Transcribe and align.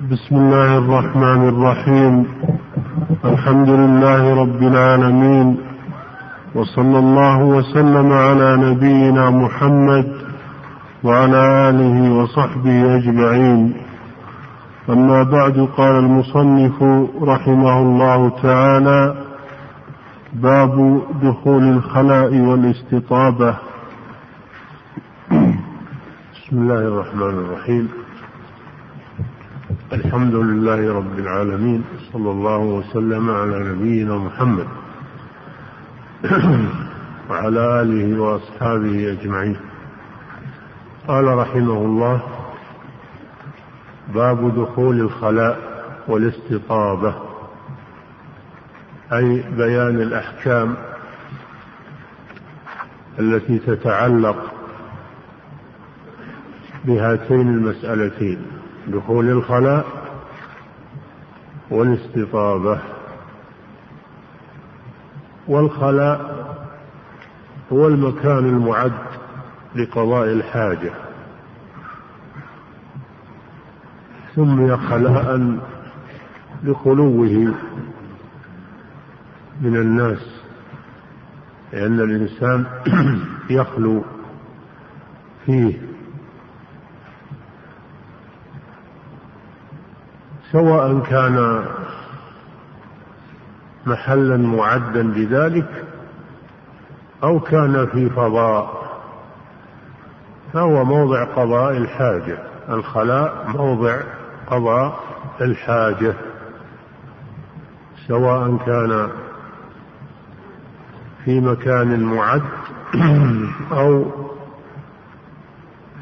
بسم 0.00 0.36
الله 0.36 0.78
الرحمن 0.78 1.48
الرحيم. 1.48 2.26
الحمد 3.24 3.68
لله 3.68 4.34
رب 4.42 4.62
العالمين. 4.62 5.56
وصلى 6.54 6.98
الله 6.98 7.44
وسلم 7.44 8.12
على 8.12 8.56
نبينا 8.56 9.30
محمد 9.30 10.12
وعلى 11.04 11.68
آله 11.68 12.12
وصحبه 12.12 12.96
أجمعين. 12.96 13.72
أما 14.88 15.22
بعد 15.22 15.68
قال 15.76 15.94
المصنف 16.04 16.82
رحمه 17.22 17.78
الله 17.78 18.28
تعالى 18.42 19.14
باب 20.32 21.02
دخول 21.22 21.62
الخلاء 21.62 22.40
والاستطابة. 22.40 23.56
بسم 26.34 26.52
الله 26.52 26.80
الرحمن 26.80 27.34
الرحيم. 27.44 28.05
الحمد 29.92 30.34
لله 30.34 30.94
رب 30.94 31.18
العالمين 31.18 31.84
صلى 32.12 32.30
الله 32.30 32.58
وسلم 32.58 33.30
على 33.30 33.58
نبينا 33.58 34.18
محمد 34.18 34.66
وعلى 37.30 37.82
آله 37.82 38.20
وأصحابه 38.20 39.12
أجمعين. 39.12 39.56
قال 41.08 41.24
رحمه 41.24 41.78
الله 41.78 42.22
باب 44.14 44.54
دخول 44.54 45.00
الخلاء 45.00 45.58
والاستطابة 46.08 47.14
أي 49.12 49.44
بيان 49.56 50.00
الأحكام 50.00 50.76
التي 53.18 53.58
تتعلق 53.58 54.52
بهاتين 56.84 57.48
المسألتين. 57.48 58.55
دخول 58.86 59.28
الخلاء 59.30 59.86
والاستطابة. 61.70 62.80
والخلاء 65.48 66.46
هو 67.72 67.86
المكان 67.86 68.38
المعد 68.38 68.92
لقضاء 69.74 70.32
الحاجة. 70.32 70.92
سمي 74.34 74.76
خلاء 74.76 75.58
لخلوه 76.62 77.54
من 79.60 79.76
الناس 79.76 80.36
لأن 81.72 82.00
الإنسان 82.00 82.66
يخلو 83.50 84.04
فيه. 85.46 85.95
سواء 90.52 91.00
كان 91.00 91.64
محلا 93.86 94.36
معدا 94.36 95.02
لذلك 95.02 95.84
أو 97.22 97.40
كان 97.40 97.86
في 97.86 98.10
فضاء 98.10 98.86
فهو 100.52 100.84
موضع 100.84 101.24
قضاء 101.24 101.76
الحاجة. 101.76 102.38
الخلاء 102.68 103.46
موضع 103.48 104.00
قضاء 104.46 105.00
الحاجة. 105.40 106.14
سواء 108.08 108.56
كان 108.66 109.08
في 111.24 111.40
مكان 111.40 112.02
معد 112.02 112.42
أو 113.80 114.04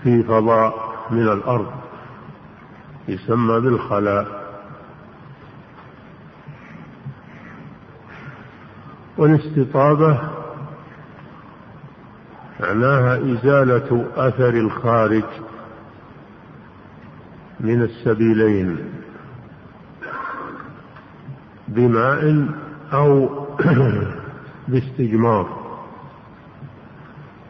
في 0.03 0.23
فضاء 0.23 0.95
من 1.11 1.29
الأرض. 1.29 1.84
يسمى 3.09 3.61
بالخلاء. 3.61 4.45
والاستطابة 9.19 10.21
معناها 12.61 13.17
إزالة 13.17 14.07
أثر 14.17 14.49
الخارج 14.49 15.25
من 17.61 17.83
السبيلين. 17.83 18.79
بماء 21.69 22.49
أو 22.93 23.45
باستجمار. 24.69 25.65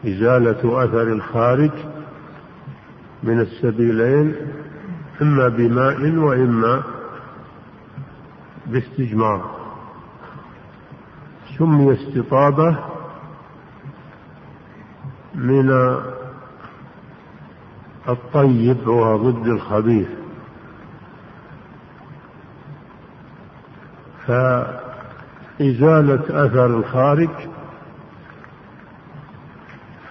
إزالة 0.05 0.83
أثر 0.83 1.07
الخارج 1.13 1.71
من 3.23 3.39
السبيلين 3.39 4.35
إما 5.21 5.47
بماء 5.47 6.17
وإما 6.17 6.83
باستجمار. 8.65 9.55
سمي 11.57 11.93
استطابة 11.93 12.77
من 15.35 15.69
الطيب 18.09 18.87
وهو 18.87 19.31
ضد 19.31 19.47
الخبيث. 19.47 20.07
فإزالة 24.27 26.23
أثر 26.45 26.65
الخارج 26.65 27.29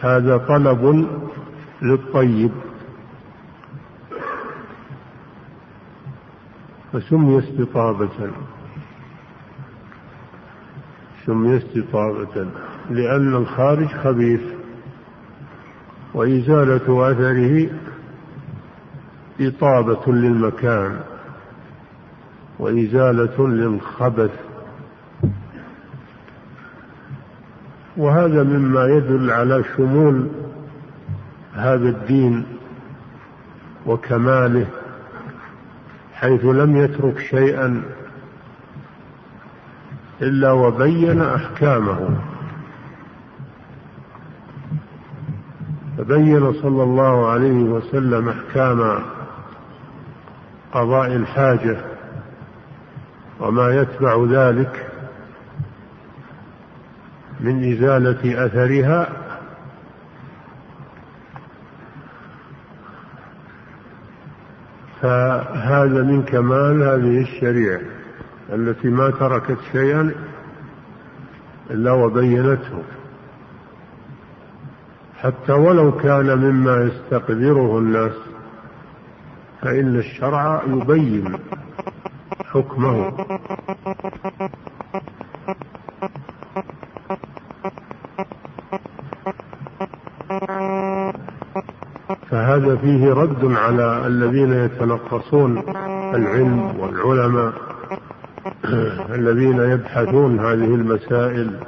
هذا 0.00 0.36
طلب 0.36 1.08
للطيب. 1.82 2.52
فسمي 6.94 7.38
استطابة. 7.38 8.30
سمي 11.26 11.56
استطابة. 11.56 12.46
لأن 12.90 13.34
الخارج 13.34 13.86
خبيث. 13.86 14.40
وإزالة 16.14 17.10
أثره 17.10 17.70
إطابة 19.40 20.12
للمكان. 20.12 21.00
وإزالة 22.58 23.48
للخبث. 23.48 24.40
وهذا 27.96 28.42
مما 28.42 28.86
يدل 28.86 29.30
على 29.30 29.64
شمول 29.76 30.28
هذا 31.54 31.88
الدين 31.88 32.46
وكماله. 33.86 34.66
حيث 36.24 36.44
لم 36.44 36.76
يترك 36.76 37.18
شيئا 37.18 37.82
إلا 40.22 40.52
وبين 40.52 41.22
أحكامه. 41.22 42.16
فبين 45.98 46.52
صلى 46.52 46.82
الله 46.82 47.30
عليه 47.30 47.62
وسلم 47.62 48.28
أحكام 48.28 49.02
قضاء 50.72 51.16
الحاجة 51.16 51.76
وما 53.40 53.70
يتبع 53.80 54.24
ذلك 54.30 54.86
من 57.40 57.72
إزالة 57.72 58.46
أثرها 58.46 59.23
فهذا 65.04 66.02
من 66.02 66.22
كمال 66.22 66.82
هذه 66.82 67.20
الشريعة 67.20 67.80
التي 68.52 68.88
ما 68.88 69.10
تركت 69.10 69.58
شيئا 69.72 70.14
إلا 71.70 71.92
وبينته. 71.92 72.82
حتى 75.16 75.52
ولو 75.52 75.92
كان 75.92 76.38
مما 76.38 76.82
يستقدره 76.82 77.78
الناس 77.78 78.12
فإن 79.62 79.96
الشرع 79.96 80.62
يبين 80.66 81.38
حكمه. 82.44 83.12
فيه 92.84 93.12
رد 93.12 93.44
على 93.44 94.06
الذين 94.06 94.52
يتنقصون 94.52 95.58
العلم 96.14 96.80
والعلماء 96.80 97.52
الذين 99.18 99.60
يبحثون 99.60 100.40
هذه 100.40 100.74
المسائل 100.74 101.60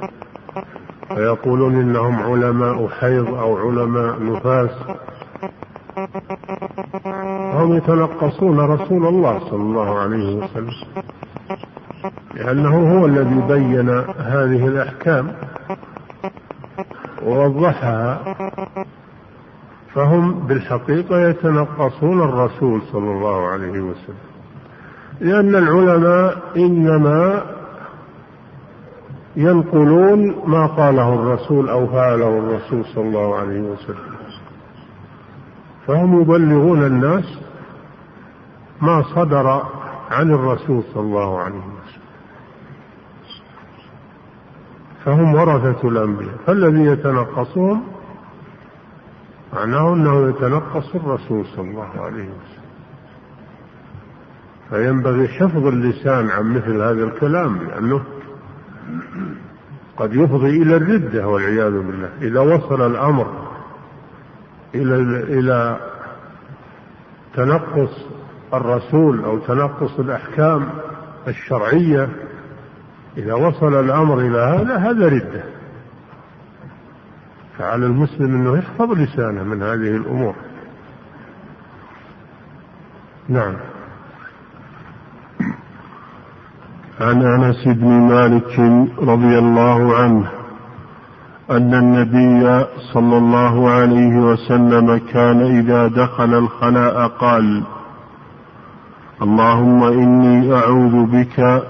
ويقولون 1.11 1.75
إنهم 1.75 2.15
علماء 2.15 2.87
حيض 2.87 3.33
أو 3.33 3.57
علماء 3.57 4.23
نفاس. 4.23 4.69
هم 7.53 7.77
يتنقصون 7.77 8.59
رسول 8.59 9.05
الله 9.05 9.39
صلى 9.39 9.61
الله 9.61 9.99
عليه 9.99 10.35
وسلم 10.35 10.73
لأنه 12.35 12.99
هو 12.99 13.05
الذي 13.05 13.41
بين 13.47 13.89
هذه 14.19 14.67
الأحكام 14.67 15.31
ووضحها. 17.25 18.35
فهم 19.97 20.36
بالحقيقة 20.47 21.29
يتنقصون 21.29 22.21
الرسول 22.21 22.81
صلى 22.91 23.11
الله 23.11 23.47
عليه 23.47 23.79
وسلم. 23.79 24.15
لأن 25.21 25.55
العلماء 25.55 26.37
إنما 26.57 27.45
ينقلون 29.35 30.41
ما 30.45 30.65
قاله 30.65 31.13
الرسول 31.13 31.69
أو 31.69 31.87
فعله 31.87 32.39
الرسول 32.39 32.85
صلى 32.85 33.03
الله 33.03 33.35
عليه 33.35 33.61
وسلم. 33.61 34.17
فهم 35.87 36.21
يبلغون 36.21 36.83
الناس 36.83 37.39
ما 38.81 39.03
صدر 39.15 39.61
عن 40.11 40.31
الرسول 40.31 40.83
صلى 40.93 41.03
الله 41.03 41.39
عليه 41.39 41.55
وسلم. 41.55 42.07
فهم 45.05 45.35
ورثة 45.35 45.87
الأنبياء. 45.87 46.35
فالذي 46.45 46.85
يتنقصهم 46.85 47.96
معناه 49.53 49.93
أنه 49.93 50.29
يتنقص 50.29 50.95
الرسول 50.95 51.45
صلى 51.45 51.69
الله 51.69 52.01
عليه 52.01 52.23
وسلم. 52.23 52.67
فينبغي 54.69 55.27
حفظ 55.27 55.65
اللسان 55.65 56.29
عن 56.29 56.53
مثل 56.53 56.81
هذا 56.81 57.03
الكلام 57.03 57.57
لأنه 57.57 58.03
قد 59.97 60.13
يفضي 60.13 60.61
إلى 60.61 60.75
الردة 60.75 61.27
والعياذ 61.27 61.71
بالله. 61.71 62.09
إذا 62.21 62.39
وصل 62.39 62.91
الأمر 62.91 63.47
إلى 64.75 64.95
إلى 65.39 65.79
تنقص 67.33 68.05
الرسول 68.53 69.23
أو 69.23 69.39
تنقص 69.39 69.99
الأحكام 69.99 70.69
الشرعية 71.27 72.09
إذا 73.17 73.33
وصل 73.33 73.79
الأمر 73.79 74.19
إلى 74.19 74.37
هذا 74.37 74.77
هذا 74.77 75.07
ردة. 75.07 75.43
فعلى 77.57 77.85
المسلم 77.85 78.35
أنه 78.35 78.57
يحفظ 78.57 78.91
لسانه 78.91 79.43
من 79.43 79.63
هذه 79.63 79.95
الأمور. 79.97 80.35
نعم. 83.29 83.53
عن 87.01 87.21
أنس 87.21 87.67
بن 87.67 87.87
مالك 87.87 88.59
رضي 88.99 89.39
الله 89.39 89.95
عنه 89.97 90.27
أن 91.51 91.73
النبي 91.73 92.65
صلى 92.93 93.17
الله 93.17 93.69
عليه 93.69 94.15
وسلم 94.17 94.97
كان 94.97 95.41
إذا 95.41 95.87
دخل 95.87 96.33
الخلاء 96.33 97.07
قال 97.07 97.63
اللهم 99.21 99.83
إني 99.83 100.53
أعوذ 100.53 101.05
بك 101.05 101.63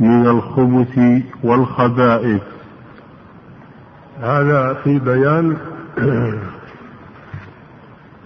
من 0.00 0.26
الخبث 0.26 1.22
والخبائث 1.44 2.42
هذا 4.20 4.74
في 4.74 4.98
بيان 4.98 5.56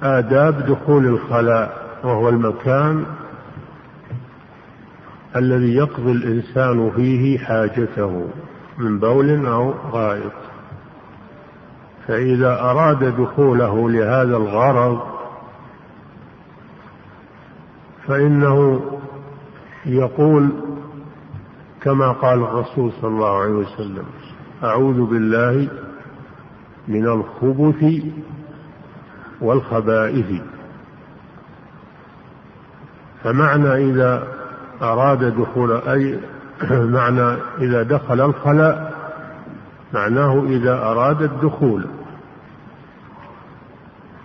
آداب 0.02 0.66
دخول 0.66 1.06
الخلاء 1.06 1.82
وهو 2.04 2.28
المكان 2.28 3.04
الذي 5.36 5.74
يقضي 5.74 6.12
الإنسان 6.12 6.90
فيه 6.96 7.38
حاجته 7.38 8.28
من 8.78 8.98
بول 8.98 9.46
أو 9.46 9.74
غائط. 9.92 10.32
فإذا 12.06 12.60
أراد 12.60 13.20
دخوله 13.20 13.90
لهذا 13.90 14.36
الغرض 14.36 15.00
فإنه 18.06 18.80
يقول 19.86 20.48
كما 21.82 22.12
قال 22.12 22.42
الرسول 22.42 22.92
صلى 23.00 23.10
الله 23.10 23.40
عليه 23.40 23.52
وسلم 23.52 24.04
أعوذ 24.64 25.06
بالله 25.06 25.68
من 26.88 27.06
الخبث 27.06 28.04
والخبائث. 29.40 30.42
فمعنى 33.24 33.74
إذا 33.74 34.28
أراد 34.82 35.24
دخول 35.40 35.72
أي 35.72 36.18
معنى 36.98 37.36
إذا 37.58 37.82
دخل 37.82 38.20
الخلاء 38.20 38.92
معناه 39.94 40.42
إذا 40.46 40.74
أراد 40.74 41.22
الدخول. 41.22 41.86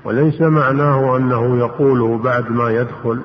وليس 0.03 0.41
معناه 0.41 1.17
أنه 1.17 1.57
يقوله 1.57 2.17
بعد 2.17 2.51
ما 2.51 2.69
يدخل. 2.69 3.19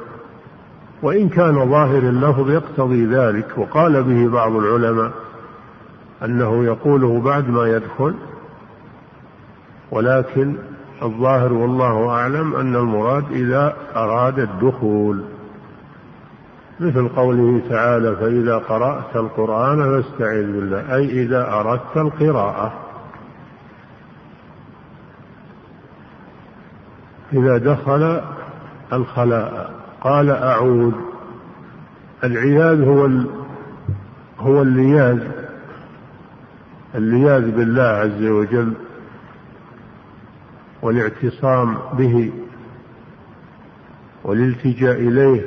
وإن 1.03 1.29
كان 1.29 1.71
ظاهر 1.71 1.99
اللفظ 1.99 2.51
يقتضي 2.51 3.07
ذلك. 3.07 3.59
وقال 3.59 4.03
به 4.03 4.29
بعض 4.29 4.57
العلماء 4.57 5.13
أنه 6.25 6.65
يقوله 6.65 7.21
بعد 7.21 7.49
ما 7.49 7.67
يدخل. 7.67 8.15
ولكن 9.93 10.57
الظاهر 11.03 11.53
والله 11.53 12.09
أعلم 12.09 12.55
أن 12.55 12.77
المراد 12.77 13.33
إذا 13.33 13.77
أراد 13.97 14.39
الدخول. 14.39 15.23
مثل 16.81 17.09
قوله 17.09 17.61
تعالى 17.69 18.17
فإذا 18.17 18.59
قرأت 18.59 19.17
القرآن 19.17 20.03
فاستعذ 20.03 20.53
بالله. 20.53 20.95
أي 20.95 21.23
إذا 21.23 21.53
أردت 21.53 21.97
القراءة. 21.97 22.73
إذا 27.33 27.59
دخل 27.59 28.21
الخلاء 28.93 29.75
قال 30.01 30.31
أعوذ 30.31 30.93
العياذ 32.25 32.83
هو 32.85 33.09
هو 34.39 34.63
اللياذ 34.63 35.19
اللياذ 36.95 37.51
بالله 37.51 37.83
عز 37.83 38.25
وجل. 38.25 38.73
والاعتصام 40.83 41.79
به 41.93 42.33
والالتجاء 44.25 44.97
إليه 44.97 45.43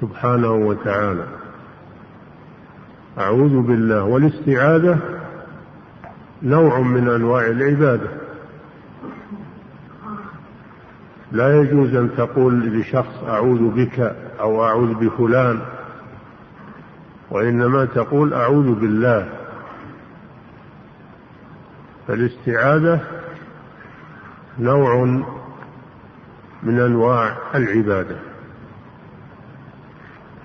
سبحانه 0.00 0.52
وتعالى. 0.52 1.26
أعوذ 3.18 3.60
بالله 3.60 4.04
والاستعاذة 4.04 4.98
نوع 6.42 6.80
من 6.80 7.08
أنواع 7.08 7.46
العبادة. 7.46 8.10
لا 11.32 11.60
يجوز 11.60 11.94
أن 11.94 12.10
تقول 12.16 12.80
لشخص 12.80 13.24
أعوذ 13.28 13.70
بك 13.70 14.16
أو 14.40 14.64
أعوذ 14.64 14.94
بفلان 14.94 15.60
وإنما 17.30 17.84
تقول 17.84 18.34
أعوذ 18.34 18.74
بالله. 18.74 19.28
فالاستعاذة 22.08 23.00
نوع 24.60 25.04
من 26.62 26.80
أنواع 26.80 27.36
العبادة. 27.54 28.16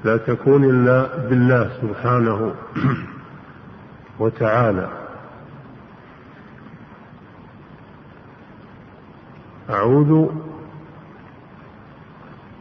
لا 0.03 0.17
تكون 0.17 0.63
إلا 0.63 1.27
بالله 1.29 1.71
سبحانه 1.81 2.55
وتعالى. 4.19 4.89
أعوذ 9.69 10.29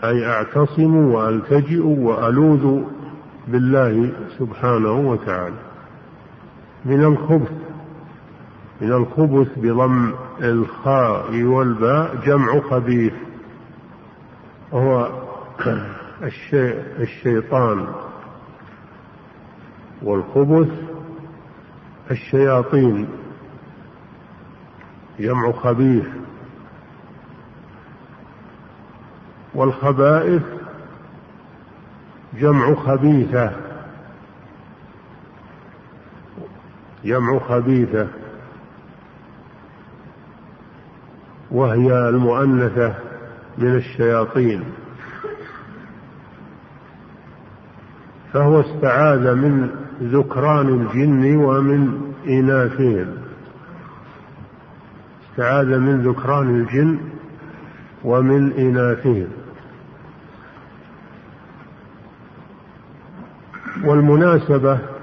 أي 0.04 0.26
أعتصم 0.26 0.96
وألتجئ 0.96 1.82
وألوذ 1.82 2.82
بالله 3.48 4.12
سبحانه 4.38 4.92
وتعالى. 4.92 5.56
من 6.84 7.04
الخبث 7.04 7.52
من 8.80 8.92
الخبث 8.92 9.58
بضم 9.58 10.12
الخاء 10.40 11.42
والباء 11.42 12.16
جمع 12.16 12.60
خبيث. 12.60 13.12
وهو 14.72 15.22
الشيء 16.22 16.84
الشيطان. 16.98 17.86
والخبث 20.02 20.72
الشياطين. 22.10 23.08
جمع 25.18 25.52
خبيث. 25.52 26.06
والخبائث 29.54 30.42
جمع 32.34 32.74
خبيثة. 32.74 33.52
جمع 37.04 37.38
خبيثة. 37.38 38.23
وهي 41.54 42.08
المؤنثة 42.08 42.94
من 43.58 43.76
الشياطين. 43.76 44.64
فهو 48.32 48.60
استعاذ 48.60 49.34
من 49.34 49.70
ذكران 50.02 50.68
الجن 50.68 51.36
ومن 51.36 52.12
إناثهم. 52.26 53.14
استعاذ 55.30 55.78
من 55.78 56.02
ذكران 56.02 56.60
الجن 56.60 56.98
ومن 58.04 58.52
إناثهم. 58.52 59.28
والمناسبة 63.84 64.93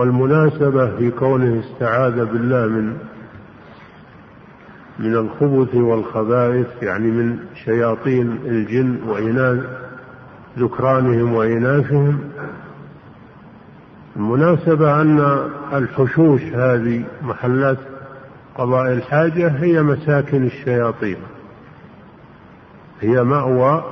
والمناسبة 0.00 0.96
في 0.96 1.10
كونه 1.10 1.60
استعاذ 1.60 2.24
بالله 2.24 2.66
من 2.66 2.96
من 4.98 5.14
الخبث 5.14 5.74
والخبائث 5.74 6.66
يعني 6.82 7.10
من 7.10 7.38
شياطين 7.64 8.38
الجن 8.46 8.98
وإناث 9.06 9.64
ذكرانهم 10.58 11.34
وإناثهم. 11.34 12.20
المناسبة 14.16 15.02
أن 15.02 15.50
الحشوش 15.72 16.42
هذه 16.42 17.04
محلات 17.22 17.78
قضاء 18.54 18.92
الحاجة 18.92 19.48
هي 19.48 19.82
مساكن 19.82 20.46
الشياطين. 20.46 21.16
هي 23.00 23.22
مأوى 23.22 23.84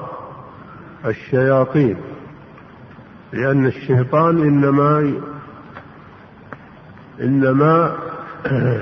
الشياطين 1.06 1.96
لأن 3.32 3.66
الشيطان 3.66 4.38
إنما 4.42 5.12
إنما 7.20 7.96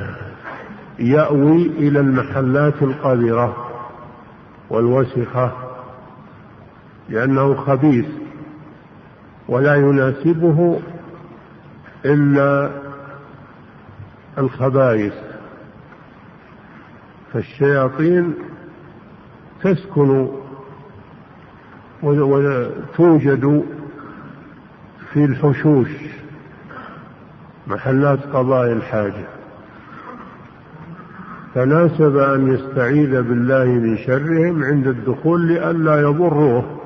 يأوي 0.98 1.66
إلى 1.66 2.00
المحلات 2.00 2.82
القذرة 2.82 3.66
والوسخة 4.70 5.52
لأنه 7.08 7.54
خبيث 7.54 8.06
ولا 9.48 9.74
يناسبه 9.74 10.80
إلا 12.04 12.70
الخبائث. 14.38 15.12
فالشياطين 17.32 18.34
تسكن 19.62 20.28
وتوجد 22.02 23.64
في 25.12 25.24
الحشوش. 25.24 25.88
محلات 27.66 28.18
قضاء 28.32 28.72
الحاجة. 28.72 29.26
فناسب 31.54 32.16
أن 32.16 32.54
يستعيذ 32.54 33.22
بالله 33.22 33.64
من 33.64 33.98
شرهم 33.98 34.64
عند 34.64 34.86
الدخول 34.86 35.48
لئلا 35.48 36.00
يضروه. 36.00 36.80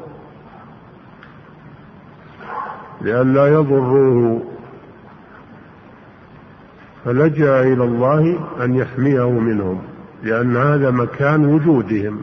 لئلا 3.01 3.47
يضروه. 3.47 4.43
فلجأ 7.05 7.63
إلى 7.63 7.85
الله 7.85 8.49
أن 8.65 8.75
يحميه 8.75 9.31
منهم 9.31 9.83
لأن 10.23 10.57
هذا 10.57 10.91
مكان 10.91 11.47
وجودهم. 11.47 12.23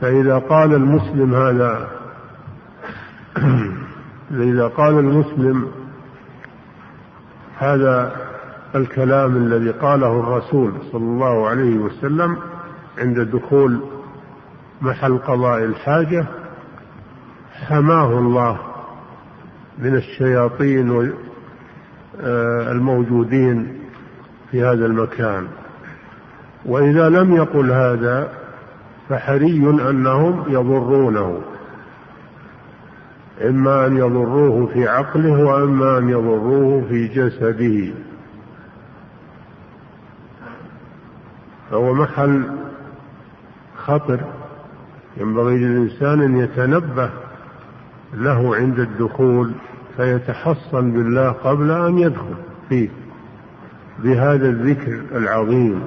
فإذا 0.00 0.38
قال 0.38 0.74
المسلم 0.74 1.34
هذا 1.34 1.99
إذا 4.40 4.66
قال 4.68 4.98
المسلم 4.98 5.68
هذا 7.58 8.16
الكلام 8.74 9.36
الذي 9.36 9.70
قاله 9.70 10.20
الرسول 10.20 10.72
صلى 10.92 11.02
الله 11.02 11.48
عليه 11.48 11.78
وسلم 11.78 12.36
عند 12.98 13.20
دخول 13.20 13.80
محل 14.82 15.18
قضاء 15.18 15.64
الحاجة 15.64 16.26
حماه 17.52 18.18
الله 18.18 18.58
من 19.78 19.94
الشياطين 19.96 21.12
الموجودين 22.70 23.80
في 24.50 24.62
هذا 24.62 24.86
المكان. 24.86 25.46
وإذا 26.66 27.08
لم 27.08 27.36
يقل 27.36 27.70
هذا 27.70 28.28
فحري 29.08 29.58
أنهم 29.90 30.44
يضرونه. 30.48 31.40
إما 33.48 33.86
أن 33.86 33.96
يضروه 33.96 34.66
في 34.66 34.88
عقله 34.88 35.44
وإما 35.44 35.98
أن 35.98 36.08
يضروه 36.08 36.84
في 36.88 37.08
جسده. 37.08 37.94
فهو 41.70 41.94
محل 41.94 42.42
خطر. 43.76 44.20
ينبغي 45.16 45.58
للإنسان 45.58 46.22
أن 46.22 46.36
يتنبه 46.36 47.10
له 48.14 48.56
عند 48.56 48.78
الدخول 48.78 49.52
فيتحصن 49.96 50.92
بالله 50.92 51.28
قبل 51.30 51.70
أن 51.70 51.98
يدخل 51.98 52.34
فيه. 52.68 52.88
بهذا 53.98 54.48
الذكر 54.48 55.00
العظيم. 55.16 55.82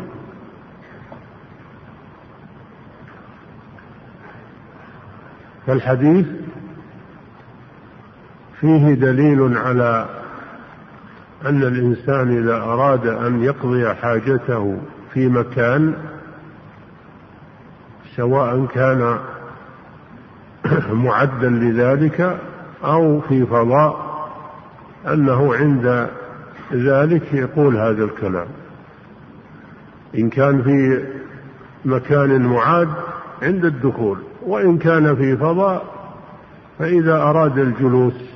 فالحديث 5.67 6.27
فيه 8.63 8.93
دليل 8.93 9.57
على 9.57 10.05
أن 11.45 11.63
الإنسان 11.63 12.37
إذا 12.37 12.55
أراد 12.55 13.07
أن 13.07 13.43
يقضي 13.43 13.93
حاجته 13.93 14.77
في 15.13 15.27
مكان 15.27 15.93
سواء 18.15 18.65
كان 18.65 19.17
معدا 21.05 21.49
لذلك 21.49 22.39
أو 22.83 23.21
في 23.21 23.45
فضاء 23.45 24.13
أنه 25.07 25.55
عند 25.55 26.09
ذلك 26.73 27.33
يقول 27.33 27.75
هذا 27.77 28.03
الكلام. 28.03 28.47
إن 30.17 30.29
كان 30.29 30.61
في 30.61 31.05
مكان 31.85 32.41
معاد 32.41 32.89
عند 33.41 33.65
الدخول 33.65 34.17
وإن 34.41 34.77
كان 34.77 35.15
في 35.15 35.37
فضاء 35.37 35.85
فإذا 36.79 37.15
أراد 37.15 37.57
الجلوس 37.57 38.32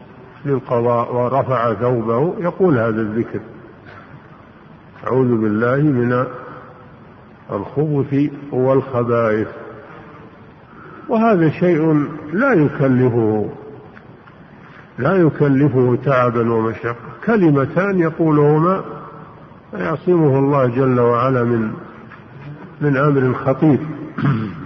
للقضاء 0.47 1.15
ورفع 1.15 1.73
ثوبه 1.73 2.33
يقول 2.39 2.77
هذا 2.77 3.01
الذكر. 3.01 3.39
أعوذ 5.07 5.41
بالله 5.41 5.77
من 5.77 6.25
الخبث 7.51 8.31
والخبائث. 8.51 9.47
وهذا 11.09 11.49
شيء 11.49 12.07
لا 12.33 12.53
يكلفه 12.53 13.49
لا 14.99 15.15
يكلفه 15.15 15.97
تعبا 16.05 16.53
ومشقة. 16.53 16.95
كلمتان 17.25 17.99
يقولهما 17.99 18.83
يعصمه 19.73 20.39
الله 20.39 20.65
جل 20.65 20.99
وعلا 20.99 21.43
من 21.43 21.73
من 22.81 22.97
أمر 22.97 23.33
خطير. 23.33 23.79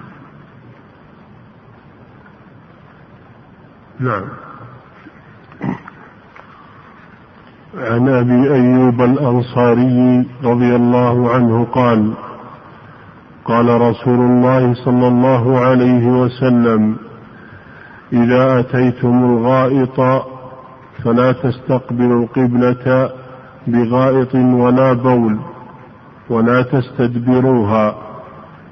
نعم. 3.99 4.23
عن 7.77 8.09
أبي 8.09 8.53
أيوب 8.53 9.01
الأنصاري 9.01 10.25
رضي 10.43 10.75
الله 10.75 11.31
عنه 11.33 11.63
قال 11.71 12.13
قال 13.45 13.81
رسول 13.81 14.19
الله 14.19 14.73
صلى 14.73 15.07
الله 15.07 15.59
عليه 15.59 16.07
وسلم 16.07 16.95
إذا 18.13 18.59
أتيتم 18.59 19.23
الغائط 19.25 20.25
فلا 21.03 21.31
تستقبلوا 21.31 22.23
القبلة 22.23 23.09
بغائط 23.67 24.35
ولا 24.35 24.93
بول 24.93 25.39
ولا 26.29 26.61
تستدبروها 26.61 27.95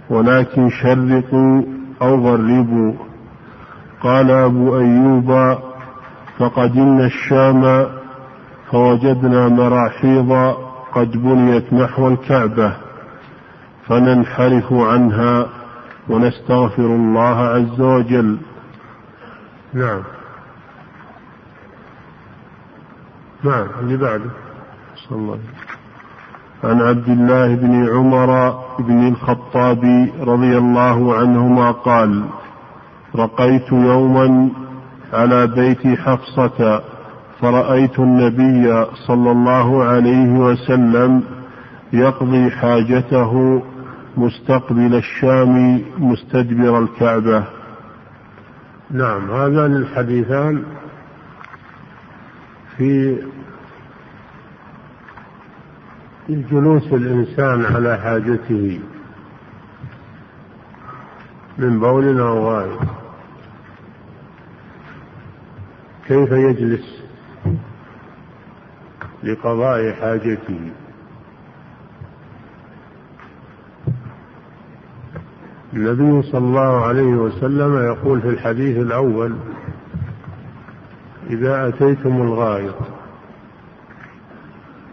ولكن 0.09 0.69
شرقوا 0.69 1.61
أو 2.01 2.15
غربوا. 2.15 2.93
قال 4.01 4.31
أبو 4.31 4.77
أيوب 4.77 5.57
فقدمنا 6.37 7.05
الشام 7.05 7.85
فوجدنا 8.71 9.47
مراحيض 9.47 10.55
قد 10.93 11.11
بنيت 11.11 11.73
نحو 11.73 12.07
الكعبة 12.07 12.73
فننحرف 13.87 14.73
عنها 14.73 15.45
ونستغفر 16.09 16.85
الله 16.85 17.37
عز 17.37 17.81
وجل. 17.81 18.37
نعم. 19.73 20.01
نعم 23.43 23.67
اللي 23.79 23.97
بعده. 23.97 24.29
صلى 24.95 25.17
الله 25.17 25.33
عليه 25.33 25.69
عن 26.63 26.81
عبد 26.81 27.09
الله 27.09 27.55
بن 27.55 27.89
عمر 27.89 28.51
بن 28.79 29.07
الخطاب 29.07 30.09
رضي 30.19 30.57
الله 30.57 31.15
عنهما 31.15 31.71
قال 31.71 32.23
رقيت 33.15 33.71
يوما 33.71 34.49
على 35.13 35.47
بيت 35.47 35.99
حفصة 35.99 36.81
فرأيت 37.41 37.99
النبي 37.99 38.85
صلى 39.07 39.31
الله 39.31 39.83
عليه 39.83 40.31
وسلم 40.31 41.23
يقضي 41.93 42.51
حاجته 42.51 43.63
مستقبل 44.17 44.95
الشام 44.95 45.81
مستدبر 45.97 46.79
الكعبة. 46.79 47.43
نعم 48.91 49.31
هذان 49.31 49.75
الحديثان 49.75 50.63
في 52.77 53.17
جلوس 56.29 56.93
الإنسان 56.93 57.75
على 57.75 57.97
حاجته 57.97 58.79
من 61.57 61.79
بول 61.79 62.19
أو 62.19 62.49
غائط 62.49 62.79
كيف 66.07 66.31
يجلس؟ 66.31 66.98
لقضاء 69.23 69.93
حاجته 69.93 70.71
النبي 75.73 76.21
صلى 76.21 76.45
الله 76.45 76.85
عليه 76.85 77.13
وسلم 77.13 77.77
يقول 77.85 78.21
في 78.21 78.29
الحديث 78.29 78.77
الأول 78.77 79.35
إذا 81.29 81.67
أتيتم 81.67 82.21
الغائط 82.21 82.75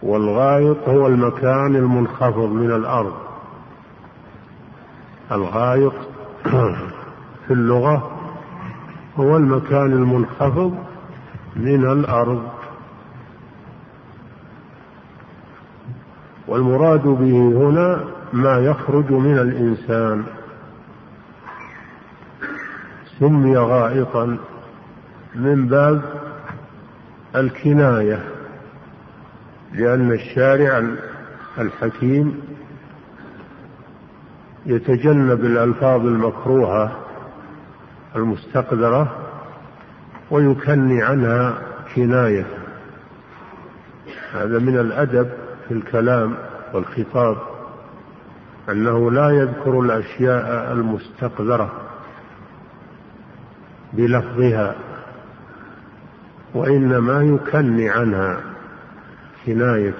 والغائط 0.03 0.89
هو 0.89 1.07
المكان 1.07 1.75
المنخفض 1.75 2.49
من 2.51 2.71
الأرض. 2.71 3.13
الغائط 5.31 5.93
في 7.47 7.53
اللغة 7.53 8.11
هو 9.17 9.37
المكان 9.37 9.93
المنخفض 9.93 10.77
من 11.55 11.91
الأرض. 11.91 12.56
والمراد 16.47 17.03
به 17.03 17.51
هنا 17.57 18.03
ما 18.33 18.57
يخرج 18.57 19.11
من 19.11 19.37
الإنسان. 19.37 20.23
سمي 23.19 23.57
غائطا 23.57 24.37
من 25.35 25.67
باب 25.67 26.01
الكناية 27.35 28.23
لأن 29.73 30.11
الشارع 30.11 30.83
الحكيم 31.57 32.41
يتجنب 34.65 35.45
الألفاظ 35.45 36.05
المكروهة 36.05 36.97
المستقذرة 38.15 39.15
ويكني 40.31 41.03
عنها 41.03 41.57
كناية. 41.95 42.45
هذا 44.33 44.59
من 44.59 44.77
الأدب 44.77 45.29
في 45.67 45.73
الكلام 45.73 46.35
والخطاب 46.73 47.37
أنه 48.69 49.11
لا 49.11 49.29
يذكر 49.29 49.79
الأشياء 49.79 50.71
المستقذرة 50.73 51.71
بلفظها 53.93 54.75
وإنما 56.53 57.21
يكني 57.21 57.89
عنها 57.89 58.37
كناية. 59.45 59.93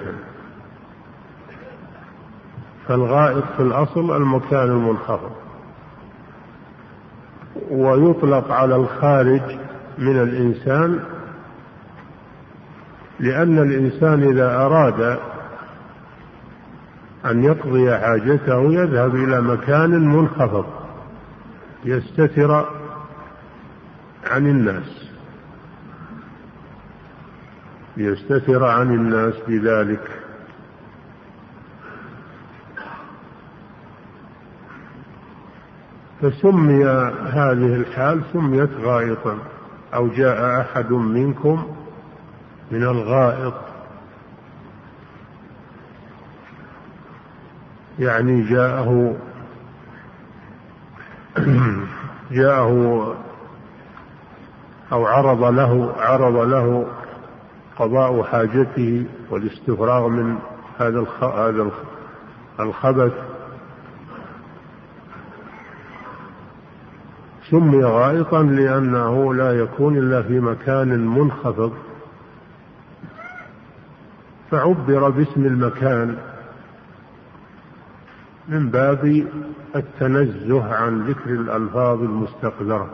فالغائط 2.88 3.44
في 3.56 3.62
الأصل 3.62 4.16
المكان 4.16 4.68
المنخفض 4.68 5.32
ويطلق 7.70 8.52
على 8.52 8.76
الخارج 8.76 9.42
من 9.98 10.22
الإنسان 10.22 11.00
لأن 13.20 13.58
الإنسان 13.58 14.22
إذا 14.22 14.54
أراد 14.56 15.18
أن 17.30 17.44
يقضي 17.44 17.98
حاجته 17.98 18.72
يذهب 18.72 19.14
إلى 19.14 19.40
مكان 19.40 19.90
منخفض 19.90 20.66
يستتر 21.84 22.68
عن 24.30 24.46
الناس 24.46 25.08
ليستتر 27.96 28.64
عن 28.64 28.94
الناس 28.94 29.34
بذلك. 29.48 30.10
فسمي 36.22 36.84
هذه 37.32 37.74
الحال 37.74 38.22
سميت 38.32 38.70
غائطا 38.80 39.38
أو 39.94 40.08
جاء 40.08 40.60
أحد 40.60 40.92
منكم 40.92 41.76
من 42.70 42.82
الغائط 42.82 43.67
يعني 47.98 48.42
جاءه 48.42 49.16
جاءه 52.30 53.14
أو 54.92 55.06
عرض 55.06 55.44
له 55.44 55.94
عرض 55.98 56.36
له 56.36 56.86
قضاء 57.76 58.22
حاجته 58.22 59.06
والاستفراغ 59.30 60.08
من 60.08 60.38
هذا 60.78 61.06
هذا 61.22 61.70
الخبث. 62.60 63.12
سمي 67.50 67.84
غائطا 67.84 68.42
لأنه 68.42 69.34
لا 69.34 69.52
يكون 69.52 69.98
إلا 69.98 70.22
في 70.22 70.40
مكان 70.40 71.08
منخفض. 71.08 71.72
فعبر 74.50 75.10
باسم 75.10 75.46
المكان. 75.46 76.16
من 78.48 78.70
باب 78.70 79.26
التنزه 79.76 80.74
عن 80.74 81.06
ذكر 81.06 81.30
الألفاظ 81.30 82.02
المستقذرة. 82.02 82.90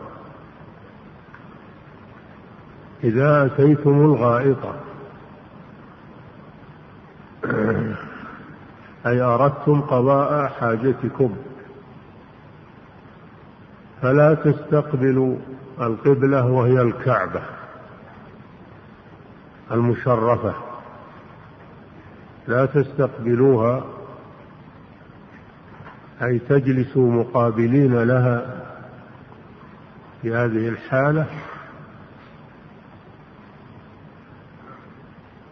إذا 3.03 3.45
أتيتم 3.45 4.01
الغائط 4.01 4.57
أي 9.05 9.21
أردتم 9.21 9.81
قضاء 9.81 10.47
حاجتكم 10.47 11.35
فلا 14.01 14.33
تستقبلوا 14.33 15.37
القبلة 15.81 16.45
وهي 16.45 16.81
الكعبة 16.81 17.41
المشرفة. 19.71 20.53
لا 22.47 22.65
تستقبلوها 22.65 23.94
أي 26.21 26.39
تجلسوا 26.39 27.11
مقابلين 27.11 28.03
لها 28.03 28.63
في 30.21 30.33
هذه 30.33 30.69
الحالة. 30.69 31.25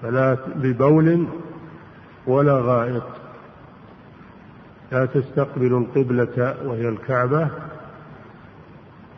فلا 0.01 0.37
ببول 0.55 1.27
ولا 2.27 2.59
غائط. 2.59 3.03
لا 4.91 5.05
تستقبلوا 5.05 5.79
القبلة 5.79 6.55
وهي 6.65 6.89
الكعبة 6.89 7.49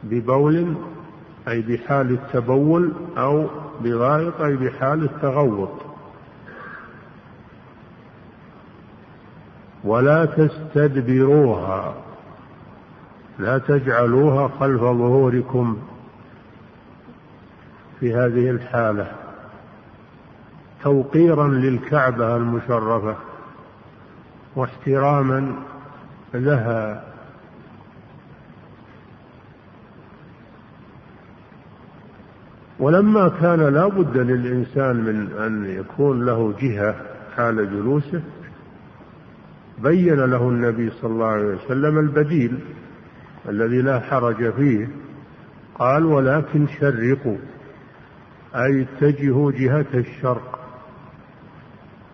ببول 0.03 0.75
أي 1.47 1.62
بحال 1.62 2.12
التبول 2.12 2.93
أو 3.17 3.47
بغائط 3.81 4.41
أي 4.41 4.55
بحال 4.55 5.03
التغوط. 5.03 5.85
ولا 9.86 10.26
تستدبروها. 10.26 11.93
لا 13.39 13.58
تجعلوها 13.58 14.48
خلف 14.48 14.82
ظهوركم 14.82 15.78
في 18.00 18.15
هذه 18.15 18.50
الحالة. 18.50 19.12
توقيرا 20.84 21.48
للكعبة 21.48 22.36
المشرفة 22.36 23.15
واحتراما 24.56 25.56
لها. 26.34 27.04
ولما 32.80 33.30
كان 33.30 33.60
لا 33.74 33.88
بد 33.88 34.17
للإنسان 34.17 34.95
من 34.95 35.32
أن 35.39 35.65
يكون 35.80 36.26
له 36.26 36.54
جهة 36.60 36.95
حال 37.36 37.56
جلوسه 37.56 38.21
بين 39.84 40.20
له 40.20 40.50
النبي 40.50 40.90
صلى 40.90 41.12
الله 41.12 41.26
عليه 41.26 41.46
وسلم 41.46 42.00
البديل 42.00 42.60
الذي 43.50 43.82
لا 43.82 44.00
حرج 44.00 44.54
فيه. 44.54 44.88
قال 45.80 46.06
ولكن 46.06 46.68
شرقوا 46.68 47.38
أي 48.56 48.82
اتجهوا 48.82 49.52
جهة 49.52 49.86
الشرق 49.94 50.60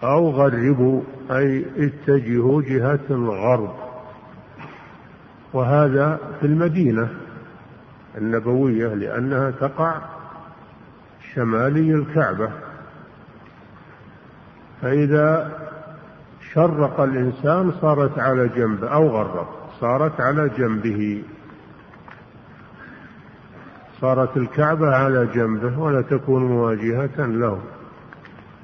أو 0.04 0.30
غربوا 0.30 1.02
أي 1.32 1.66
اتجهوا 1.78 2.62
جهة 2.62 3.00
الغرب. 3.10 3.76
وهذا 5.54 6.20
في 6.40 6.48
المدينة 6.48 7.10
النبوية 8.18 8.94
لأنها 8.94 9.52
تقع 9.52 10.02
شمالي 11.34 11.94
الكعبة. 11.94 12.52
فإذا 14.82 15.52
شرق 16.54 17.00
الإنسان 17.00 17.72
صارت 17.82 18.20
على 18.20 18.48
جنبه 18.48 18.88
أو 18.88 19.08
غرب 19.08 19.48
صارت 19.80 20.22
على 20.22 20.50
جنبه. 20.58 21.24
صارت 24.02 24.38
الكعبة 24.38 24.96
على 24.96 25.26
جنبه 25.26 25.80
ولا 25.80 26.02
تكون 26.02 26.44
مواجهة 26.44 27.26
له. 27.26 27.60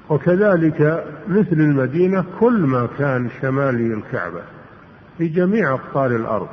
وكذلك 0.08 1.04
مثل 1.28 1.52
المدينة 1.52 2.24
كل 2.40 2.60
ما 2.60 2.88
كان 2.98 3.30
شمالي 3.40 3.94
الكعبة 3.94 4.42
في 5.18 5.28
جميع 5.28 5.74
أقطار 5.74 6.10
الأرض. 6.10 6.48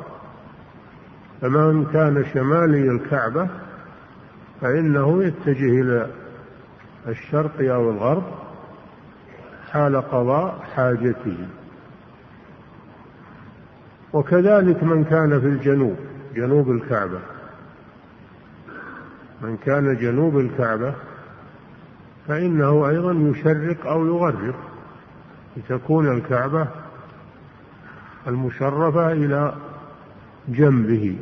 فمن 1.42 1.86
كان 1.86 2.26
شمالي 2.34 2.92
الكعبة 2.92 3.48
فإنه 4.62 5.24
يتجه 5.24 5.82
إلى 5.82 6.10
الشرق 7.08 7.74
أو 7.74 7.90
الغرب 7.92 8.24
حال 9.76 9.96
قضاء 9.96 10.60
حاجته. 10.76 11.38
وكذلك 14.14 14.84
من 14.84 15.04
كان 15.04 15.42
في 15.42 15.48
الجنوب 15.48 15.96
جنوب 16.36 16.72
الكعبة. 16.72 17.20
من 19.42 19.58
كان 19.58 19.98
جنوب 19.98 20.40
الكعبة 20.40 20.94
فإنه 22.28 22.90
أيضا 22.90 23.14
يشرق 23.14 23.88
أو 23.88 24.06
يغرب 24.06 24.56
لتكون 25.58 26.18
الكعبة 26.18 26.68
المشرفة 28.28 29.12
إلى 29.12 29.56
جنبه. 30.48 31.18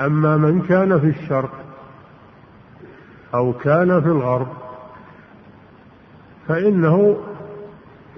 أما 0.00 0.36
من 0.36 0.62
كان 0.62 1.00
في 1.00 1.20
الشرق 1.20 1.52
أو 3.34 3.52
كان 3.52 4.00
في 4.02 4.08
الغرب 4.08 4.65
فإنه 6.48 7.16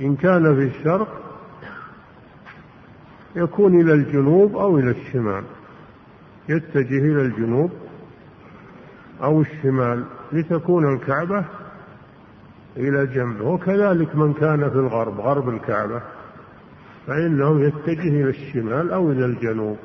إن 0.00 0.16
كان 0.16 0.54
في 0.56 0.62
الشرق 0.62 1.08
يكون 3.36 3.80
إلى 3.80 3.92
الجنوب 3.92 4.56
أو 4.56 4.78
إلى 4.78 4.90
الشمال 4.90 5.44
يتجه 6.48 6.98
إلى 6.98 7.22
الجنوب 7.22 7.70
أو 9.22 9.40
الشمال 9.40 10.04
لتكون 10.32 10.94
الكعبة 10.94 11.44
إلى 12.76 13.06
جنبه. 13.06 13.44
وكذلك 13.44 14.16
من 14.16 14.32
كان 14.32 14.70
في 14.70 14.76
الغرب 14.76 15.20
غرب 15.20 15.48
الكعبة 15.48 16.02
فإنه 17.06 17.60
يتجه 17.60 18.08
إلى 18.08 18.30
الشمال 18.30 18.92
أو 18.92 19.12
إلى 19.12 19.24
الجنوب 19.24 19.76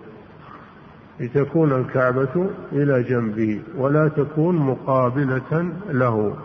لتكون 1.20 1.72
الكعبة 1.72 2.50
إلى 2.72 3.04
جنبه 3.04 3.62
ولا 3.78 4.08
تكون 4.08 4.56
مقابلة 4.56 5.72
له. 5.90 6.38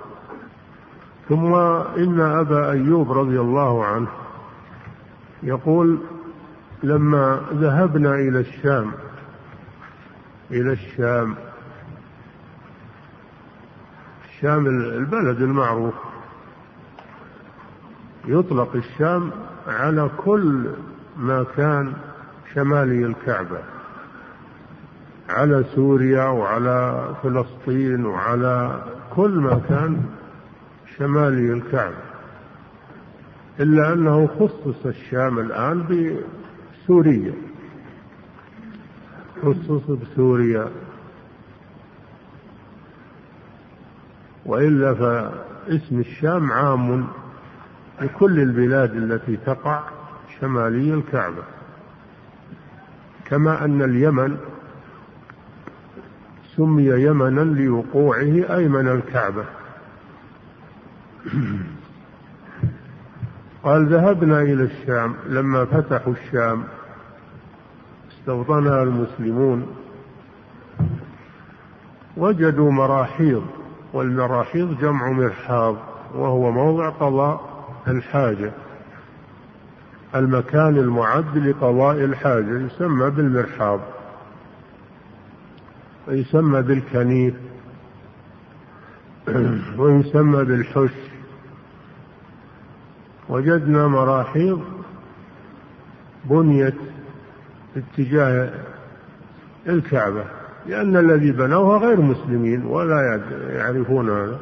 ثم 1.28 1.54
إن 2.02 2.20
أبا 2.20 2.70
أيوب 2.70 3.12
رضي 3.12 3.40
الله 3.40 3.84
عنه 3.84 4.08
يقول 5.42 5.98
لما 6.82 7.40
ذهبنا 7.52 8.14
إلى 8.14 8.40
الشام 8.40 8.92
إلى 10.50 10.72
الشام 10.72 11.34
الشام 14.28 14.66
البلد 14.66 15.40
المعروف. 15.42 15.94
يطلق 18.24 18.68
الشام 18.74 19.30
على 19.66 20.10
كل 20.16 20.70
ما 21.16 21.44
كان 21.56 21.92
شمالي 22.54 23.06
الكعبة 23.06 23.58
على 25.28 25.64
سوريا 25.74 26.24
وعلى 26.24 27.08
فلسطين 27.22 28.06
وعلى 28.06 28.82
كل 29.10 29.30
ما 29.30 29.60
كان 29.68 30.02
شمالي 30.98 31.52
الكعبة 31.52 31.96
إلا 33.61 33.92
أنه 33.92 34.26
خصص 34.26 34.87
الشام 34.87 35.38
الآن 35.38 35.84
بسوريا 35.87 37.34
خصص 39.42 39.90
بسوريا. 39.90 40.68
وإلا 44.46 44.94
فاسم 44.94 46.00
الشام 46.00 46.52
عام 46.52 47.06
لكل 48.00 48.40
البلاد 48.40 48.96
التي 48.96 49.37
تقع 49.37 49.82
شمالي 50.40 50.94
الكعبة 50.94 51.42
كما 53.24 53.64
أن 53.64 53.82
اليمن 53.82 54.37
سمي 56.56 57.02
يمنا 57.02 57.40
لوقوعه 57.40 58.56
أيمن 58.56 58.88
الكعبة. 58.88 59.44
قال 63.68 63.87
ذهبنا 63.87 64.42
إلى 64.42 64.62
الشام. 64.62 65.14
لما 65.26 65.64
فتحوا 65.64 66.12
الشام 66.12 66.64
استوطنها 68.11 68.83
المسلمون 68.83 69.66
وجدوا 72.16 72.70
مراحيض 72.70 73.42
والمراحيض 73.92 74.78
جمع 74.81 75.11
مرحاض 75.11 75.76
وهو 76.14 76.50
موضع 76.50 76.88
قضاء 76.88 77.40
الحاجة 77.88 78.52
المكان 80.14 80.76
المعد 80.76 81.38
لقضاء 81.38 82.04
الحاجة 82.04 82.59
يسمى 82.59 83.11
بالمرحاض 83.11 83.81
ويسمى 86.09 86.62
بالكنيف 86.62 87.35
ويسمى 89.78 90.44
بالحش 90.44 91.08
وجدنا 93.28 93.88
مراحيض 93.88 94.60
بنيت 96.24 96.74
اتجاه 97.76 98.50
الكعبة 99.68 100.24
لأن 100.66 100.96
الذي 100.96 101.32
بنوها 101.32 101.78
غير 101.78 102.00
مسلمين 102.00 102.64
ولا 102.66 103.20
يعرفون 103.50 104.10
هذا. 104.10 104.38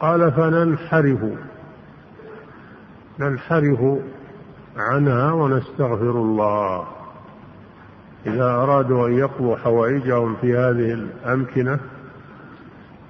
قال 0.00 0.32
فننحرف 0.32 1.18
ننحرف 3.18 3.80
عنها 4.76 5.32
ونستغفر 5.32 6.10
الله. 6.10 6.86
إذا 8.26 8.44
أرادوا 8.44 9.08
أن 9.08 9.12
يقضوا 9.12 9.56
حوائجهم 9.56 10.36
في 10.40 10.56
هذه 10.56 10.92
الأمكنة 10.92 11.78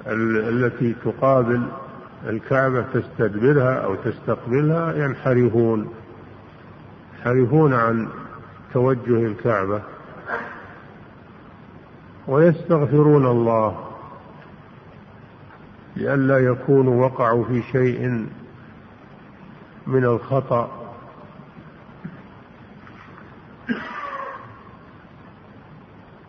التي 0.07 0.95
تقابل 1.05 1.63
الكعبة 2.27 2.83
تستدبرها 2.83 3.75
أو 3.75 3.95
تستقبلها 3.95 4.95
ينحرفون. 4.95 5.89
ينحرفون 7.15 7.75
عن 7.75 8.09
توجه 8.73 9.27
الكعبة. 9.27 9.83
ويستغفرون 12.29 13.27
الله 13.27 13.89
لئلا 15.97 16.39
يكونوا 16.39 17.07
وقعوا 17.07 17.45
في 17.45 17.63
شيء 17.63 18.27
من 19.87 20.05
الخطأ. 20.05 20.87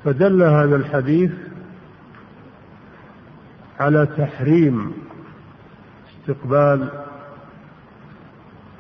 فدل 0.04 0.44
هذا 0.44 0.76
الحديث 0.76 1.32
على 3.80 4.06
تحريم 4.18 5.07
استقبال 6.28 6.90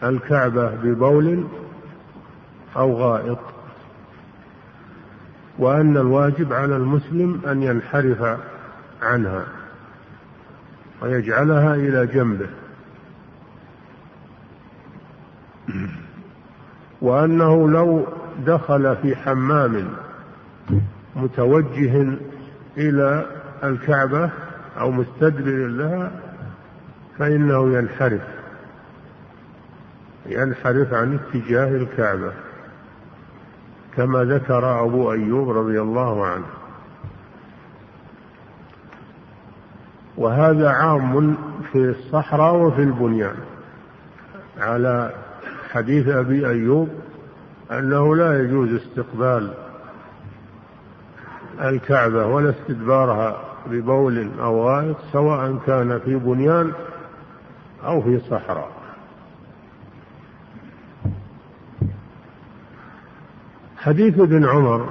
الكعبة 0.03 0.69
ببول 0.69 1.47
أو 2.75 2.93
غائط 2.93 3.39
وأن 5.60 5.97
الواجب 5.97 6.53
على 6.53 6.75
المسلم 6.75 7.41
أن 7.47 7.63
ينحرف 7.63 8.38
عنها 9.01 9.45
ويجعلها 11.01 11.75
إلى 11.75 12.07
جنبه 12.07 12.49
وأنه 17.01 17.69
لو 17.69 18.07
دخل 18.45 18.95
في 18.95 19.15
حمام 19.15 19.88
متوجه 21.15 22.17
إلى 22.77 23.25
الكعبة 23.63 24.29
أو 24.79 24.91
مستدبر 24.91 25.67
لها 25.67 26.26
فإنه 27.19 27.77
ينحرف 27.77 28.21
ينحرف 30.25 30.93
عن 30.93 31.19
اتجاه 31.19 31.67
الكعبة 31.67 32.32
كما 33.95 34.23
ذكر 34.23 34.84
أبو 34.86 35.12
أيوب 35.12 35.49
رضي 35.49 35.82
الله 35.82 36.25
عنه. 36.25 36.45
وهذا 40.17 40.69
عام 40.69 41.38
في 41.71 41.77
الصحراء 41.77 42.56
وفي 42.56 42.82
البنيان 42.82 43.36
على 44.60 45.13
حديث 45.71 46.08
أبي 46.08 46.49
أيوب 46.49 46.89
أنه 47.71 48.15
لا 48.15 48.39
يجوز 48.39 48.73
استقبال 48.73 49.53
الكعبة 51.62 52.25
ولا 52.25 52.49
استدبارها 52.49 53.43
ببول 53.65 54.30
أو 54.39 54.67
غائط 54.67 54.97
سواء 55.13 55.60
كان 55.67 55.99
في 55.99 56.15
بنيان 56.15 56.73
أو 57.83 58.01
في 58.01 58.19
صحراء. 58.19 58.71
حديث 63.77 64.19
ابن 64.19 64.45
عمر 64.45 64.89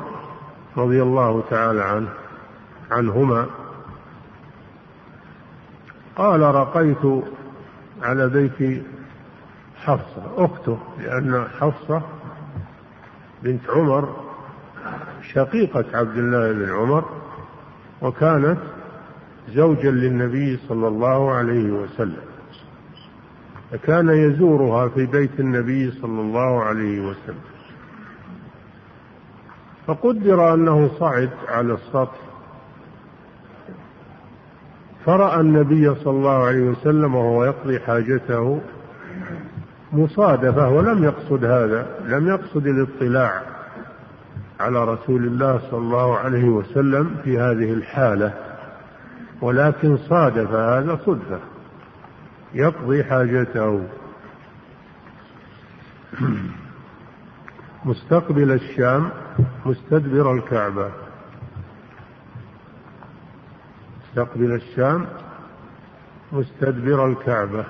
رضي 0.77 1.03
الله 1.03 1.43
تعالى 1.51 1.83
عنه 1.83 2.09
عنهما 2.91 3.47
قال 6.17 6.41
رقيت 6.41 7.25
على 8.03 8.29
بيت 8.29 8.83
حفصة 9.77 10.45
أخته 10.45 10.79
لأن 10.99 11.47
حفصة 11.61 12.03
بنت 13.43 13.71
عمر 13.71 14.17
شقيقة 15.33 15.85
عبد 15.95 16.19
الله 16.19 16.53
بن 16.53 16.73
عمر 16.73 17.05
وكانت 18.03 18.59
زوجا 19.49 19.91
للنبي 19.91 20.59
صلى 20.69 20.89
الله 20.89 21.31
عليه 21.35 21.71
وسلم. 21.71 22.36
فكان 23.73 24.09
يزورها 24.09 24.89
في 24.89 25.07
بيت 25.07 25.41
النبي 25.41 25.91
صلى 25.91 26.21
الله 26.21 26.63
عليه 26.63 27.01
وسلم. 27.01 27.41
فقدر 29.87 30.55
أنه 30.55 30.91
صعد 30.99 31.31
على 31.49 31.75
السطح. 31.75 32.27
فرأى 35.07 35.41
النبي 35.41 35.95
صلى 35.95 36.11
الله 36.17 36.45
عليه 36.45 36.71
وسلم 36.71 37.15
وهو 37.15 37.45
يقضي 37.45 37.81
حاجته 37.81 38.61
مصادفة 39.93 40.69
ولم 40.69 41.05
يقصد 41.05 41.45
هذا 41.45 41.87
لم 42.07 42.29
يقصد 42.29 42.67
الاطلاع 42.67 43.43
على 44.61 44.85
رسول 44.85 45.25
الله 45.25 45.61
صلى 45.71 45.79
الله 45.79 46.19
عليه 46.19 46.49
وسلم 46.49 47.17
في 47.25 47.39
هذه 47.39 47.73
الحالة 47.73 48.33
ولكن 49.43 49.97
صادف 49.97 50.51
هذا 50.51 50.99
صدفة. 51.07 51.39
يقضي 52.57 53.05
حاجته. 53.05 53.87
مستقبل 57.85 58.53
الشام 58.53 59.11
مستدبر 59.67 60.35
الكعبة. 60.35 60.91
مستقبل 64.01 64.53
الشام 64.53 65.07
مستدبر 66.33 67.07
الكعبة. 67.07 67.65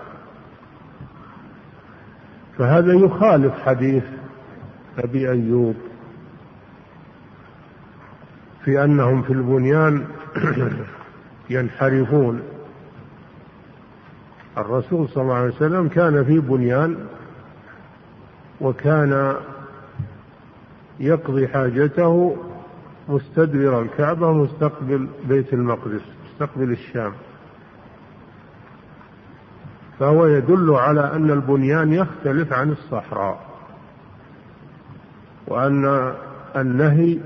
فهذا 2.58 2.92
يخالف 2.92 3.54
حديث 3.66 4.04
أبي 4.98 5.30
أيوب 5.30 5.76
في 8.64 8.84
أنهم 8.84 9.22
في 9.22 9.32
البنيان 9.32 10.06
ينحرفون. 11.50 12.55
الرسول 14.58 15.08
صلى 15.08 15.22
الله 15.22 15.34
عليه 15.34 15.54
وسلم 15.54 15.88
كان 15.88 16.24
في 16.24 16.38
بنيان 16.40 17.06
وكان 18.60 19.36
يقضي 21.00 21.48
حاجته 21.48 22.36
مستدبر 23.08 23.82
الكعبة 23.82 24.32
مستقبل 24.32 25.08
بيت 25.28 25.52
المقدس 25.52 26.02
مستقبل 26.24 26.70
الشام. 26.72 27.12
فهو 29.98 30.26
يدل 30.26 30.70
على 30.70 31.12
أن 31.12 31.30
البنيان 31.30 31.92
يختلف 31.92 32.52
عن 32.52 32.70
الصحراء 32.70 33.46
وأن 35.46 36.14
النهي 36.56 37.18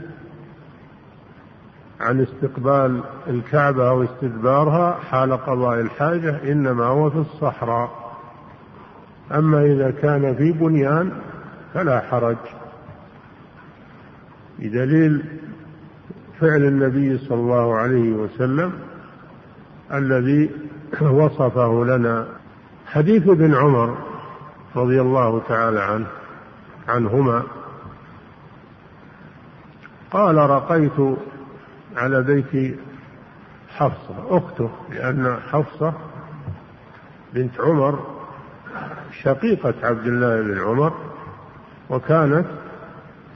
عن 2.01 2.21
استقبال 2.21 3.03
الكعبة 3.27 3.89
أو 3.89 4.03
استدبارها 4.03 4.93
حال 5.11 5.33
قضاء 5.33 5.81
الحاجة 5.81 6.53
إنما 6.53 6.85
هو 6.85 7.11
في 7.11 7.17
الصحراء. 7.17 7.91
أما 9.33 9.63
إذا 9.65 9.91
كان 9.91 10.35
في 10.35 10.53
بنيان 10.53 11.13
فلا 11.75 12.01
حرج. 12.01 12.37
بدليل 14.59 15.25
فعل 16.41 16.65
النبي 16.65 17.19
صلى 17.19 17.39
الله 17.39 17.75
عليه 17.75 18.13
وسلم 18.13 18.73
الذي 19.93 20.51
وصفه 21.01 21.85
لنا. 21.85 22.27
حديث 22.87 23.29
ابن 23.29 23.55
عمر 23.55 23.99
رضي 24.77 25.01
الله 25.01 25.43
تعالى 25.49 25.81
عنه 25.81 26.07
عنهما. 26.89 27.43
قال 30.11 30.37
رقيت 30.37 31.19
على 31.96 32.22
بيت 32.22 32.79
حفصة 33.68 34.37
أخته 34.37 34.70
لأن 34.90 35.37
حفصة 35.50 35.94
بنت 37.35 37.61
عمر 37.61 38.20
شقيقة 39.22 39.74
عبد 39.83 40.07
الله 40.07 40.42
بن 40.42 40.61
عمر 40.61 40.92
وكانت 41.90 42.46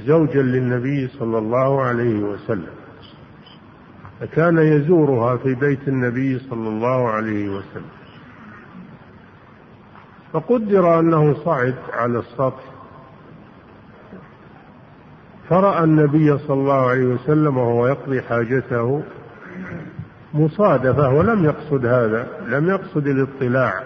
زوجا 0.00 0.42
للنبي 0.42 1.08
صلى 1.08 1.38
الله 1.38 1.82
عليه 1.82 2.18
وسلم. 2.18 2.74
فكان 4.20 4.58
يزورها 4.58 5.36
في 5.36 5.54
بيت 5.54 5.88
النبي 5.88 6.38
صلى 6.38 6.68
الله 6.68 7.08
عليه 7.08 7.48
وسلم. 7.48 7.90
فقدر 10.32 10.98
أنه 10.98 11.34
صعد 11.44 11.74
على 11.92 12.18
السطح 12.18 12.73
فرأى 15.48 15.84
النبي 15.84 16.38
صلى 16.38 16.54
الله 16.60 16.90
عليه 16.90 17.04
وسلم 17.04 17.56
وهو 17.56 17.86
يقضي 17.86 18.22
حاجته 18.22 19.02
مصادفة 20.34 21.08
ولم 21.08 21.44
يقصد 21.44 21.86
هذا 21.86 22.28
لم 22.46 22.68
يقصد 22.68 23.06
الاطلاع 23.06 23.82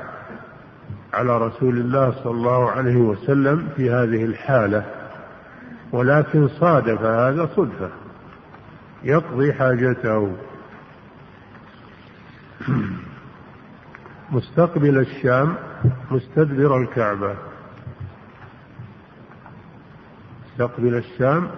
على 1.15 1.39
رسول 1.39 1.79
الله 1.79 2.11
صلى 2.11 2.33
الله 2.33 2.71
عليه 2.71 2.97
وسلم 2.97 3.69
في 3.77 3.91
هذه 3.91 4.25
الحالة 4.25 4.85
ولكن 5.93 6.49
صادف 6.49 7.03
هذا 7.03 7.49
صدفة 7.57 7.91
يقضي 9.05 9.53
حاجته. 9.53 10.33
مستقبل 14.31 14.99
الشام 14.99 15.55
مستدبر 16.11 16.79
الكعبة. 16.79 17.35
مستقبل 20.59 20.95
الشام 20.95 21.51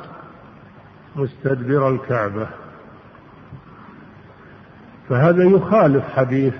مستدبر 1.17 1.89
الكعبة. 1.89 2.49
فهذا 5.09 5.45
يخالف 5.45 6.05
حديث 6.17 6.55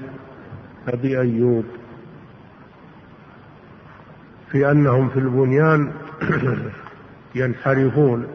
أبي 0.89 1.21
أيوب 1.21 1.65
في 4.51 4.71
أنهم 4.71 5.09
في 5.09 5.19
البنيان 5.19 5.93
ينحرفون. 7.35 8.27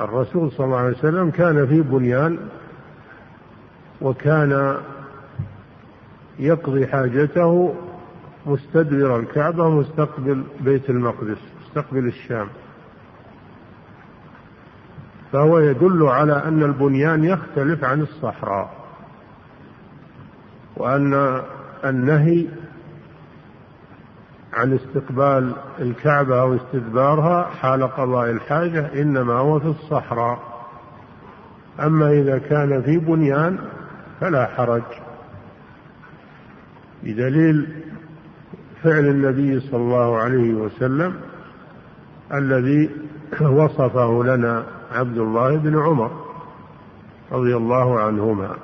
الرسول 0.00 0.52
صلى 0.52 0.66
الله 0.66 0.78
عليه 0.78 0.98
وسلم 0.98 1.30
كان 1.30 1.66
في 1.66 1.80
بنيان 1.80 2.38
وكان 4.00 4.76
يقضي 6.38 6.86
حاجته 6.86 7.74
مستدبر 8.46 9.20
الكعبة 9.20 9.70
مستقبل 9.70 10.44
بيت 10.60 10.90
المقدس. 10.90 11.59
مستقبل 11.70 12.06
الشام. 12.06 12.48
فهو 15.32 15.58
يدل 15.58 16.02
على 16.02 16.32
أن 16.32 16.62
البنيان 16.62 17.24
يختلف 17.24 17.84
عن 17.84 18.00
الصحراء 18.00 18.74
وأن 20.76 21.42
النهي 21.84 22.46
عن 24.52 24.72
استقبال 24.72 25.54
الكعبة 25.78 26.40
أو 26.40 26.56
استدبارها 26.56 27.42
حال 27.42 27.82
قضاء 27.82 28.30
الحاجة 28.30 29.02
إنما 29.02 29.34
هو 29.34 29.60
في 29.60 29.66
الصحراء. 29.66 30.66
أما 31.80 32.10
إذا 32.10 32.38
كان 32.38 32.82
في 32.82 32.98
بنيان 32.98 33.58
فلا 34.20 34.46
حرج. 34.46 34.82
بدليل 37.02 37.82
فعل 38.82 39.06
النبي 39.06 39.60
صلى 39.60 39.76
الله 39.80 40.16
عليه 40.16 40.54
وسلم 40.54 41.29
الذي 42.34 42.90
وصفه 43.40 44.24
لنا 44.24 44.64
عبد 44.92 45.18
الله 45.18 45.56
بن 45.56 45.78
عمر 45.78 46.10
رضي 47.32 47.56
الله 47.56 48.00
عنهما. 48.00 48.56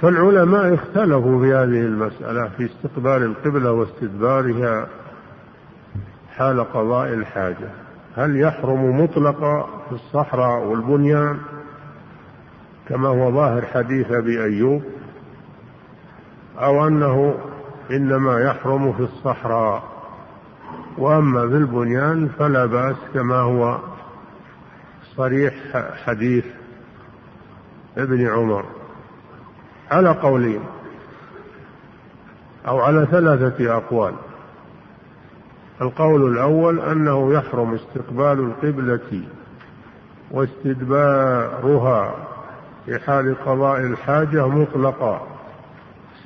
فالعلماء 0.00 0.74
اختلفوا 0.74 1.40
في 1.40 1.54
هذه 1.54 1.80
المسألة 1.80 2.48
في 2.48 2.64
استقبال 2.64 3.22
القبلة 3.22 3.72
واستدبارها 3.72 4.88
حال 6.36 6.60
قضاء 6.72 7.14
الحاجة. 7.14 7.70
هل 8.16 8.40
يحرم 8.40 9.00
مطلقا 9.02 9.68
في 9.88 9.92
الصحراء 9.94 10.64
والبنيان؟ 10.64 11.38
كما 12.88 13.08
هو 13.08 13.32
ظاهر 13.32 13.62
حديث 13.66 14.10
أبي 14.10 14.44
أيوب 14.44 14.82
أو 16.58 16.86
أنه 16.86 17.34
إنما 17.92 18.40
يحرم 18.40 18.92
في 18.92 19.00
الصحراء. 19.02 19.82
وأما 20.98 21.48
في 21.48 21.56
البنيان 21.56 22.28
فلا 22.38 22.66
بأس 22.66 22.96
كما 23.14 23.36
هو 23.36 23.78
صريح 25.16 25.54
حديث 26.04 26.44
ابن 27.96 28.26
عمر. 28.26 28.64
على 29.90 30.10
قولين 30.10 30.60
أو 32.68 32.80
على 32.80 33.06
ثلاثة 33.10 33.76
أقوال. 33.76 34.14
القول 35.80 36.32
الأول 36.32 36.80
أنه 36.80 37.32
يحرم 37.34 37.74
استقبال 37.74 38.38
القبلة 38.40 39.22
واستدبارها 40.30 42.14
في 42.86 42.98
حال 42.98 43.44
قضاء 43.46 43.80
الحاجة 43.80 44.48
مطلقا. 44.48 45.31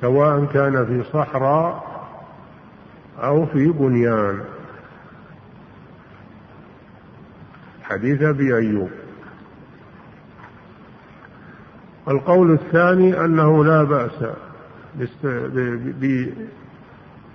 سواء 0.01 0.45
كان 0.45 0.85
في 0.85 1.03
صحراء 1.13 1.87
أو 3.23 3.45
في 3.45 3.67
بنيان. 3.67 4.39
حديث 7.83 8.21
أبي 8.21 8.55
أيوب. 8.55 8.89
القول 12.07 12.51
الثاني 12.53 13.25
أنه 13.25 13.65
لا 13.65 13.83
بأس 13.83 14.25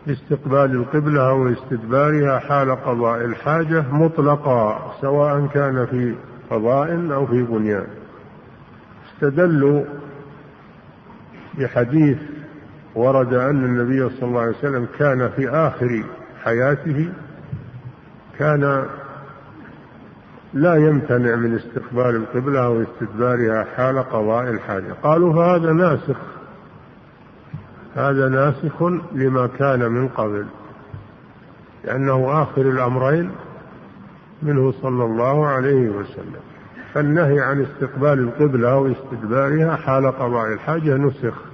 باستقبال 0.06 0.72
القبلة 0.72 1.30
أو 1.30 1.48
استدبارها 1.48 2.38
حال 2.38 2.70
قضاء 2.70 3.24
الحاجة 3.24 3.84
مطلقا 3.92 4.92
سواء 5.00 5.46
كان 5.46 5.86
في 5.86 6.14
قضاء 6.50 7.12
أو 7.14 7.26
في 7.26 7.42
بنيان. 7.42 7.86
استدلوا 9.14 9.84
بحديث 11.58 12.18
ورد 12.94 13.34
أن 13.34 13.64
النبي 13.64 14.08
صلى 14.08 14.28
الله 14.28 14.40
عليه 14.40 14.56
وسلم 14.58 14.88
كان 14.98 15.30
في 15.36 15.48
آخر 15.48 16.04
حياته 16.44 17.12
كان 18.38 18.86
لا 20.54 20.74
يمتنع 20.74 21.36
من 21.36 21.54
استقبال 21.54 22.16
القبلة 22.16 22.64
أو 22.64 22.82
استدبارها 22.82 23.66
حال 23.76 23.98
قضاء 23.98 24.50
الحاجة. 24.50 24.92
قالوا 25.02 25.32
فهذا 25.32 25.72
ناسخ 25.72 26.16
هذا 27.94 28.28
ناسخ 28.28 28.82
لما 29.12 29.46
كان 29.46 29.92
من 29.92 30.08
قبل 30.08 30.46
لأنه 31.84 32.42
آخر 32.42 32.62
الأمرين 32.62 33.30
منه 34.42 34.72
صلى 34.72 35.04
الله 35.04 35.46
عليه 35.46 35.88
وسلم. 35.88 36.40
فالنهي 36.94 37.40
عن 37.40 37.60
استقبال 37.60 38.18
القبلة 38.18 38.72
أو 38.72 38.92
استدبارها 38.92 39.76
حال 39.76 40.06
قضاء 40.06 40.52
الحاجة 40.52 40.96
نسخ. 40.96 41.51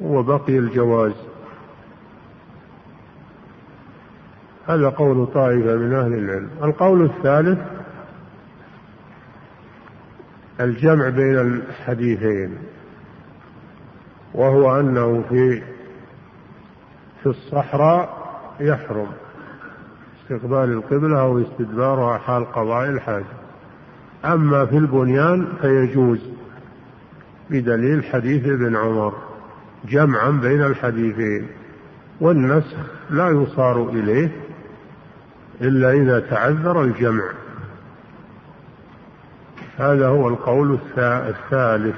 وبقي 0.00 0.58
الجواز. 0.58 1.12
هذا 4.66 4.88
قول 4.88 5.26
طائفة 5.26 5.76
من 5.76 5.94
أهل 5.94 6.14
العلم. 6.14 6.50
القول 6.62 7.04
الثالث 7.04 7.58
الجمع 10.60 11.08
بين 11.08 11.38
الحديثين 11.38 12.58
وهو 14.34 14.80
أنه 14.80 15.24
في 15.28 15.62
في 17.22 17.26
الصحراء 17.26 18.20
يحرم 18.60 19.08
استقبال 20.22 20.72
القبلة 20.72 21.20
أو 21.20 21.38
استدبارها 21.38 22.18
حال 22.18 22.52
قضاء 22.52 22.90
الحاجة. 22.90 23.24
أما 24.24 24.66
في 24.66 24.76
البنيان 24.76 25.48
فيجوز 25.60 26.30
بدليل 27.50 28.04
حديث 28.04 28.46
ابن 28.46 28.76
عمر. 28.76 29.29
جمعا 29.88 30.30
بين 30.30 30.64
الحديثين 30.64 31.46
والنسخ 32.20 32.76
لا 33.10 33.28
يصار 33.30 33.88
إليه 33.88 34.30
إلا 35.60 35.92
إذا 35.92 36.20
تعذر 36.20 36.82
الجمع. 36.82 37.24
هذا 39.78 40.08
هو 40.08 40.28
القول 40.28 40.78
الثالث. 40.96 41.96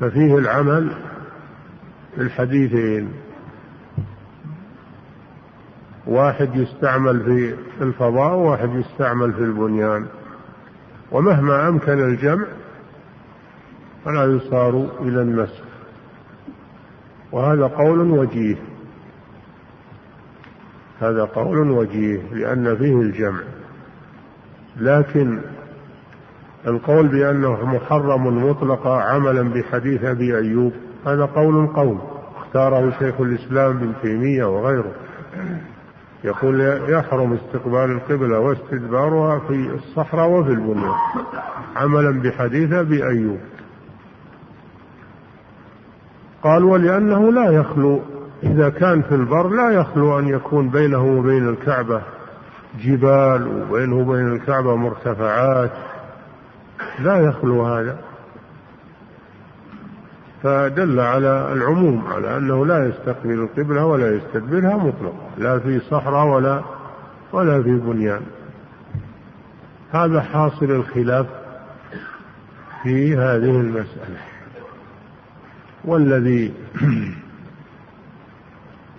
ففيه 0.00 0.38
العمل 0.38 0.92
بالحديثين 2.16 3.12
واحد 6.06 6.56
يستعمل 6.56 7.24
في 7.24 7.54
الفضاء 7.84 8.34
وواحد 8.34 8.74
يستعمل 8.74 9.32
في 9.32 9.40
البنيان. 9.40 10.06
ومهما 11.12 11.68
أمكن 11.68 11.92
الجمع 11.92 12.46
فلا 14.04 14.24
يصار 14.24 14.90
إلى 15.00 15.22
النسخ. 15.22 15.71
وهذا 17.32 17.66
قول 17.66 18.10
وجيه. 18.10 18.56
هذا 21.00 21.24
قول 21.24 21.70
وجيه 21.70 22.20
لأن 22.32 22.76
فيه 22.76 23.00
الجمع. 23.00 23.40
لكن 24.76 25.38
القول 26.66 27.08
بأنه 27.08 27.64
محرم 27.66 28.50
مطلقا 28.50 29.02
عملا 29.02 29.42
بحديث 29.42 30.04
أبي 30.04 30.36
أيوب 30.36 30.72
هذا 31.06 31.24
قول 31.24 31.66
قول 31.66 31.98
اختاره 32.36 32.90
شيخ 32.98 33.20
الإسلام 33.20 33.76
ابن 33.76 33.92
تيمية 34.02 34.44
وغيره. 34.44 34.92
يقول 36.24 36.60
يحرم 36.88 37.32
استقبال 37.32 37.90
القبلة 37.90 38.38
واستدبارها 38.38 39.38
في 39.38 39.70
الصحراء 39.74 40.30
وفي 40.30 40.50
البنيان 40.50 40.94
عملا 41.76 42.22
بحديث 42.22 42.72
أبي 42.72 43.06
أيوب. 43.06 43.38
قال 46.42 46.64
ولأنه 46.64 47.32
لا 47.32 47.50
يخلو 47.50 48.00
إذا 48.42 48.68
كان 48.68 49.02
في 49.02 49.14
البر 49.14 49.48
لا 49.48 49.70
يخلو 49.70 50.18
أن 50.18 50.28
يكون 50.28 50.68
بينه 50.68 51.04
وبين 51.04 51.48
الكعبة 51.48 52.02
جبال 52.80 53.48
وبينه 53.48 53.96
وبين 53.96 54.32
الكعبة 54.32 54.76
مرتفعات 54.76 55.70
لا 56.98 57.20
يخلو 57.20 57.64
هذا. 57.64 57.98
فدل 60.42 61.00
على 61.00 61.52
العموم 61.52 62.04
على 62.06 62.36
أنه 62.36 62.66
لا 62.66 62.88
يستقبل 62.88 63.30
القبلة 63.30 63.86
ولا 63.86 64.16
يستدبرها 64.16 64.76
مطلقا 64.76 65.30
لا 65.38 65.58
في 65.58 65.80
صحراء 65.80 66.26
ولا 66.26 66.62
ولا 67.32 67.62
في 67.62 67.74
بنيان. 67.76 68.22
هذا 69.92 70.20
حاصل 70.20 70.70
الخلاف 70.70 71.26
في 72.82 73.16
هذه 73.16 73.60
المسألة. 73.60 74.31
والذي 75.84 76.52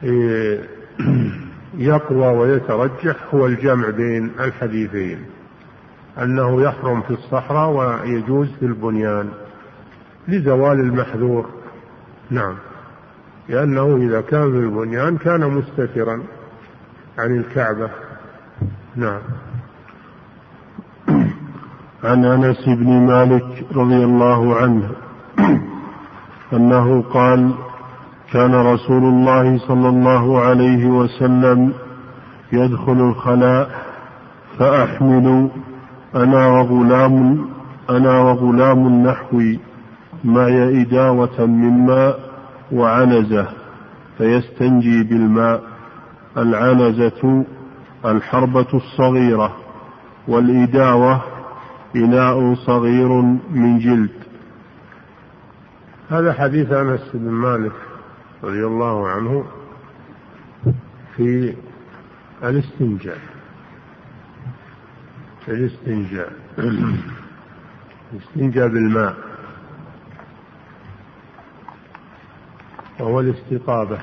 يقوى 1.77 2.27
ويترجح 2.27 3.15
هو 3.33 3.45
الجمع 3.45 3.89
بين 3.89 4.31
الحديثين. 4.39 5.25
أنه 6.21 6.61
يحرم 6.61 7.01
في 7.01 7.11
الصحراء 7.11 7.69
ويجوز 7.69 8.47
في 8.59 8.65
البنيان 8.65 9.29
لزوال 10.27 10.79
المحذور. 10.79 11.49
نعم. 12.29 12.55
لأنه 13.49 13.95
إذا 13.95 14.21
كان 14.21 14.51
في 14.51 14.57
البنيان 14.57 15.17
كان 15.17 15.49
مستترا 15.49 16.23
عن 17.17 17.37
الكعبة. 17.37 17.89
نعم. 18.95 19.21
عن 22.03 22.25
أنس 22.25 22.65
بن 22.65 23.05
مالك 23.05 23.65
رضي 23.75 24.03
الله 24.03 24.55
عنه 24.55 24.91
أنه 26.53 27.01
قال 27.13 27.51
كان 28.31 28.55
رسول 28.55 29.03
الله 29.03 29.57
صلى 29.57 29.89
الله 29.89 30.39
عليه 30.39 30.85
وسلم 30.85 31.73
يدخل 32.53 32.91
الخلاء 33.09 33.69
فأحمل 34.59 35.49
أنا 36.15 36.47
وغلام 36.47 37.45
أنا 37.89 38.19
وغلام 38.21 39.03
نحوي 39.07 39.59
معي 40.23 40.81
إداوة 40.81 41.45
من 41.45 41.85
ماء 41.85 42.19
وعنزة 42.71 43.47
فيستنجي 44.17 45.03
بالماء 45.03 45.61
العنزة 46.37 47.45
الحربة 48.05 48.67
الصغيرة 48.73 49.51
والإداوة 50.27 51.21
إناء 51.95 52.53
صغير 52.53 53.09
من 53.51 53.79
جلد. 53.79 54.22
هذا 56.09 56.33
حديث 56.33 56.71
أنس 56.71 57.01
بن 57.13 57.31
مالك 57.31 57.71
رضي 58.43 58.65
الله 58.65 59.09
عنه 59.09 59.45
في 61.15 61.55
الاستنجاء. 62.43 63.19
الاستنجاء. 65.47 66.33
الاستنجاء 68.13 68.67
بالماء. 68.67 69.15
وهو 72.99 73.19
الاستطابة 73.19 73.99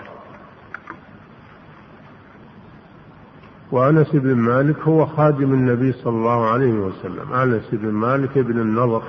وأنس 3.73 4.11
بن 4.13 4.35
مالك 4.35 4.79
هو 4.79 5.07
خادم 5.07 5.53
النبي 5.53 5.93
صلى 5.93 6.17
الله 6.17 6.51
عليه 6.51 6.73
وسلم. 6.73 7.33
أنس 7.33 7.69
بن 7.73 7.91
مالك 7.91 8.39
بن 8.39 8.61
النضر. 8.61 9.03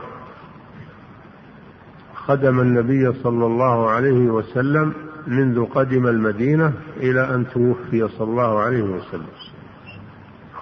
خدم 2.32 2.60
النبي 2.60 3.14
صلى 3.24 3.46
الله 3.46 3.90
عليه 3.90 4.30
وسلم 4.32 4.94
منذ 5.28 5.66
قدم 5.66 6.08
المدينة 6.08 6.74
إلى 6.98 7.36
أن 7.36 7.46
توفي 7.54 8.08
صلى 8.08 8.28
الله 8.28 8.60
عليه 8.60 8.82
وسلم. 8.82 9.28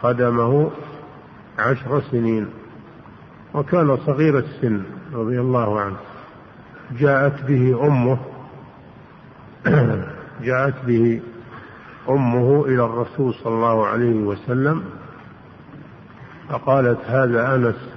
خدمه 0.02 0.72
عشر 1.60 2.02
سنين 2.12 2.48
وكان 3.54 3.98
صغير 3.98 4.40
السن 4.40 4.82
رضي 5.14 5.40
الله 5.40 5.80
عنه. 5.80 5.98
جاءت 7.00 7.44
به 7.44 7.88
أمه 7.88 8.18
جاءت 10.50 10.86
به 10.86 11.22
أمه 12.10 12.66
إلى 12.66 12.86
الرسول 12.86 13.34
صلى 13.34 13.54
الله 13.54 13.88
عليه 13.88 14.16
وسلم 14.16 14.84
فقالت 16.50 17.00
هذا 17.06 17.56
أنس 17.56 17.90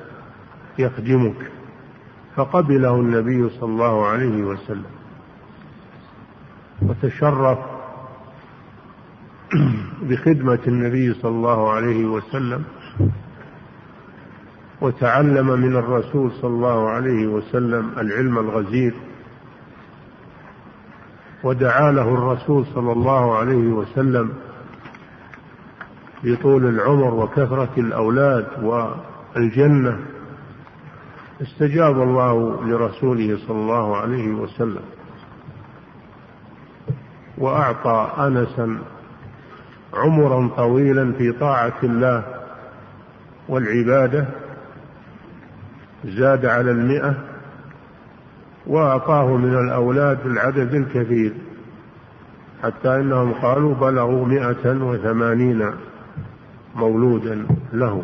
يخدمك. 0.79 1.62
فقبله 2.37 2.95
النبي 2.95 3.49
صلى 3.49 3.69
الله 3.71 4.07
عليه 4.07 4.43
وسلم. 4.43 4.93
وتشرف 6.83 7.59
بخدمة 10.03 10.59
النبي 10.67 11.15
صلى 11.15 11.31
الله 11.31 11.71
عليه 11.71 12.05
وسلم. 12.05 12.65
وتعلم 14.81 15.47
من 15.47 15.77
الرسول 15.77 16.33
صلى 16.33 16.51
الله 16.51 16.89
عليه 16.89 17.27
وسلم 17.27 17.91
العلم 17.99 18.39
الغزير. 18.39 18.95
ودعا 21.45 21.93
له 21.93 22.15
الرسول 22.15 22.67
صلى 22.75 22.93
الله 22.93 23.37
عليه 23.37 23.69
وسلم 23.69 24.33
بطول 26.25 26.67
العمر 26.67 27.15
وكثرة 27.15 27.73
الأولاد 27.79 28.47
والجنة. 28.63 30.12
استجاب 31.41 32.03
الله 32.03 32.65
لرسوله 32.67 33.39
صلى 33.47 33.57
الله 33.57 33.97
عليه 33.97 34.33
وسلم. 34.33 34.83
وأعطى 37.39 38.13
أنسا 38.19 38.79
عمرا 39.95 40.49
طويلا 40.57 41.13
في 41.13 41.33
طاعة 41.33 41.79
الله 41.83 42.25
والعبادة 43.49 44.27
زاد 46.05 46.47
على 46.47 46.71
المئة 46.71 47.15
وأعطاه 48.67 49.37
من 49.37 49.55
الأولاد 49.59 50.27
العدد 50.27 50.75
الكثير 50.75 51.33
حتى 52.63 52.97
إنهم 52.97 53.33
قالوا 53.33 53.75
بلغوا 53.75 54.27
مئة 54.27 54.85
وثمانين 54.85 55.71
مولودا 56.75 57.47
له. 57.73 58.03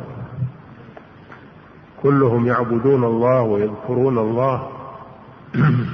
كلهم 2.03 2.47
يعبدون 2.47 3.05
الله 3.05 3.43
ويذكرون 3.43 4.19
الله. 4.19 4.69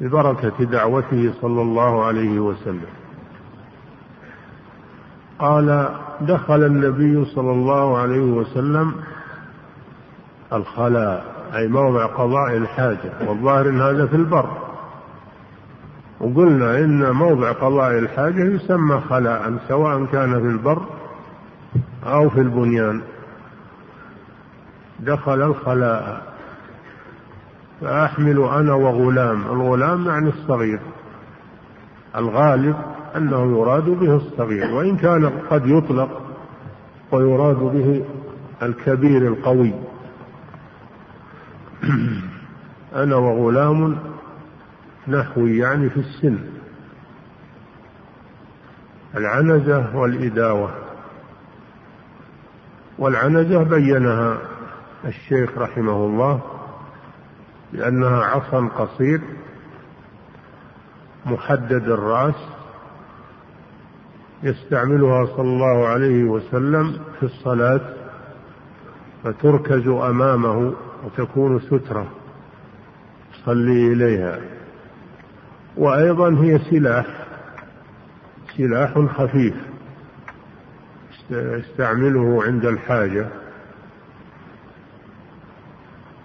ببركة 0.00 0.64
دعوته 0.64 1.32
صلى 1.40 1.62
الله 1.62 2.04
عليه 2.04 2.38
وسلم. 2.40 2.86
قال 5.38 5.88
دخل 6.20 6.64
النبي 6.64 7.24
صلى 7.24 7.50
الله 7.50 7.98
عليه 7.98 8.20
وسلم 8.20 8.94
الخلاء 10.52 11.24
أي 11.54 11.68
موضع 11.68 12.06
قضاء 12.06 12.56
الحاجة 12.56 13.12
والظاهر 13.28 13.68
أن 13.68 13.80
هذا 13.80 14.06
في 14.06 14.16
البر. 14.16 14.50
وقلنا 16.20 16.78
إن 16.78 17.10
موضع 17.10 17.52
قضاء 17.52 17.98
الحاجة 17.98 18.44
يسمى 18.44 19.00
خلاء 19.00 19.58
سواء 19.68 20.04
كان 20.04 20.40
في 20.40 20.46
البر 20.46 20.82
أو 22.06 22.30
في 22.30 22.40
البنيان. 22.40 23.02
دخل 25.00 25.42
الخلاء. 25.42 26.22
فأحمل 27.80 28.38
أنا 28.38 28.74
وغلام. 28.74 29.42
الغلام 29.42 30.06
يعني 30.06 30.28
الصغير. 30.28 30.80
الغالب 32.16 32.76
أنه 33.16 33.58
يراد 33.58 33.84
به 33.84 34.16
الصغير. 34.16 34.74
وإن 34.74 34.96
كان 34.96 35.26
قد 35.50 35.66
يطلق 35.66 36.22
ويراد 37.12 37.56
به 37.56 38.04
الكبير 38.62 39.26
القوي. 39.26 39.74
أنا 43.02 43.16
وغلام 43.16 43.98
نحوي 45.08 45.58
يعني 45.58 45.90
في 45.90 46.00
السن. 46.00 46.38
العنزة 49.16 49.96
والإداوة. 49.96 50.70
والعنزة 52.98 53.62
بينها. 53.62 54.38
الشيخ 55.04 55.58
رحمه 55.58 56.04
الله 56.04 56.40
لأنها 57.72 58.24
عصا 58.24 58.68
قصير 58.68 59.20
محدد 61.26 61.88
الرأس 61.88 62.48
يستعملها 64.42 65.26
صلى 65.26 65.48
الله 65.48 65.86
عليه 65.86 66.24
وسلم 66.24 67.00
في 67.20 67.22
الصلاة 67.22 67.80
فتركز 69.24 69.88
أمامه 69.88 70.74
وتكون 71.04 71.60
سترة 71.60 72.06
صلي 73.44 73.92
إليها. 73.92 74.40
وأيضا 75.76 76.30
هي 76.30 76.58
سلاح 76.58 77.06
سلاح 78.56 78.98
خفيف 78.98 79.54
يستعمله 81.30 82.44
عند 82.44 82.64
الحاجة. 82.64 83.28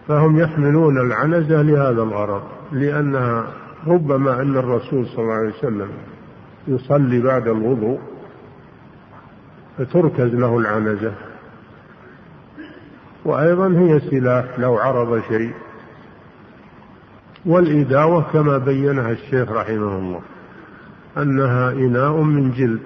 فهم 0.08 0.40
يحملون 0.40 0.98
العنزة 0.98 1.62
لهذا 1.62 2.04
الغرض 2.04 2.44
لأنها 2.72 3.48
ربما 3.88 4.42
أن 4.42 4.58
الرسول 4.58 5.08
صلى 5.08 5.20
الله 5.20 5.34
عليه 5.34 5.54
وسلم 5.54 5.90
يصلي 6.68 7.22
بعد 7.22 7.48
الوضوء 7.48 8.00
فتركز 9.78 10.36
له 10.36 10.58
العنزة. 10.58 11.14
وأيضا 13.26 13.68
هي 13.68 14.00
سلاح 14.00 14.60
لو 14.60 14.78
عرض 14.78 15.22
شيء. 15.28 15.54
والإداوة 17.46 18.32
كما 18.34 18.58
بينها 18.58 19.12
الشيخ 19.12 19.52
رحمه 19.52 19.98
الله 19.98 20.22
أنها 21.18 21.72
إناء 21.72 22.22
من 22.22 22.52
جلد 22.52 22.84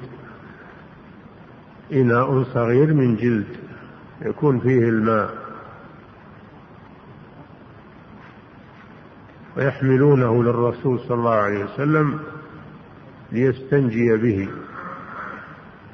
إناء 1.94 2.44
صغير 2.44 2.94
من 2.94 3.16
جلد 3.16 3.48
يكون 4.22 4.60
فيه 4.60 4.90
الماء. 4.90 5.47
ويحملونه 9.58 10.44
للرسول 10.44 11.00
صلى 11.00 11.18
الله 11.18 11.36
عليه 11.36 11.66
وسلم 11.66 12.20
ليستنجي 13.32 14.18
به. 14.18 14.50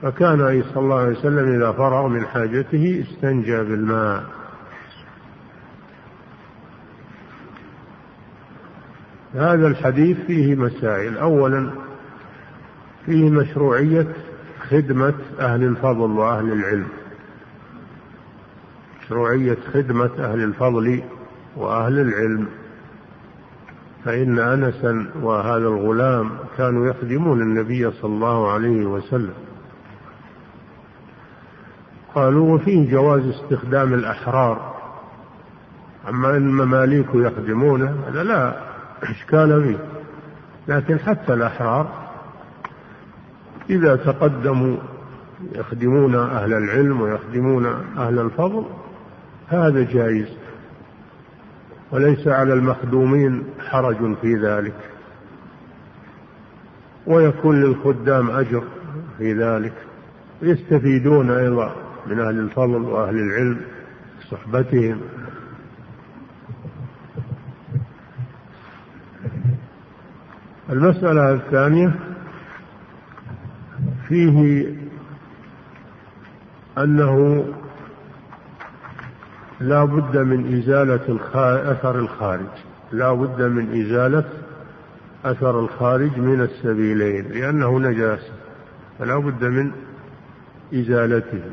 فكان 0.02 0.64
صلى 0.74 0.84
الله 0.84 1.00
عليه 1.00 1.18
وسلم 1.18 1.56
إذا 1.56 1.72
فرغ 1.72 2.08
من 2.08 2.26
حاجته 2.26 3.06
استنجى 3.08 3.58
بالماء. 3.64 4.24
هذا 9.34 9.68
الحديث 9.68 10.18
فيه 10.28 10.56
مسائل. 10.56 11.18
أولا 11.18 11.70
فيه 13.06 13.30
مشروعية 13.30 14.08
خدمة 14.70 15.14
أهل 15.40 15.64
الفضل 15.64 16.12
وأهل 16.12 16.52
العلم. 16.52 16.88
مشروعية 19.02 19.58
خدمة 19.74 20.12
أهل 20.20 20.44
الفضل 20.44 21.04
وأهل 21.56 22.00
العلم. 22.00 22.48
فإن 24.06 24.40
أنسا 24.40 25.06
وهذا 25.22 25.68
الغلام 25.68 26.30
كانوا 26.58 26.88
يخدمون 26.88 27.42
النبي 27.42 27.92
صلى 27.92 28.14
الله 28.14 28.52
عليه 28.52 28.86
وسلم. 28.86 29.34
قالوا 32.16 32.56
وفيه 32.56 32.92
جواز 32.92 33.28
استخدام 33.28 33.94
الأحرار. 33.94 34.74
أما 36.10 36.30
أن 36.30 36.36
المماليك 36.36 37.08
يخدمونه 37.14 37.96
هذا 38.08 38.24
لا 38.24 38.54
إشكال 39.04 39.64
فيه. 39.64 39.78
لكن 40.68 41.00
حتى 41.00 41.34
الأحرار 41.34 41.88
إذا 43.70 43.96
تقدموا 43.96 44.78
يخدمون 45.56 46.16
أهل 46.16 46.54
العلم 46.54 47.02
ويخدمون 47.02 47.66
أهل 47.98 48.20
الفضل 48.20 48.66
هذا 49.48 49.84
جائز. 49.84 50.43
وليس 51.94 52.28
على 52.28 52.54
المخدومين 52.54 53.44
حرج 53.60 54.16
في 54.22 54.36
ذلك. 54.36 54.76
ويكون 57.08 57.62
للخدام 57.62 58.30
أجر 58.32 58.64
في 59.18 59.34
ذلك. 59.34 59.74
يستفيدون 60.42 61.32
أيضا 61.32 61.76
من 62.08 62.20
أهل 62.20 62.40
الفضل 62.40 62.82
وأهل 62.82 63.16
العلم 63.16 63.62
صحبتهم. 64.32 65.02
المسألة 70.70 71.34
الثانية 71.34 71.94
فيه 74.08 74.66
أنه 76.78 77.46
لا 79.68 79.84
بد 79.84 80.18
من 80.18 80.58
إزالة 80.58 81.20
أثر 81.72 82.00
الخارج. 82.00 82.54
لا 82.92 83.14
بد 83.14 83.42
من 83.42 83.82
إزالة 83.82 84.24
أثر 85.26 85.60
الخارج 85.60 86.18
من 86.20 86.42
السبيلين 86.42 87.26
لأنه 87.32 87.80
نجاسة. 87.80 88.34
فلا 89.00 89.18
بد 89.18 89.44
من 89.44 89.72
إزالته. 90.74 91.44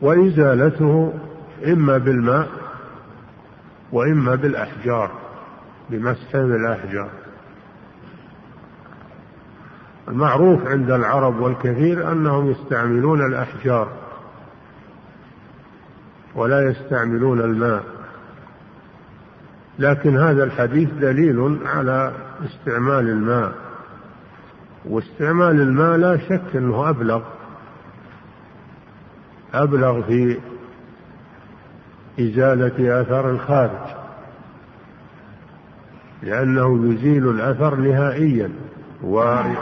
وإزالته 0.00 1.12
إما 1.66 1.98
بالماء 1.98 2.48
وإما 3.92 4.34
بالأحجار 4.34 5.10
بمسح 5.90 6.32
بالأحجار 6.32 7.10
المعروف 10.08 10.66
عند 10.66 10.90
العرب 10.90 11.40
والكثير 11.40 12.12
أنهم 12.12 12.50
يستعملون 12.50 13.26
الأحجار 13.26 13.88
ولا 16.36 16.70
يستعملون 16.70 17.40
الماء. 17.40 17.84
لكن 19.78 20.18
هذا 20.18 20.44
الحديث 20.44 20.90
دليل 20.90 21.58
على 21.66 22.12
استعمال 22.44 23.08
الماء. 23.08 23.52
واستعمال 24.84 25.60
الماء 25.60 25.96
لا 25.96 26.16
شك 26.16 26.56
إنه 26.56 26.90
أبلغ. 26.90 27.22
أبلغ 29.54 30.02
في 30.02 30.38
إزالة 32.20 33.00
أثر 33.00 33.30
الخارج. 33.30 33.96
لأنه 36.22 36.92
يزيل 36.92 37.28
الأثر 37.30 37.74
نهائيا 37.74 38.50
ويطهر 39.02 39.54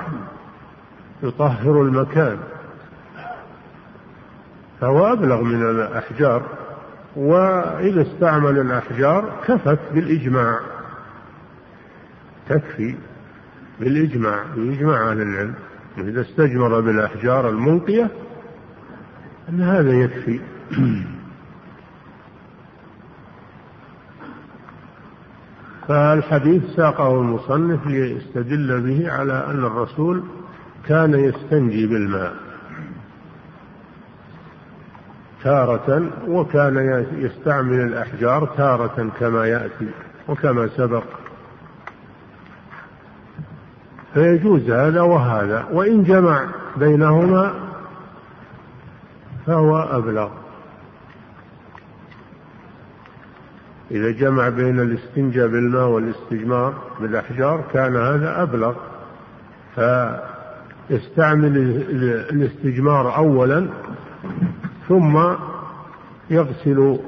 المكان. 1.83 2.39
فهو 4.81 5.13
أبلغ 5.13 5.43
من 5.43 5.71
الأحجار. 5.71 6.64
وإذا 7.17 8.03
استعمل 8.03 8.59
الأحجار 8.59 9.33
كفت 9.47 9.79
بالإجماع. 9.95 10.61
تكفي 12.49 12.95
بالإجماع 13.81 14.45
بإجماع 14.57 15.11
أهل 15.11 15.23
العلم. 15.23 15.55
إذا 15.99 16.21
استجمر 16.21 16.81
بالأحجار 16.81 17.49
المنقية 17.49 18.11
أن 19.49 19.63
هذا 19.63 19.93
يكفي. 19.93 20.41
فالحديث 25.89 26.63
ساقه 26.77 27.21
المصنف 27.21 27.87
ليستدل 27.87 28.81
به 28.81 29.13
على 29.13 29.47
أن 29.47 29.65
الرسول 29.65 30.23
كان 30.89 31.15
يستنجي 31.15 31.87
بالماء. 31.87 32.44
تارة 35.45 36.11
وكان 36.29 37.07
يستعمل 37.13 37.81
الأحجار 37.81 38.47
تارة 38.57 39.11
كما 39.21 39.47
يأتي 39.47 39.89
وكما 40.29 40.69
سبق. 40.69 41.05
فيجوز 44.15 44.71
هذا 44.71 45.01
وهذا 45.01 45.65
وإن 45.73 46.03
جمع 46.03 46.47
بينهما 46.77 47.55
فهو 49.47 49.79
أبلغ. 49.79 50.29
إذا 53.91 54.11
جمع 54.11 54.49
بين 54.49 54.81
الاستنجاء 54.81 55.49
بالماء 55.49 55.89
والاستجمار 55.89 56.75
بالأحجار 57.01 57.65
كان 57.73 57.97
هذا 57.97 58.43
أبلغ. 58.43 58.75
فيستعمل 59.75 61.57
الاستجمار 62.31 63.17
أولا 63.17 63.69
ثم 64.89 65.35
يغسل 66.31 66.99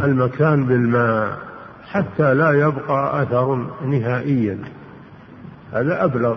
المكان 0.00 0.64
بالماء 0.64 1.38
حتى 1.82 2.34
لا 2.34 2.52
يبقى 2.52 3.22
أثر 3.22 3.66
نهائيا. 3.86 4.58
هذا 5.72 6.04
أبلغ 6.04 6.36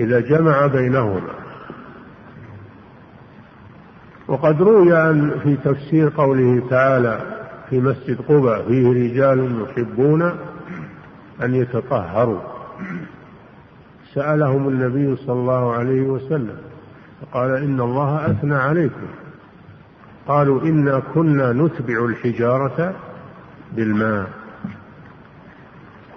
إذا 0.00 0.20
جمع 0.20 0.66
بينهما. 0.66 1.30
وقد 4.28 4.62
روي 4.62 4.96
أن 5.10 5.38
في 5.42 5.56
تفسير 5.56 6.12
قوله 6.16 6.68
تعالى 6.70 7.20
في 7.70 7.80
مسجد 7.80 8.20
قبى 8.28 8.62
فيه 8.68 8.88
رجال 8.88 9.62
يحبون 9.62 10.22
أن 11.42 11.54
يتطهروا. 11.54 12.40
سألهم 14.14 14.68
النبي 14.68 15.16
صلى 15.16 15.32
الله 15.32 15.72
عليه 15.72 16.02
وسلم 16.02 16.65
فقال 17.20 17.50
إن 17.50 17.80
الله 17.80 18.30
أثنى 18.30 18.54
عليكم. 18.54 19.06
قالوا 20.28 20.62
إنا 20.62 21.02
كنا 21.14 21.52
نتبع 21.52 22.04
الحجارة 22.04 22.94
بالماء. 23.72 24.30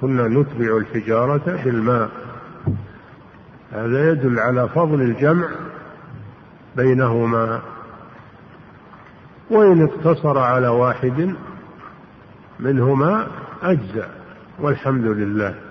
كنا 0.01 0.27
نتبع 0.27 0.77
الحجارة 0.77 1.63
بالماء. 1.63 2.09
هذا 3.71 4.11
يدل 4.11 4.39
على 4.39 4.69
فضل 4.69 5.01
الجمع 5.01 5.47
بينهما. 6.75 7.61
وإن 9.49 9.83
اقتصر 9.83 10.37
على 10.37 10.67
واحد 10.67 11.35
منهما 12.59 13.27
أجزأ 13.63 14.09
والحمد 14.59 15.05
لله. 15.05 15.68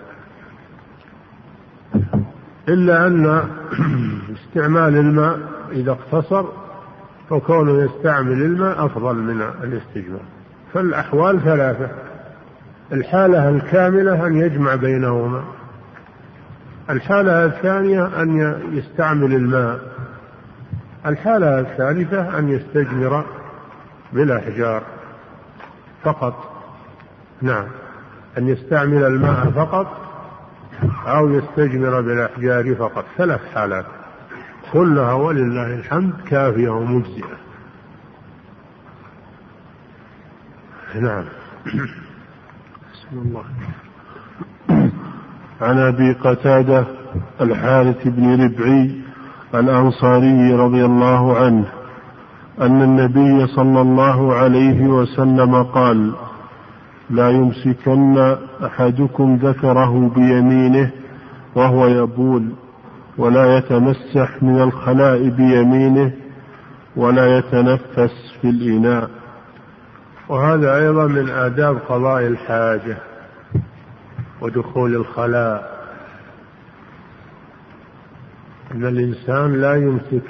إلا 2.69 3.07
أن 3.07 3.43
استعمال 4.37 4.97
الماء 4.97 5.39
إذا 5.73 5.91
اقتصر 5.91 6.45
فكونه 7.31 7.83
يستعمل 7.85 8.43
الماء 8.43 8.87
أفضل 8.87 9.15
من 9.15 9.43
الاستجمار. 9.63 10.21
فالأحوال 10.75 11.41
ثلاثة. 11.41 11.89
الحالة 12.93 13.49
الكاملة 13.49 14.27
أن 14.27 14.37
يجمع 14.37 14.75
بينهما. 14.75 15.45
الحالة 16.91 17.45
الثانية 17.45 18.23
أن 18.23 18.59
يستعمل 18.73 19.35
الماء. 19.35 19.81
الحالة 21.07 21.61
الثالثة 21.61 22.39
أن 22.39 22.49
يستجمر 22.49 23.25
بالأحجار 24.13 24.83
فقط. 26.05 26.35
نعم. 27.43 27.67
أن 28.39 28.49
يستعمل 28.49 29.05
الماء 29.05 29.51
فقط. 29.51 30.08
أو 31.07 31.31
يستجمر 31.31 32.01
بالأحجار 32.01 32.75
فقط. 32.75 33.05
ثلاث 33.17 33.41
حالات. 33.55 33.87
كلها 34.73 35.13
ولله 35.13 35.75
الحمد 35.75 36.13
كافية 36.27 36.69
ومجزئة. 36.69 37.39
نعم. 40.95 41.25
بسم 42.93 43.13
الله. 43.13 43.45
عن 45.61 45.79
أبي 45.79 46.13
قتادة 46.13 46.85
الحارث 47.41 48.09
بن 48.09 48.45
ربعي 48.45 49.01
الأنصاري 49.55 50.55
رضي 50.55 50.85
الله 50.85 51.39
عنه 51.39 51.67
أن 52.61 52.83
النبي 52.83 53.47
صلى 53.47 53.81
الله 53.81 54.35
عليه 54.35 54.83
وسلم 54.83 55.63
قال 55.63 56.15
لا 57.11 57.31
يمسكن 57.31 58.37
أحدكم 58.65 59.37
ذكره 59.37 60.09
بيمينه 60.15 60.91
وهو 61.55 61.87
يبول 61.87 62.53
ولا 63.19 63.57
يتمسح 63.59 64.43
من 64.43 64.63
الخلاء 64.63 65.29
بيمينه 65.29 66.13
ولا 66.97 67.39
يتنفس 67.39 68.35
في 68.41 68.51
الإناء. 68.51 69.11
وهذا 70.29 70.77
أيضا 70.77 71.07
من 71.07 71.29
آداب 71.29 71.79
قضاء 71.89 72.27
الحاجة 72.27 72.97
ودخول 74.41 74.97
الخلاء. 74.97 75.79
إن 78.75 78.85
الإنسان 78.87 79.61
لا 79.61 79.75
يمسك 79.75 80.23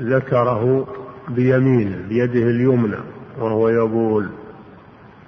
ذكره 0.00 0.86
بيمينه 1.28 2.08
بيده 2.08 2.42
اليمنى 2.42 2.98
وهو 3.38 3.68
يبول. 3.68 4.28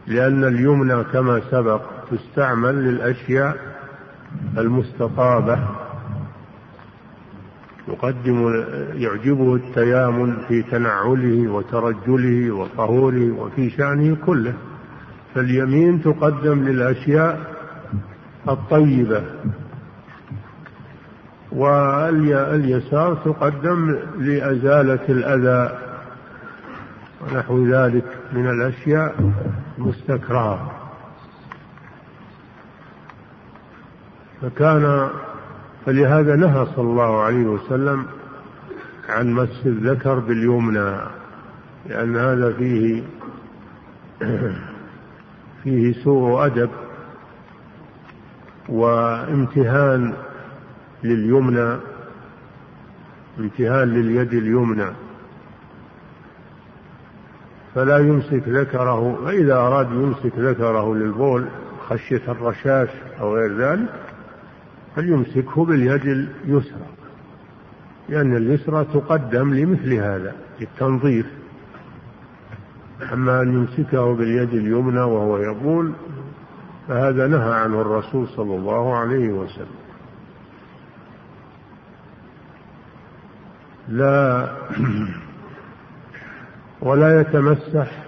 لأن 0.06 0.44
اليمنى 0.44 1.04
كما 1.04 1.40
سبق 1.50 1.80
تستعمل 2.10 2.74
للأشياء 2.74 3.56
المستطابة. 4.58 5.58
يقدم 7.88 8.64
يعجبه 8.94 9.54
التيامن 9.54 10.36
في 10.48 10.62
تنعله 10.62 11.52
وترجله 11.52 12.50
وطهوره 12.54 13.32
وفي 13.32 13.70
شأنه 13.70 14.16
كله. 14.26 14.54
فاليمين 15.34 16.02
تقدم 16.02 16.68
للأشياء 16.68 17.40
الطيبة 18.48 19.22
واليسار 21.52 23.14
تقدم 23.14 23.98
لأزالة 24.18 25.08
الأذى 25.08 25.78
ونحو 27.20 27.66
ذلك. 27.66 28.21
من 28.32 28.48
الأشياء 28.48 29.32
المستكرهة 29.78 30.70
فكان 34.42 35.10
فلهذا 35.86 36.36
نهى 36.36 36.66
صلى 36.76 36.84
الله 36.84 37.22
عليه 37.22 37.46
وسلم 37.46 38.06
عن 39.08 39.32
مس 39.32 39.66
الذكر 39.66 40.18
باليمنى 40.18 40.96
لأن 41.86 42.16
هذا 42.16 42.52
فيه 42.52 43.02
فيه 45.64 46.04
سوء 46.04 46.46
أدب 46.46 46.70
وامتهان 48.68 50.14
لليمنى 51.04 51.76
امتهان 53.38 53.88
لليد 53.88 54.32
اليمنى. 54.32 54.86
فلا 57.74 57.98
يمسك 57.98 58.48
ذكره 58.48 59.24
فإذا 59.24 59.54
أراد 59.54 59.92
يمسك 59.92 60.38
ذكره 60.38 60.94
للبول 60.94 61.46
خشية 61.88 62.22
الرشاش 62.28 62.88
أو 63.20 63.36
غير 63.36 63.56
ذلك 63.56 63.88
فليمسكه 64.96 65.64
باليد 65.64 66.06
اليسرى. 66.44 66.86
لأن 68.08 68.36
اليسرى 68.36 68.84
تقدم 68.84 69.54
لمثل 69.54 69.92
هذا 69.92 70.34
للتنظيف. 70.60 71.26
أما 73.12 73.42
أن 73.42 73.52
يمسكه 73.52 74.14
باليد 74.14 74.54
اليمنى 74.54 75.00
وهو 75.00 75.38
يقول 75.38 75.92
فهذا 76.88 77.26
نهى 77.26 77.52
عنه 77.54 77.80
الرسول 77.80 78.28
صلى 78.28 78.54
الله 78.56 78.96
عليه 78.96 79.28
وسلم. 79.28 79.82
لا 83.88 84.48
ولا 86.82 87.20
يتمسح 87.20 88.04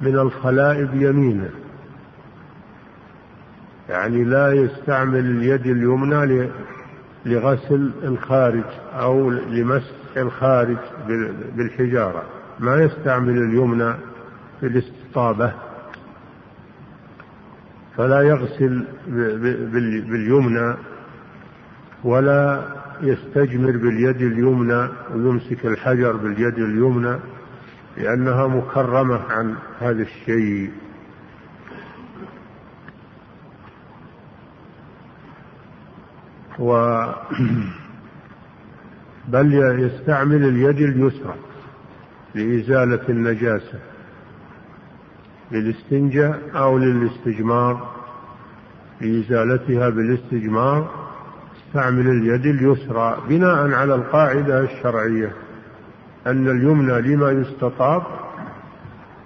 من 0.00 0.18
الخلاء 0.18 0.84
بيمينه. 0.84 1.50
يعني 3.88 4.24
لا 4.24 4.52
يستعمل 4.52 5.18
اليد 5.18 5.66
اليمنى 5.66 6.48
لغسل 7.26 7.92
الخارج 8.02 8.64
أو 8.92 9.30
لمسح 9.30 10.16
الخارج 10.16 10.76
بالحجارة. 11.56 12.22
ما 12.60 12.76
يستعمل 12.76 13.38
اليمنى 13.38 13.94
في 14.60 14.66
الاستطابة. 14.66 15.52
فلا 17.96 18.20
يغسل 18.20 18.84
باليمنى 20.10 20.74
ولا 22.04 22.62
يستجمر 23.02 23.70
باليد 23.70 24.22
اليمنى 24.22 24.88
ويمسك 25.14 25.66
الحجر 25.66 26.16
باليد 26.16 26.58
اليمنى 26.58 27.18
لأنها 27.96 28.46
مكرمة 28.46 29.20
عن 29.30 29.54
هذا 29.80 30.02
الشيء. 30.02 30.70
و 36.58 36.72
بل 39.32 39.54
يستعمل 39.80 40.44
اليد 40.44 40.78
اليسرى 40.78 41.34
لإزالة 42.34 43.08
النجاسة 43.08 43.78
للاستنجاء 45.52 46.40
أو 46.54 46.78
للاستجمار 46.78 47.98
لإزالتها 49.00 49.88
بالاستجمار 49.88 50.97
استعمل 51.68 52.08
اليد 52.08 52.46
اليسرى 52.46 53.18
بناء 53.28 53.72
على 53.72 53.94
القاعدة 53.94 54.60
الشرعية 54.60 55.32
أن 56.26 56.48
اليمنى 56.48 57.00
لما 57.00 57.30
يستطاب 57.30 58.02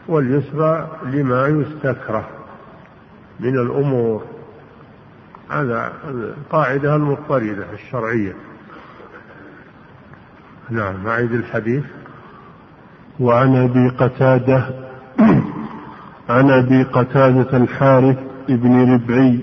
واليسرى 0.08 0.88
لما 1.04 1.46
يستكره 1.46 2.28
من 3.40 3.58
الأمور. 3.58 4.22
هذا 5.50 5.92
القاعدة 6.08 6.96
المضطردة 6.96 7.66
الشرعية. 7.72 8.32
نعم 10.70 11.06
أعيد 11.06 11.32
الحديث. 11.32 11.84
وعن 13.20 13.56
أبي 13.56 13.88
قتادة 13.88 14.64
عن 16.28 16.50
أبي 16.50 16.82
قتادة 16.82 17.56
الحارث 17.56 18.18
بن 18.48 18.94
ربعي 18.94 19.40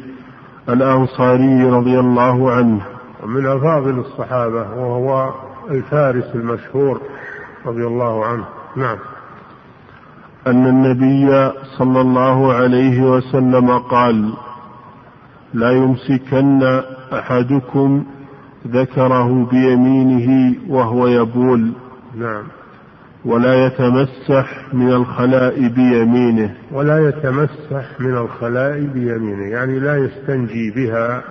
الأنصاري 0.70 1.64
رضي 1.64 2.00
الله 2.00 2.52
عنه 2.52 2.82
ومن 3.24 3.45
أفاضل 3.45 3.99
الصحابة 3.99 4.61
وهو 4.61 5.34
الفارس 5.72 6.36
المشهور 6.36 7.01
رضي 7.65 7.88
الله 7.88 8.26
عنه. 8.26 8.45
نعم. 8.76 8.97
أن 10.47 10.67
النبي 10.67 11.51
صلى 11.78 12.01
الله 12.01 12.53
عليه 12.53 13.01
وسلم 13.01 13.80
قال 13.80 14.34
لا 15.53 15.72
يمسكن 15.72 16.82
أحدكم 17.13 18.05
ذكره 18.67 19.47
بيمينه 19.51 20.55
وهو 20.70 21.07
يبول 21.07 21.72
نعم. 22.15 22.43
ولا 23.26 23.65
يتمسح 23.65 24.74
من 24.74 24.91
الخلاء 24.91 25.67
بيمينه. 25.67 26.55
ولا 26.72 27.09
يتمسح 27.09 27.99
من 27.99 28.17
الخلاء 28.17 28.80
بيمينه 28.80 29.43
يعني 29.43 29.80
لا 29.80 29.97
يستنجي 29.97 30.72
بها 30.72 31.24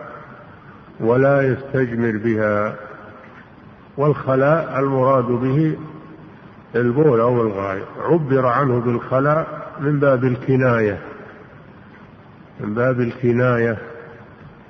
ولا 1.00 1.42
يستجمر 1.42 2.16
بها. 2.24 2.74
والخلاء 3.96 4.78
المراد 4.78 5.24
به 5.24 5.76
البول 6.74 7.20
أو 7.20 7.42
الغائط 7.42 7.86
عبر 7.98 8.46
عنه 8.46 8.80
بالخلاء 8.80 9.72
من 9.80 9.98
باب 9.98 10.24
الكناية. 10.24 10.98
من 12.60 12.74
باب 12.74 13.00
الكناية. 13.00 13.78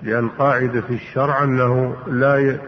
لأن 0.03 0.29
قاعدة 0.29 0.81
في 0.81 0.95
الشرع 0.95 1.45
أنه 1.45 1.97
لا 2.07 2.59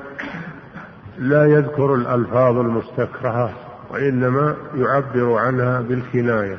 لا 1.18 1.46
يذكر 1.46 1.94
الألفاظ 1.94 2.58
المستكرهة 2.58 3.52
وإنما 3.90 4.56
يعبر 4.74 5.32
عنها 5.34 5.80
بالكناية. 5.80 6.58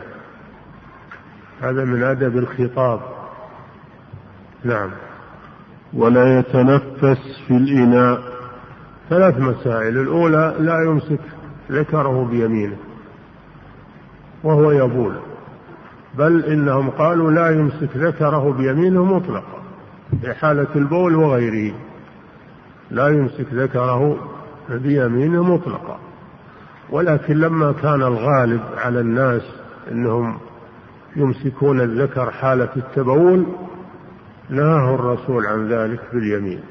هذا 1.62 1.86
من 1.86 2.04
أدب 2.04 2.38
الخطاب. 2.38 3.00
نعم. 4.64 4.92
ولا 5.94 6.40
يتنفس 6.40 7.42
في 7.48 7.58
الإناء. 7.58 8.22
ثلاث 9.10 9.40
مسائل. 9.40 9.98
الأولى 9.98 10.56
لا 10.60 10.84
يمسك 10.84 11.20
ذكره 11.72 12.28
بيمينه 12.32 12.78
وهو 14.44 14.72
يبول. 14.72 15.14
بل 16.18 16.46
إنهم 16.46 16.90
قالوا 16.90 17.32
لا 17.32 17.50
يمسك 17.50 17.98
ذكره 17.98 18.54
بيمينه 18.54 19.06
مطلقا 19.06 19.62
في 20.22 20.34
حالة 20.34 20.68
البول 20.76 21.16
وغيره. 21.16 21.74
لا 22.92 23.08
يمسك 23.08 23.54
ذكره 23.54 24.18
بيمينه 24.70 25.44
مطلقا. 25.44 26.00
ولكن 26.90 27.34
لما 27.34 27.72
كان 27.72 28.02
الغالب 28.02 28.62
على 28.78 29.00
الناس 29.00 29.42
إنهم 29.92 30.38
يمسكون 31.16 31.82
الذكر 31.82 32.32
حالة 32.32 32.70
التبول 32.78 33.46
نهاه 34.52 34.96
الرسول 34.96 35.46
عن 35.46 35.68
ذلك 35.68 36.00
باليمين 36.14 36.62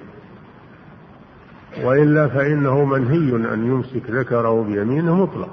وإلا 1.85 2.29
فإنه 2.29 2.85
منهي 2.85 3.55
أن 3.55 3.67
يمسك 3.67 4.11
ذكره 4.11 4.63
بيمينه 4.63 5.17
مطلق. 5.17 5.51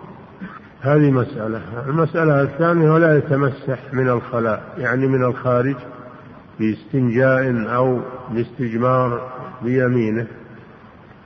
هذه 0.82 1.12
مسألة. 1.12 1.62
المسألة 1.88 2.42
الثانية 2.42 2.92
ولا 2.92 3.18
يتمسح 3.18 3.94
من 3.94 4.10
الخلاء 4.10 4.74
يعني 4.78 5.08
من 5.08 5.24
الخارج 5.24 5.76
باستنجاء 6.60 7.76
أو 7.76 8.00
باستجمار 8.32 9.32
بيمينه 9.64 10.28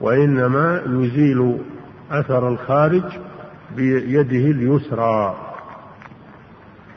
وإنما 0.00 0.82
يزيل 0.86 1.58
أثر 2.10 2.48
الخارج 2.48 3.04
بيده 3.76 4.50
اليسرى 4.50 5.36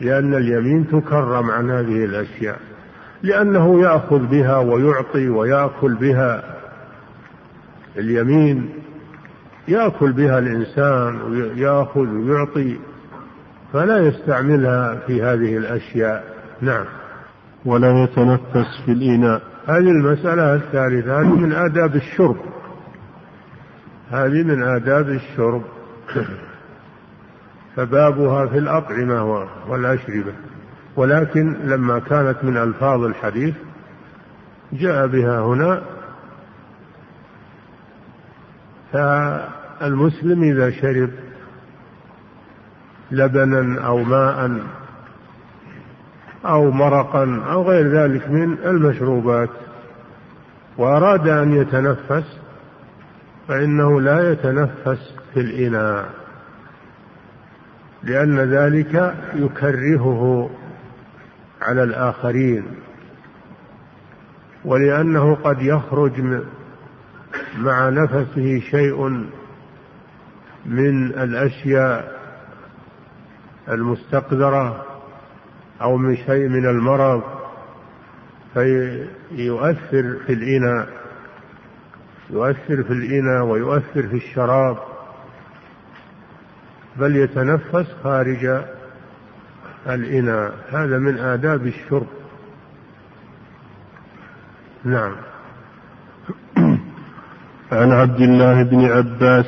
لأن 0.01 0.33
اليمين 0.33 0.87
تكرم 0.87 1.51
عن 1.51 1.71
هذه 1.71 2.05
الأشياء. 2.05 2.74
لأنه 3.23 3.81
يأخذ 3.81 4.25
بها 4.27 4.57
ويعطي 4.57 5.29
ويأكل 5.29 5.95
بها. 5.95 6.43
اليمين 7.97 8.69
يأكل 9.67 10.11
بها 10.11 10.39
الإنسان 10.39 11.21
ويأخذ 11.21 12.07
ويعطي 12.07 12.77
فلا 13.73 13.97
يستعملها 14.07 14.95
في 14.95 15.23
هذه 15.23 15.57
الأشياء. 15.57 16.23
نعم. 16.61 16.85
ولا 17.65 18.03
يتنفس 18.03 18.81
في 18.85 18.91
الإناء. 18.91 19.41
هذه 19.67 19.91
المسألة 19.91 20.55
الثالثة 20.55 21.21
هذه 21.21 21.35
من 21.35 21.53
آداب 21.53 21.95
الشرب. 21.95 22.37
هذه 24.11 24.43
من 24.43 24.63
آداب 24.63 25.09
الشرب. 25.09 25.61
فبابها 27.75 28.45
في 28.45 28.57
الأطعمة 28.57 29.47
والأشربة. 29.69 30.33
ولكن 30.95 31.53
لما 31.63 31.99
كانت 31.99 32.43
من 32.43 32.57
ألفاظ 32.57 33.03
الحديث 33.03 33.55
جاء 34.73 35.07
بها 35.07 35.39
هنا 35.39 35.81
فالمسلم 38.91 40.43
إذا 40.43 40.71
شرب 40.71 41.09
لبنا 43.11 43.85
أو 43.87 44.03
ماء 44.03 44.61
أو 46.45 46.71
مرقا 46.71 47.41
أو 47.51 47.63
غير 47.63 47.87
ذلك 47.87 48.29
من 48.29 48.57
المشروبات 48.65 49.49
وأراد 50.77 51.27
أن 51.27 51.53
يتنفس 51.53 52.37
فإنه 53.47 54.01
لا 54.01 54.31
يتنفس 54.31 55.13
في 55.33 55.39
الإناء 55.39 56.09
لأن 58.03 58.39
ذلك 58.39 59.15
يكرهه. 59.35 60.49
على 61.67 61.83
الآخرين 61.83 62.63
ولأنه 64.65 65.35
قد 65.35 65.61
يخرج 65.61 66.21
مع 67.57 67.89
نفسه 67.89 68.59
شيء 68.59 69.27
من 70.65 71.07
الأشياء 71.07 72.19
المستقذرة 73.69 74.85
أو 75.81 75.97
من 75.97 76.17
شيء 76.17 76.47
من 76.47 76.65
المرض 76.65 77.23
فيؤثر 78.53 80.17
في 80.25 80.33
الإناء 80.33 80.87
يؤثر 82.29 82.83
في 82.83 82.93
الإناء 82.93 83.43
ويؤثر 83.43 84.07
في 84.07 84.15
الشراب 84.15 84.77
بل 86.95 87.15
يتنفس 87.15 87.95
خارج 88.03 88.65
الإناء. 89.87 90.53
هذا 90.71 90.97
من 90.97 91.17
آداب 91.17 91.67
الشرب. 91.67 92.07
نعم. 94.83 95.15
عن 97.71 97.91
عبد 97.91 98.21
الله 98.21 98.63
بن 98.63 98.85
عباس 98.85 99.45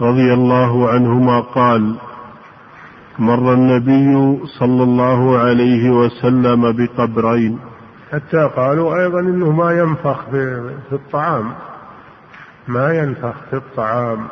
رضي 0.00 0.34
الله 0.34 0.90
عنهما 0.90 1.40
قال 1.40 1.96
مر 3.18 3.54
النبي 3.54 4.38
صلى 4.58 4.82
الله 4.82 5.38
عليه 5.38 5.90
وسلم 5.90 6.72
بقبرين. 6.72 7.58
حتى 8.12 8.50
قالوا 8.56 9.02
أيضا 9.02 9.20
إنه 9.20 9.50
ما 9.50 9.72
ينفخ 9.72 10.30
في, 10.30 10.70
في 10.88 10.92
الطعام. 10.92 11.52
ما 12.68 12.94
ينفخ 12.94 13.34
في 13.50 13.56
الطعام. 13.56 14.28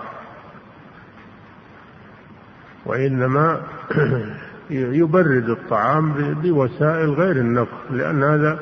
وإنما 2.86 3.60
يبرد 4.70 5.48
الطعام 5.50 6.34
بوسائل 6.34 7.10
غير 7.10 7.36
النفخ 7.36 7.76
لأن 7.90 8.22
هذا 8.22 8.58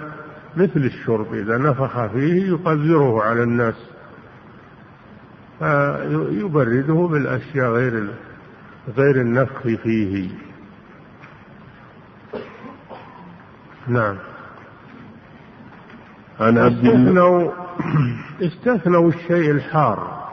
مثل 0.56 0.80
الشرب 0.80 1.34
إذا 1.34 1.58
نفخ 1.58 2.06
فيه 2.06 2.48
يقذره 2.48 3.22
على 3.22 3.42
الناس 3.42 3.74
فيبرده 5.58 6.94
بالأشياء 6.94 7.70
غير 7.70 8.08
غير 8.96 9.20
النفخ 9.20 9.62
فيه. 9.62 10.30
نعم. 13.88 14.16
عن 16.40 16.58
عبد 16.58 16.86
استثنوا 16.86 17.52
استثنوا 18.42 19.08
الشيء 19.08 19.50
الحار 19.50 20.26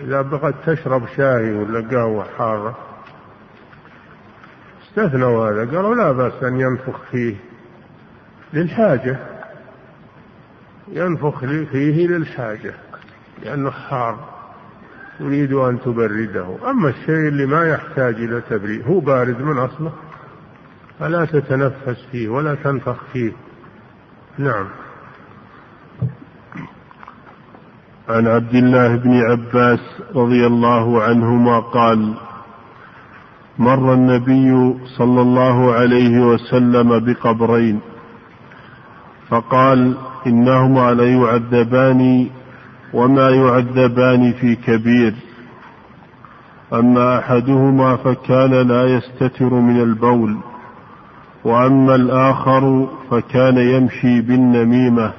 إذا 0.00 0.22
بغت 0.22 0.54
تشرب 0.66 1.06
شاي 1.16 1.52
ولا 1.52 1.80
قهوة 1.80 2.24
حارة 2.38 2.87
استثنوا 4.88 5.50
هذا 5.50 5.76
قالوا 5.76 5.94
لا 5.94 6.12
بأس 6.12 6.42
أن 6.42 6.60
ينفخ 6.60 7.00
فيه 7.10 7.36
للحاجة 8.52 9.18
ينفخ 10.92 11.40
فيه 11.44 12.06
للحاجة 12.06 12.74
لأنه 13.42 13.70
حار 13.70 14.18
تريد 15.18 15.52
أن 15.52 15.80
تبرده. 15.80 16.70
أما 16.70 16.88
الشيء 16.88 17.28
اللي 17.28 17.46
ما 17.46 17.64
يحتاج 17.64 18.14
إلى 18.14 18.40
تبريد 18.50 18.86
هو 18.86 19.00
بارد 19.00 19.40
من 19.40 19.58
أصله 19.58 19.92
فلا 20.98 21.24
تتنفس 21.24 22.06
فيه 22.12 22.28
ولا 22.28 22.54
تنفخ 22.54 23.04
فيه. 23.12 23.32
نعم. 24.38 24.68
عن 28.08 28.26
عبد 28.26 28.54
الله 28.54 28.96
بن 28.96 29.20
عباس 29.20 29.80
رضي 30.14 30.46
الله 30.46 31.02
عنهما 31.02 31.60
قال 31.60 32.14
مر 33.58 33.94
النبي 33.94 34.74
صلى 34.96 35.20
الله 35.20 35.72
عليه 35.74 36.18
وسلم 36.18 36.98
بقبرين 37.04 37.80
فقال 39.28 39.94
انهما 40.26 40.94
ليعذبان 40.94 42.26
وما 42.94 43.30
يعذبان 43.30 44.32
في 44.32 44.56
كبير. 44.56 45.14
أما 46.72 47.18
أحدهما 47.18 47.96
فكان 47.96 48.50
لا 48.68 48.96
يستتر 48.96 49.54
من 49.54 49.80
البول 49.80 50.36
وأما 51.44 51.94
الآخر 51.94 52.88
فكان 53.10 53.58
يمشي 53.58 54.20
بالنميمة 54.20 55.12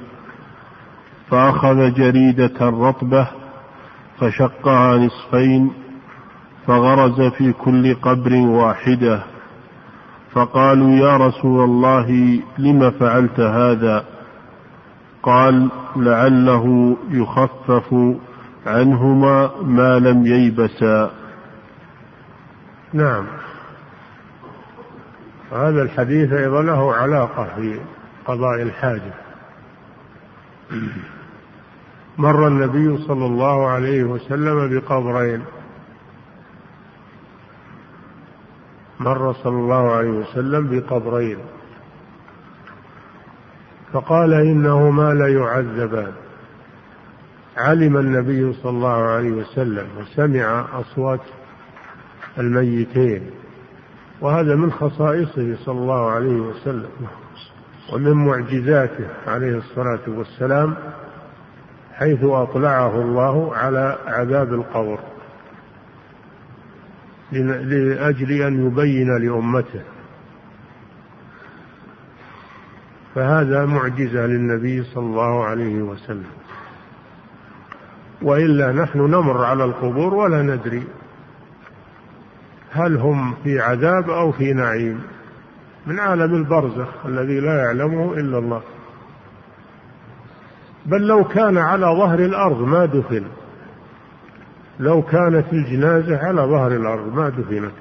فأخذ 1.30 1.94
جريدة 1.94 2.58
رطبة 2.60 3.26
فشقها 4.18 4.96
نصفين 4.96 5.70
فغرز 6.66 7.20
في 7.20 7.52
كل 7.52 7.94
قبر 7.94 8.34
واحدة. 8.34 9.22
فقالوا 10.32 10.90
يا 10.90 11.16
رسول 11.16 11.64
الله 11.64 12.40
لم 12.58 12.90
فعلت 12.90 13.40
هذا؟ 13.40 14.04
قال 15.22 15.68
لعله 15.96 16.96
يخفف 17.10 17.94
عنهما 18.66 19.50
ما 19.62 19.98
لم 19.98 20.26
ييبسا. 20.26 21.10
نعم. 22.92 23.26
هذا 25.52 25.82
الحديث 25.82 26.32
أيضا 26.32 26.62
له 26.62 26.94
علاقة 26.94 27.44
في 27.56 27.80
قضاء 28.26 28.62
الحاجة. 28.62 29.12
مر 32.18 32.48
النبي 32.48 32.98
صلى 32.98 33.26
الله 33.26 33.68
عليه 33.68 34.02
وسلم 34.02 34.78
بقبرين. 34.78 35.42
مر 39.00 39.32
صلى 39.32 39.56
الله 39.56 39.90
عليه 39.92 40.10
وسلم 40.10 40.68
بقبرين. 40.70 41.38
فقال 43.92 44.34
إنهما 44.34 45.14
ليعذبان 45.14 46.12
علم 47.56 47.96
النبي 47.96 48.52
صلى 48.52 48.70
الله 48.70 49.02
عليه 49.02 49.30
وسلم 49.30 49.86
وسمع 49.98 50.64
أصوات 50.80 51.20
الميتين. 52.38 53.30
وهذا 54.20 54.54
من 54.54 54.72
خصائصه 54.72 55.56
صلى 55.64 55.78
الله 55.78 56.10
عليه 56.10 56.40
وسلم 56.40 56.90
ومن 57.92 58.12
معجزاته 58.12 59.08
عليه 59.26 59.58
الصلاة 59.58 60.00
والسلام 60.08 60.74
حيث 61.94 62.24
أطلعه 62.24 63.00
الله 63.00 63.56
على 63.56 63.98
عذاب 64.06 64.54
القبر. 64.54 64.98
لأجل 67.32 68.42
أن 68.42 68.66
يبين 68.66 69.18
لأمته. 69.18 69.80
فهذا 73.14 73.66
معجزة 73.66 74.26
للنبي 74.26 74.82
صلى 74.82 75.04
الله 75.04 75.44
عليه 75.44 75.82
وسلم. 75.82 76.30
وإلا 78.22 78.72
نحن 78.72 78.98
نمر 78.98 79.44
على 79.44 79.64
القبور 79.64 80.14
ولا 80.14 80.42
ندري 80.42 80.82
هل 82.72 82.96
هم 82.96 83.34
في 83.44 83.60
عذاب 83.60 84.10
أو 84.10 84.32
في 84.32 84.52
نعيم. 84.52 85.00
من 85.86 85.98
عالم 85.98 86.34
البرزخ 86.34 87.06
الذي 87.06 87.40
لا 87.40 87.56
يعلمه 87.64 88.14
إلا 88.14 88.38
الله. 88.38 88.62
بل 90.86 91.06
لو 91.06 91.24
كان 91.24 91.58
على 91.58 91.86
ظهر 91.86 92.18
الأرض 92.18 92.60
ما 92.60 92.84
دفن 92.84 93.24
لو 94.80 95.02
كانت 95.02 95.52
الجنازة 95.52 96.18
على 96.18 96.42
ظهر 96.42 96.72
الأرض 96.72 97.14
ما 97.14 97.28
دفنت. 97.28 97.72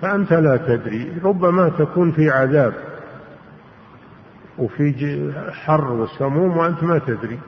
فأنت 0.00 0.32
لا 0.32 0.56
تدري 0.56 1.12
ربما 1.24 1.68
تكون 1.68 2.12
في 2.12 2.30
عذاب 2.30 2.74
وفي 4.58 5.32
حر 5.52 5.92
وسموم 5.92 6.56
وأنت 6.56 6.82
ما 6.82 6.98
تدري. 6.98 7.38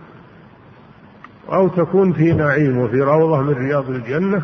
أو 1.52 1.68
تكون 1.68 2.12
في 2.12 2.32
نعيم 2.32 2.78
وفي 2.78 3.00
روضة 3.00 3.42
من 3.42 3.55
رياض 3.55 3.90
الجنة 3.90 4.42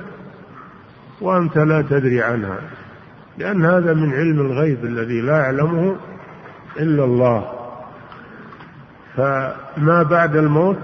وأنت 1.21 1.59
لا 1.59 1.83
تدري 1.83 2.23
عنها. 2.23 2.59
لأن 3.39 3.65
هذا 3.65 3.95
من 3.95 4.13
علم 4.13 4.41
الغيب 4.41 4.85
الذي 4.85 5.21
لا 5.21 5.39
يعلمه 5.39 5.97
إلا 6.79 7.05
الله. 7.05 7.53
فما 9.17 10.03
بعد 10.03 10.37
الموت 10.37 10.79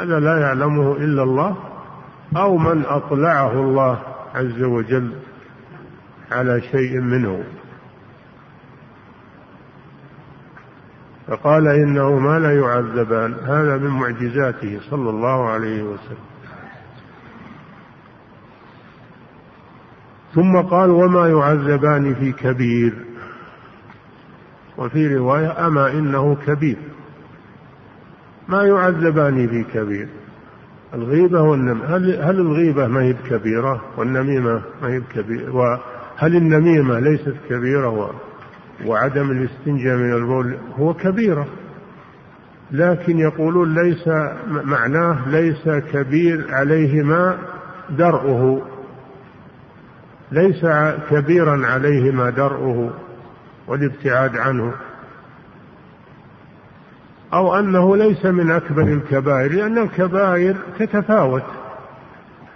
هذا 0.00 0.20
لا 0.20 0.40
يعلمه 0.40 0.92
إلا 0.92 1.22
الله. 1.22 1.56
أو 2.36 2.56
من 2.56 2.84
أطلعه 2.86 3.52
الله 3.52 3.98
عز 4.34 4.62
وجل 4.62 5.12
على 6.32 6.60
شيء 6.60 7.00
منه. 7.00 7.44
فقال 11.26 11.68
إنهما 11.68 12.38
لا 12.38 12.54
يعذبان 12.58 13.34
هذا 13.34 13.76
من 13.76 13.90
معجزاته 13.90 14.80
صلى 14.90 15.10
الله 15.10 15.48
عليه 15.48 15.82
وسلم. 15.82 16.26
ثم 20.34 20.56
قال 20.56 20.90
وما 20.90 21.28
يعذبان 21.28 22.14
في 22.14 22.32
كبير. 22.32 22.94
وفي 24.78 25.16
رواية 25.16 25.66
أما 25.66 25.90
إنه 25.90 26.36
كبير. 26.46 26.78
ما 28.48 28.62
يعذبان 28.62 29.48
في 29.48 29.64
كبير. 29.64 30.08
الغيبة 30.94 31.42
والنميمة 31.42 31.96
هل, 31.96 32.22
هل 32.22 32.40
الغيبة 32.40 32.86
ما 32.86 33.02
هي 33.02 33.12
بكبيرة 33.12 33.82
والنميمة 33.96 34.62
ما 34.82 34.88
هي 34.88 35.00
بكبيرة؟ 35.00 35.54
وهل 35.54 36.36
النميمة 36.36 36.98
ليست 36.98 37.34
كبيرة 37.50 38.14
وعدم 38.86 39.30
الاستنجاء 39.30 39.96
من 39.96 40.12
البول 40.12 40.56
هو 40.78 40.94
كبيرة؟ 40.94 41.46
لكن 42.70 43.18
يقولون 43.18 43.74
ليس 43.74 44.08
معناه 44.46 45.28
ليس 45.28 45.68
كبير 45.92 46.46
عليهما 46.50 47.38
درءه 47.90 48.62
ليس 50.32 50.66
كبيرا 51.10 51.66
عليهما 51.66 52.30
درءه 52.30 52.94
والابتعاد 53.68 54.36
عنه. 54.36 54.72
أو 57.32 57.58
أنه 57.58 57.96
ليس 57.96 58.26
من 58.26 58.50
أكبر 58.50 58.82
الكبائر 58.82 59.52
لأن 59.52 59.78
الكبائر 59.78 60.56
تتفاوت. 60.78 61.42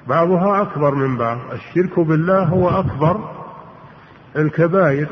بعضها 0.08 0.62
أكبر 0.62 0.94
من 0.94 1.16
بعض. 1.16 1.38
الشرك 1.52 2.00
بالله 2.00 2.44
هو 2.44 2.68
أكبر 2.68 3.30
الكبائر. 4.36 5.08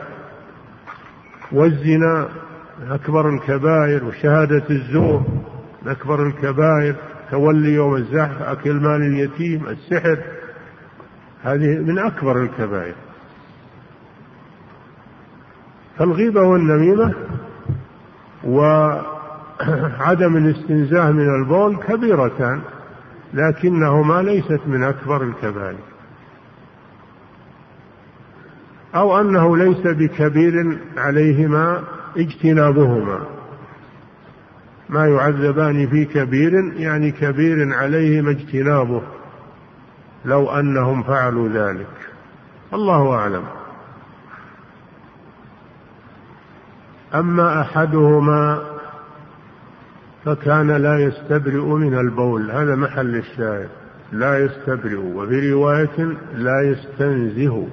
والزنا 1.53 2.29
أكبر 2.91 3.29
الكبائر 3.29 4.05
وشهادة 4.05 4.65
الزور 4.71 5.23
أكبر 5.87 6.27
الكبائر. 6.27 6.95
تولي 7.31 7.75
يوم 7.75 7.97
الزحف 7.97 8.43
أكل 8.43 8.75
مال 8.75 9.03
اليتيم 9.03 9.67
السحر. 9.67 10.19
هذه 11.43 11.79
من 11.79 11.99
أكبر 11.99 12.43
الكبائر. 12.43 12.95
فالغيبة 15.99 16.41
والنميمة 16.43 17.15
وعدم 19.67 20.37
الاستنزاه 20.37 21.11
من 21.11 21.35
البول 21.35 21.77
كبيرتان 21.77 22.61
لكنهما 23.35 24.23
ليست 24.23 24.61
من 24.67 24.85
أكبر 24.85 25.23
الكبائر. 25.23 25.79
أو 28.95 29.21
أنه 29.21 29.57
ليس 29.57 29.87
بكبير 29.87 30.79
عليهما 30.97 31.83
اجتنابهما. 32.17 33.21
ما 34.89 35.07
يعذبان 35.07 35.87
في 35.87 36.05
كبير 36.05 36.73
يعني 36.77 37.11
كبير 37.11 37.75
عليهما 37.75 38.31
اجتنابه 38.31 39.03
لو 40.25 40.51
أنهم 40.51 41.03
فعلوا 41.03 41.49
ذلك. 41.49 41.87
الله 42.75 43.15
أعلم. 43.15 43.45
أما 47.15 47.61
أحدهما 47.61 48.68
فكان 50.25 50.71
لا 50.71 50.99
يستبرئ 50.99 51.65
من 51.65 51.99
البول. 51.99 52.51
هذا 52.51 52.75
محل 52.75 53.17
الشاهد. 53.17 53.69
لا 54.13 54.39
يستبرئ 54.39 54.97
وفي 54.97 55.53
رواية 55.53 56.17
لا 56.35 56.61
يستنزه 56.63 57.67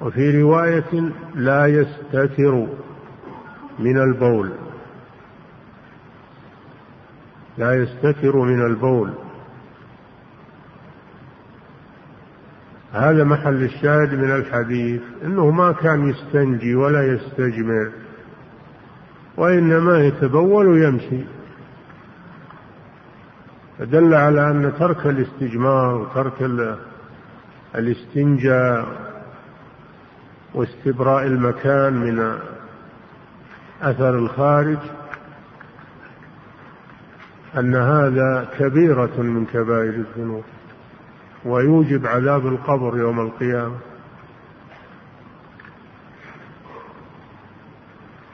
وفي 0.00 0.42
رواية 0.42 1.12
لا 1.34 1.66
يستتر 1.66 2.66
من 3.78 3.98
البول. 3.98 4.50
لا 7.58 7.74
يستتر 7.74 8.36
من 8.36 8.66
البول. 8.66 9.10
هذا 12.92 13.24
محل 13.24 13.62
الشاهد 13.62 14.14
من 14.14 14.30
الحديث 14.30 15.02
إنه 15.24 15.50
ما 15.50 15.72
كان 15.72 16.08
يستنجي 16.08 16.74
ولا 16.74 17.12
يستجمر 17.12 17.90
وإنما 19.36 19.98
يتبول 20.04 20.66
ويمشي. 20.66 21.37
فدل 23.78 24.14
على 24.14 24.50
أن 24.50 24.72
ترك 24.78 25.06
الاستجمار 25.06 25.94
وترك 25.94 26.50
الاستنجاء 27.74 28.86
واستبراء 30.54 31.26
المكان 31.26 31.92
من 31.92 32.38
أثر 33.82 34.18
الخارج 34.18 34.78
أن 37.58 37.74
هذا 37.74 38.48
كبيرة 38.58 39.20
من 39.22 39.46
كبائر 39.46 39.94
الذنوب 39.94 40.44
ويوجب 41.44 42.06
عذاب 42.06 42.46
القبر 42.46 42.98
يوم 42.98 43.20
القيامة. 43.20 43.76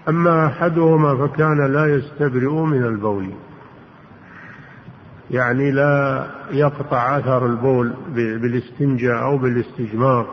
أما 0.08 0.46
أحدهما 0.46 1.26
فكان 1.26 1.72
لا 1.72 1.86
يستبرئ 1.86 2.52
من 2.52 2.84
البول. 2.84 3.30
يعني 5.34 5.70
لا 5.70 6.26
يقطع 6.50 7.18
أثر 7.18 7.46
البول 7.46 7.92
بالاستنجاء 8.14 9.22
أو 9.22 9.38
بالاستجمار 9.38 10.26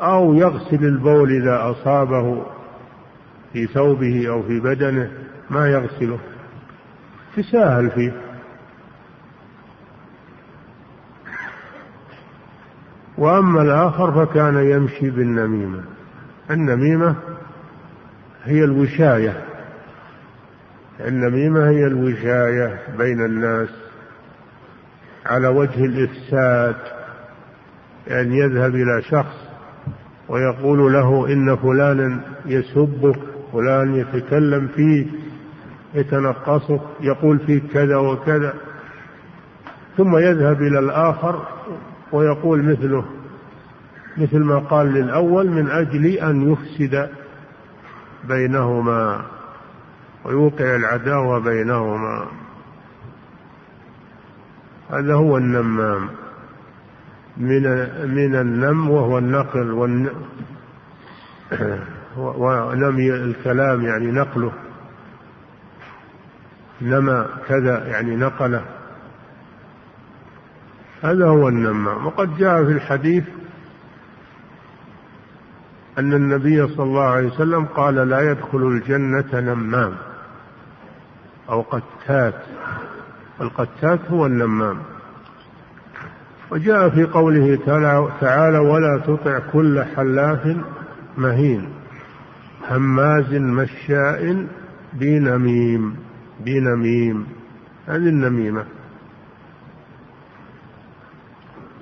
أو 0.00 0.34
يغسل 0.34 0.84
البول 0.84 1.32
إذا 1.32 1.70
أصابه 1.70 2.46
في 3.52 3.66
ثوبه 3.66 4.28
أو 4.28 4.42
في 4.42 4.60
بدنه 4.60 5.10
ما 5.50 5.68
يغسله. 5.68 6.18
تساهل 7.36 7.90
فيه. 7.90 8.12
وأما 13.18 13.62
الآخر 13.62 14.26
فكان 14.26 14.56
يمشي 14.56 15.10
بالنميمة. 15.10 15.84
النميمة 16.50 17.14
هي 18.44 18.64
الوشاية. 18.64 19.44
النميمة 21.00 21.68
هي 21.68 21.86
الوشاية 21.86 22.78
بين 22.98 23.24
الناس. 23.24 23.81
على 25.26 25.48
وجه 25.48 25.84
الإفساد 25.84 26.76
أن 28.10 28.32
يذهب 28.32 28.74
إلى 28.74 29.02
شخص 29.02 29.36
ويقول 30.28 30.92
له 30.92 31.26
إن 31.26 31.56
فلانا 31.56 32.20
يسبك 32.46 33.18
فلان 33.52 33.94
يتكلم 33.94 34.68
فيه 34.68 35.06
يتنقصك 35.94 36.80
يقول 37.00 37.38
فيك 37.38 37.62
كذا 37.72 37.96
وكذا. 37.96 38.54
ثم 39.96 40.16
يذهب 40.16 40.62
إلى 40.62 40.78
الآخر 40.78 41.46
ويقول 42.12 42.62
مثله 42.62 43.04
مثل 44.16 44.38
ما 44.38 44.58
قال 44.58 44.86
للأول 44.86 45.50
من 45.50 45.70
أجل 45.70 46.06
أن 46.06 46.52
يفسد 46.52 47.08
بينهما 48.28 49.24
ويوقع 50.24 50.76
العداوة 50.76 51.38
بينهما. 51.38 52.26
هذا 54.92 55.14
هو 55.14 55.36
النمام. 55.36 56.08
من 57.36 57.62
من 58.14 58.36
النم 58.36 58.90
وهو 58.90 59.18
النقل 59.18 59.70
والن 59.72 60.10
ونمي 62.16 63.10
الكلام 63.14 63.84
يعني 63.84 64.06
نقله. 64.06 64.52
نما 66.82 67.26
كذا 67.48 67.86
يعني 67.86 68.16
نقله. 68.16 68.64
هذا 71.02 71.26
هو 71.26 71.48
النمام. 71.48 72.06
وقد 72.06 72.36
جاء 72.36 72.64
في 72.64 72.72
الحديث 72.72 73.24
أن 75.98 76.12
النبي 76.12 76.68
صلى 76.68 76.84
الله 76.86 77.04
عليه 77.04 77.26
وسلم 77.26 77.64
قال 77.64 77.94
لا 77.94 78.30
يدخل 78.30 78.58
الجنة 78.58 79.40
نمام 79.40 79.94
أو 81.48 81.60
قتات. 81.60 82.34
القتات 83.42 84.00
هو 84.10 84.26
النمام. 84.26 84.78
وجاء 86.50 86.88
في 86.88 87.04
قوله 87.04 87.58
تعالى 88.20 88.58
ولا 88.58 89.02
تطع 89.06 89.38
كل 89.52 89.84
حلاف 89.96 90.56
مهين. 91.18 91.68
هماز 92.70 93.34
مشاء 93.34 94.46
بنميم. 94.92 95.96
بنميم. 96.40 97.26
هذه 97.86 97.96
النميمة. 97.96 98.64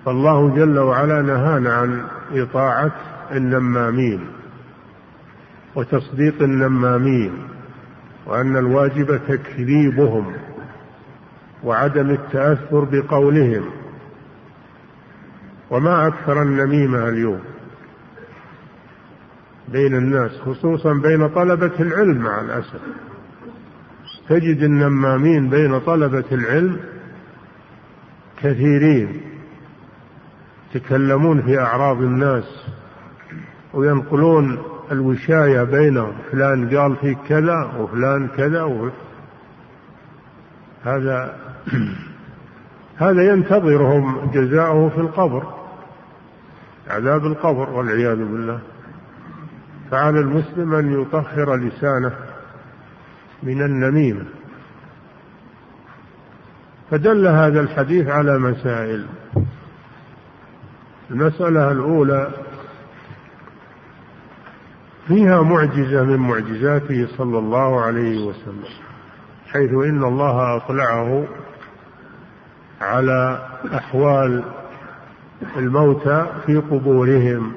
فالله 0.04 0.54
جل 0.56 0.78
وعلا 0.78 1.22
نهانا 1.22 1.74
عن 1.74 2.04
إطاعة 2.32 2.92
النمامين 3.32 4.20
وتصديق 5.74 6.42
النمامين 6.42 7.32
وأن 8.26 8.56
الواجب 8.56 9.20
تكذيبهم. 9.28 10.32
وعدم 11.64 12.10
التأثر 12.10 12.84
بقولهم. 12.84 13.64
وما 15.70 16.06
أكثر 16.06 16.42
النميمة 16.42 17.08
اليوم 17.08 17.40
بين 19.68 19.94
الناس 19.94 20.30
خصوصا 20.30 20.92
بين 20.92 21.28
طلبة 21.28 21.72
العلم 21.80 22.18
مع 22.18 22.40
الأسف. 22.40 22.80
تجد 24.28 24.62
النمامين 24.62 25.50
بين 25.50 25.80
طلبة 25.80 26.24
العلم 26.32 26.76
كثيرين 28.42 29.20
يتكلمون 30.74 31.42
في 31.42 31.58
أعراض 31.58 31.96
الناس 31.96 32.64
وينقلون 33.74 34.58
الوشاية 34.92 35.62
بينهم 35.62 36.12
فلان 36.32 36.76
قال 36.76 36.96
فيك 36.96 37.18
كذا 37.28 37.72
وفلان 37.78 38.28
كذا 38.28 38.62
و... 38.62 38.90
هذا 40.84 41.36
هذا 43.04 43.32
ينتظرهم 43.32 44.30
جزاؤه 44.30 44.88
في 44.88 44.98
القبر 44.98 45.60
عذاب 46.90 47.26
القبر 47.26 47.70
والعياذ 47.70 48.16
بالله. 48.16 48.60
فعلى 49.90 50.20
المسلم 50.20 50.74
أن 50.74 51.02
يطهر 51.02 51.56
لسانه 51.56 52.12
من 53.42 53.62
النميمة. 53.62 54.24
فدل 56.90 57.26
هذا 57.26 57.60
الحديث 57.60 58.08
على 58.08 58.38
مسائل. 58.38 59.06
المسألة 61.10 61.72
الأولى 61.72 62.30
فيها 65.08 65.42
معجزة 65.42 66.04
من 66.04 66.16
معجزاته 66.16 67.08
صلى 67.16 67.38
الله 67.38 67.80
عليه 67.80 68.26
وسلم. 68.26 68.89
حيث 69.52 69.70
إن 69.72 70.04
الله 70.04 70.56
أطلعه 70.56 71.24
على 72.80 73.48
أحوال 73.74 74.44
الموتى 75.56 76.26
في 76.46 76.56
قبورهم. 76.56 77.52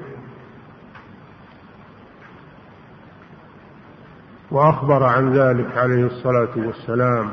وأخبر 4.50 5.04
عن 5.04 5.32
ذلك 5.32 5.78
عليه 5.78 6.06
الصلاة 6.06 6.48
والسلام. 6.56 7.30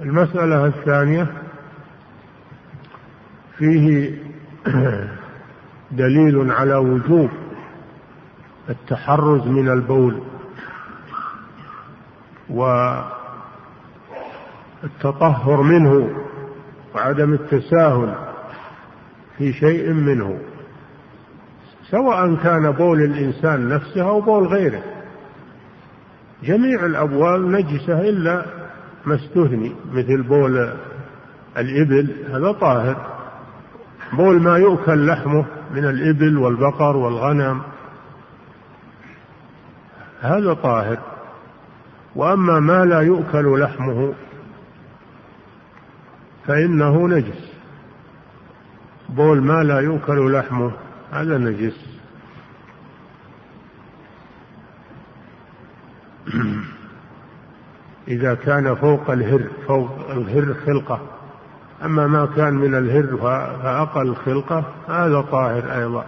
المسألة 0.00 0.66
الثانية 0.66 1.26
فيه 3.58 4.18
دليل 5.90 6.52
على 6.52 6.74
وجوب 6.74 7.30
التحرز 8.68 9.46
من 9.46 9.68
البول. 9.68 10.22
والتطهر 12.50 13.12
منه 15.62 16.10
وعدم 16.94 17.32
التساهل 17.32 18.14
في 19.38 19.52
شيء 19.52 19.92
منه 19.92 20.38
سواء 21.90 22.34
كان 22.34 22.70
بول 22.70 23.02
الإنسان 23.02 23.68
نفسه 23.68 24.08
أو 24.08 24.20
بول 24.20 24.46
غيره. 24.46 24.82
جميع 26.42 26.86
الأبوال 26.86 27.52
نجسة 27.52 28.00
إلا 28.00 28.44
ما 29.06 29.14
استثني 29.14 29.72
مثل 29.92 30.22
بول 30.22 30.72
الإبل 31.56 32.10
هذا 32.30 32.52
طاهر. 32.52 32.96
بول 34.12 34.42
ما 34.42 34.58
يؤكل 34.58 35.06
لحمه 35.06 35.44
من 35.74 35.84
الإبل 35.84 36.38
والبقر 36.38 36.96
والغنم 36.96 37.62
هذا 40.20 40.54
طاهر. 40.54 40.98
وأما 42.14 42.60
ما 42.60 42.84
لا 42.84 43.00
يؤكل 43.00 43.60
لحمه 43.60 44.14
فإنه 46.46 47.08
نجس. 47.08 47.48
بول 49.08 49.42
ما 49.42 49.62
لا 49.62 49.80
يؤكل 49.80 50.32
لحمه 50.32 50.72
هذا 51.12 51.38
نجس. 51.38 51.86
إذا 58.08 58.34
كان 58.34 58.74
فوق 58.74 59.10
الهر 59.10 59.42
فوق 59.66 60.10
الهر 60.10 60.54
خلقة. 60.66 61.00
أما 61.84 62.06
ما 62.06 62.26
كان 62.26 62.54
من 62.54 62.74
الهر 62.74 63.16
فأقل 63.16 64.16
خلقة 64.16 64.64
هذا 64.88 65.20
طاهر 65.20 65.74
أيضا. 65.78 66.06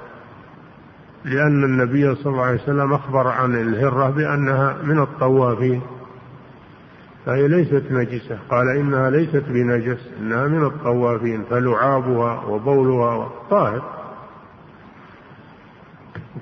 لأن 1.25 1.65
النبي 1.65 2.15
صلى 2.15 2.33
الله 2.33 2.45
عليه 2.45 2.63
وسلم 2.63 2.93
أخبر 2.93 3.29
عن 3.29 3.55
الهرة 3.55 4.11
بأنها 4.11 4.77
من 4.83 4.99
الطوافين. 4.99 5.83
فهي 7.27 7.49
ليست 7.49 7.85
نجسة. 7.91 8.39
قال 8.51 8.69
إنها 8.69 9.11
ليست 9.11 9.45
بنجس 9.49 10.09
إنها 10.21 10.49
من 10.49 10.67
الطوافين 10.67 11.45
فلعابها 11.51 12.45
وبولها 12.45 13.31
طاهر. 13.51 13.83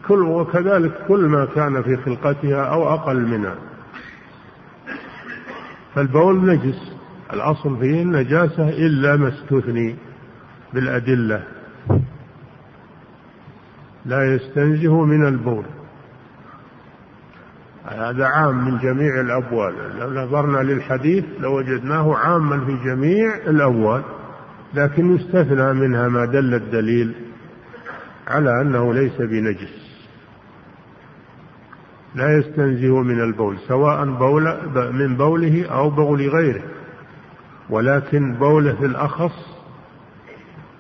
كل 0.09 0.23
وكذلك 0.23 1.07
كل 1.09 1.21
ما 1.21 1.45
كان 1.45 1.83
في 1.83 1.97
خلقتها 1.97 2.65
أو 2.65 2.95
أقل 2.95 3.27
منها. 3.27 3.55
فالبول 5.95 6.47
نجس 6.47 6.93
الأصل 7.33 7.79
فيه 7.79 8.03
النجاسة 8.03 8.69
إلا 8.69 9.17
ما 9.17 9.29
استثني 9.29 9.97
بالأدلة. 10.75 11.43
لا 14.07 14.35
يستنزه 14.35 15.05
من 15.05 15.27
البول. 15.27 15.65
هذا 17.85 18.27
عام 18.27 18.65
من 18.65 18.79
جميع 18.79 19.21
الأبوال. 19.21 19.75
لو 19.99 20.25
نظرنا 20.25 20.59
للحديث 20.59 21.25
لوجدناه 21.41 22.17
عاما 22.17 22.65
في 22.65 22.77
جميع 22.85 23.35
الأبوال 23.35 24.03
لكن 24.75 25.17
يستثنى 25.17 25.73
منها 25.73 26.09
ما 26.09 26.25
دل 26.25 26.55
الدليل 26.55 27.15
على 28.27 28.61
أنه 28.61 28.95
ليس 28.95 29.17
بنجس. 29.17 29.89
لا 32.15 32.39
يستنزه 32.39 33.03
من 33.03 33.21
البول 33.21 33.59
سواء 33.69 34.05
بول 34.05 34.59
من 34.93 35.17
بوله 35.17 35.67
أو 35.71 35.91
بول 35.91 36.29
غيره. 36.29 36.63
ولكن 37.71 38.35
بوله 38.35 38.85
الأخص 38.85 39.59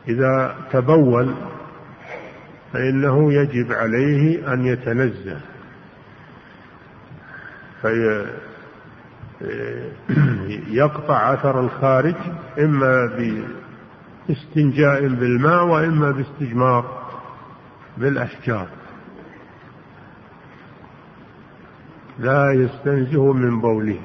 إذا 0.08 0.54
تبول 0.72 1.34
فإنه 2.72 3.32
يجب 3.32 3.72
عليه 3.72 4.52
أن 4.52 4.66
يتنزه. 4.66 5.40
فيقطع 10.62 11.32
أثر 11.34 11.60
الخارج 11.60 12.14
إما 12.58 13.10
باستنجاء 14.28 15.00
بالماء 15.00 15.64
وإما 15.64 16.10
باستجمار 16.10 17.08
بالأحجار 17.96 18.68
لا 22.18 22.52
يستنزه 22.52 23.32
من 23.32 23.60
بوله. 23.60 24.00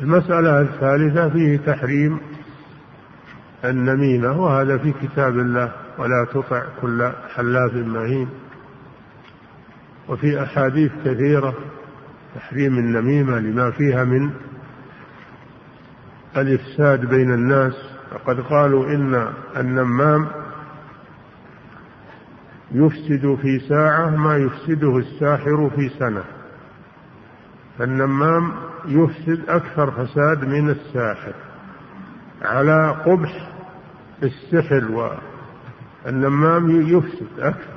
المسألة 0.00 0.60
الثالثة 0.60 1.28
فيه 1.28 1.56
تحريم 1.56 2.20
النميمة 3.64 4.40
وهذا 4.40 4.78
في 4.78 4.92
كتاب 5.02 5.38
الله. 5.38 5.81
ولا 5.98 6.26
تطع 6.32 6.62
كل 6.80 7.12
حلاف 7.34 7.74
مهين. 7.74 8.28
وفي 10.08 10.42
أحاديث 10.42 10.92
كثيرة 11.04 11.54
تحريم 12.34 12.78
النميمة 12.78 13.38
لما 13.38 13.70
فيها 13.70 14.04
من 14.04 14.30
الإفساد 16.36 17.06
بين 17.06 17.34
الناس. 17.34 17.74
وقد 18.12 18.40
قالوا 18.40 18.86
إن 18.86 19.32
النمام 19.56 20.28
يفسد 22.72 23.38
في 23.42 23.58
ساعة 23.68 24.10
ما 24.10 24.36
يفسده 24.36 24.98
الساحر 24.98 25.70
في 25.76 25.88
سنة. 25.98 26.24
فالنمام 27.78 28.52
يفسد 28.86 29.42
أكثر 29.48 29.90
فساد 29.90 30.44
من 30.44 30.70
الساحر 30.70 31.34
على 32.42 32.96
قبح 33.06 33.52
السحر 34.22 35.18
والنمام 36.06 36.70
يفسد 36.70 37.26
أكثر. 37.38 37.72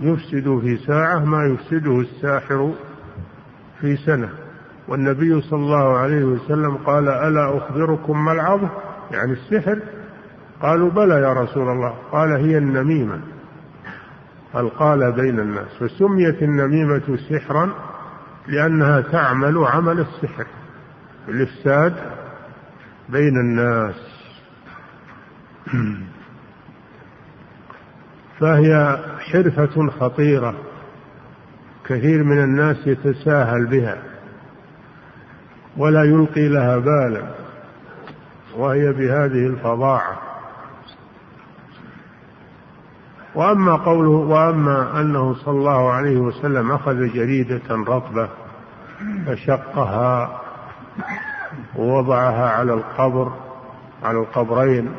يفسد 0.00 0.58
في 0.60 0.76
ساعة 0.76 1.24
ما 1.24 1.44
يفسده 1.44 2.00
الساحر 2.00 2.72
في 3.80 3.96
سنة. 3.96 4.28
والنبي 4.88 5.40
صلى 5.40 5.60
الله 5.60 5.96
عليه 5.96 6.24
وسلم 6.24 6.76
قال 6.76 7.08
ألا 7.08 7.58
أخبركم 7.58 8.24
ما 8.24 8.32
العظم؟ 8.32 8.68
يعني 9.10 9.32
السحر. 9.32 9.78
قالوا 10.62 10.90
بلى 10.90 11.14
يا 11.14 11.32
رسول 11.32 11.68
الله. 11.68 11.94
قال 12.12 12.32
هي 12.32 12.58
النميمة. 12.58 13.20
القال 14.56 15.12
بين 15.12 15.40
الناس. 15.40 15.68
فسميت 15.80 16.42
النميمة 16.42 17.18
سحرا 17.30 17.70
لأنها 18.46 19.00
تعمل 19.00 19.58
عمل 19.58 20.00
السحر. 20.00 20.46
الإفساد 21.28 21.96
بين 23.08 23.36
الناس. 23.36 24.13
فهي 28.40 28.98
حرفة 29.32 29.90
خطيرة. 29.90 30.54
كثير 31.86 32.24
من 32.24 32.44
الناس 32.44 32.86
يتساهل 32.86 33.66
بها 33.66 33.98
ولا 35.76 36.04
يلقي 36.04 36.48
لها 36.48 36.78
بالا 36.78 37.22
وهي 38.56 38.92
بهذه 38.92 39.46
الفظاعة. 39.46 40.18
وأما 43.34 43.76
قوله 43.76 44.10
وأما 44.10 45.00
أنه 45.00 45.34
صلى 45.34 45.58
الله 45.58 45.92
عليه 45.92 46.16
وسلم 46.16 46.72
أخذ 46.72 47.12
جريدة 47.12 47.62
رطبة 47.70 48.28
فشقها 49.26 50.40
ووضعها 51.76 52.50
على 52.50 52.74
القبر 52.74 53.32
على 54.02 54.18
القبرين 54.18 54.90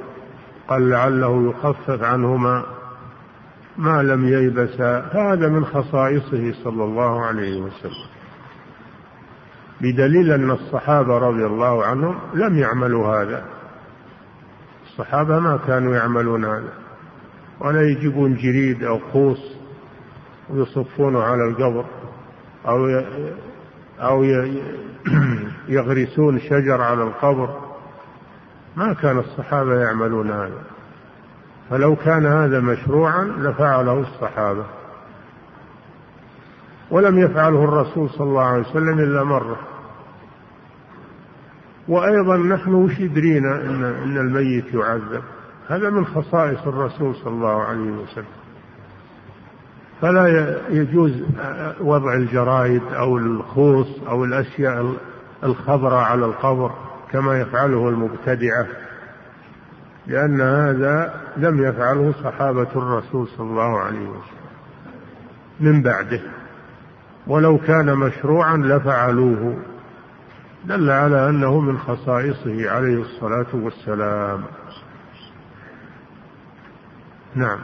قال 0.68 0.90
لعله 0.90 1.50
يخفف 1.50 2.04
عنهما 2.04 2.66
ما 3.78 4.04
لم 4.04 4.28
ييبسا 4.28 5.10
هذا 5.14 5.50
من 5.50 5.66
خصائصه 5.66 6.54
صلى 6.64 6.84
الله 6.84 7.26
عليه 7.26 7.62
وسلم. 7.62 8.06
بدليل 9.82 10.32
أن 10.32 10.52
الصحابة 10.52 11.18
رضي 11.18 11.46
الله 11.46 11.86
عنهم 11.86 12.20
لم 12.34 12.58
يعملوا 12.58 13.22
هذا. 13.22 13.46
الصحابة 14.86 15.40
ما 15.40 15.60
كانوا 15.68 15.96
يعملون 15.96 16.46
هذا. 16.46 16.74
ولا 17.60 17.82
يجيبون 17.82 18.36
جريد 18.36 18.84
أو 18.84 19.00
قوس 19.14 19.56
ويصفونه 20.50 21.24
على 21.24 21.44
القبر 21.50 21.86
أو 22.68 23.02
أو 24.00 24.24
يغرسون 25.68 26.40
شجر 26.40 26.82
على 26.82 27.04
القبر. 27.04 27.65
ما 28.76 28.94
كان 28.94 29.20
الصحابة 29.20 29.82
يعملون 29.82 30.32
هذا. 30.32 30.62
فلو 31.70 31.96
كان 31.96 32.26
هذا 32.26 32.60
مشروعا 32.60 33.24
لفعله 33.24 34.00
الصحابة. 34.00 34.66
ولم 36.92 37.20
يفعله 37.20 37.64
الرسول 37.64 38.10
صلى 38.10 38.28
الله 38.28 38.44
عليه 38.44 38.62
وسلم 38.62 39.00
إلا 39.00 39.24
مرة. 39.24 39.60
وأيضا 41.88 42.38
نحن 42.38 42.74
وش 42.74 43.00
يدرينا 43.00 43.56
إن, 43.56 43.84
إن 43.84 44.18
الميت 44.18 44.74
يعذب؟ 44.74 45.24
هذا 45.68 45.90
من 45.90 46.06
خصائص 46.06 46.68
الرسول 46.68 47.16
صلى 47.16 47.34
الله 47.34 47.64
عليه 47.64 47.92
وسلم. 47.92 48.26
فلا 50.02 50.58
يجوز 50.70 51.24
وضع 51.82 52.14
الجرائد 52.14 52.82
أو 52.94 53.18
الخوص 53.18 53.88
أو 54.08 54.24
الأشياء 54.24 54.96
الخضراء 55.44 56.04
على 56.04 56.26
القبر. 56.26 56.72
كما 57.12 57.40
يفعله 57.40 57.90
المبتدعة 57.90 58.68
لأن 60.08 60.42
هذا 60.42 61.22
لم 61.38 61.64
يفعله 61.64 62.14
صحابة 62.24 62.68
الرسول 62.76 63.28
صلى 63.28 63.50
الله 63.50 63.80
عليه 63.80 64.08
وسلم 64.10 64.46
من 65.60 65.82
بعده. 65.82 66.22
ولو 67.28 67.58
كان 67.58 67.96
مشروعا 67.96 68.58
لفعلوه 68.58 69.58
دل 70.66 70.90
على 70.90 71.30
أنه 71.30 71.60
من 71.60 71.78
خصائصه 71.78 72.72
عليه 72.72 73.02
الصلاة 73.02 73.48
والسلام. 73.54 74.44
نعم. 77.36 77.60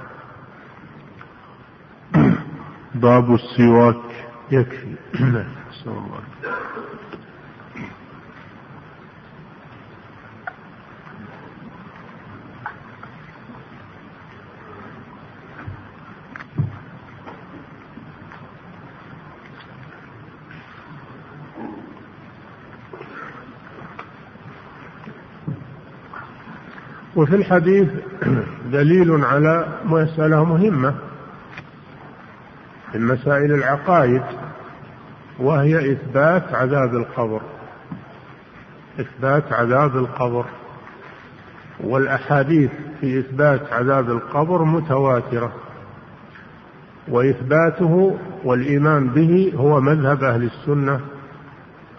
باب 2.95 3.33
السواك 3.33 4.25
يكفي. 4.51 4.95
نعم 5.19 5.61
وفي 27.22 27.36
الحديث 27.36 27.89
دليل 28.72 29.26
على 29.26 29.67
مسألة 29.86 30.43
مهمة 30.43 30.95
من 32.93 33.01
مسائل 33.01 33.51
العقائد 33.53 34.22
وهي 35.39 35.91
إثبات 35.91 36.53
عذاب 36.53 36.95
القبر. 36.95 37.41
إثبات 38.99 39.53
عذاب 39.53 39.97
القبر. 39.97 40.45
والأحاديث 41.84 42.72
في 43.01 43.19
إثبات 43.19 43.74
عذاب 43.74 44.09
القبر 44.09 44.63
متواترة. 44.63 45.53
وإثباته 47.07 48.17
والإيمان 48.43 49.07
به 49.07 49.53
هو 49.55 49.82
مذهب 49.82 50.24
أهل 50.24 50.43
السنة 50.43 50.99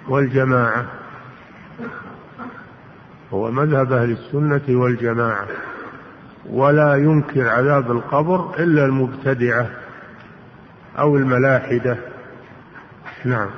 والجماعة. 0.08 0.86
هو 3.34 3.50
مذهب 3.50 3.92
أهل 3.92 4.10
السنة 4.10 4.80
والجماعة 4.80 5.46
ولا 6.50 6.94
ينكر 6.94 7.48
عذاب 7.48 7.90
القبر 7.90 8.54
إلا 8.58 8.84
المبتدعة 8.84 9.70
أو 10.98 11.16
الملاحدة. 11.16 11.96
نعم. 13.24 13.48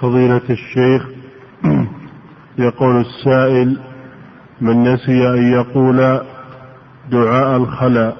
فضيلة 0.00 0.42
الشيخ 0.50 1.08
يقول 2.58 3.00
السائل 3.00 3.80
من 4.60 4.92
نسي 4.94 5.28
أن 5.28 5.52
يقول 5.52 6.20
دعاء 7.10 7.56
الخلاء 7.56 8.16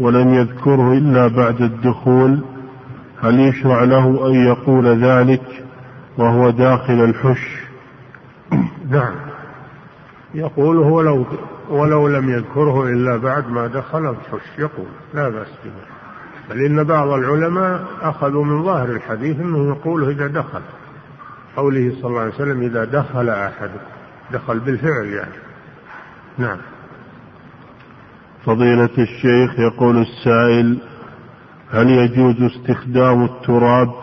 ولم 0.00 0.34
يذكره 0.34 0.92
إلا 0.92 1.28
بعد 1.28 1.60
الدخول 1.60 2.53
هل 3.22 3.40
يشرع 3.40 3.84
له 3.84 4.26
أن 4.26 4.34
يقول 4.34 5.04
ذلك 5.04 5.64
وهو 6.18 6.50
داخل 6.50 7.04
الحش؟ 7.04 7.64
نعم. 8.90 9.14
يقوله 10.34 10.80
ولو 10.80 11.26
ولو 11.70 12.08
لم 12.08 12.30
يذكره 12.30 12.88
إلا 12.88 13.16
بعد 13.16 13.48
ما 13.48 13.66
دخل 13.66 14.10
الحش 14.10 14.58
يقول 14.58 14.86
لا 15.14 15.28
بأس 15.28 15.48
به. 15.64 15.70
بل 16.50 16.64
إن 16.64 16.84
بعض 16.84 17.08
العلماء 17.08 17.84
أخذوا 18.02 18.44
من 18.44 18.64
ظاهر 18.64 18.90
الحديث 18.90 19.40
أنه 19.40 19.68
يقوله 19.68 20.10
إذا 20.10 20.26
دخل. 20.26 20.60
قوله 21.56 21.92
صلى 22.00 22.10
الله 22.10 22.20
عليه 22.20 22.34
وسلم 22.34 22.62
إذا 22.62 22.84
دخل 22.84 23.28
أحد 23.28 23.70
دخل 24.32 24.58
بالفعل 24.58 25.06
يعني. 25.06 25.34
نعم. 26.38 26.58
فضيلة 28.46 28.90
الشيخ 28.98 29.58
يقول 29.58 29.98
السائل 29.98 30.78
هل 31.74 31.90
يجوز 31.90 32.42
استخدام 32.42 33.24
التراب 33.24 33.94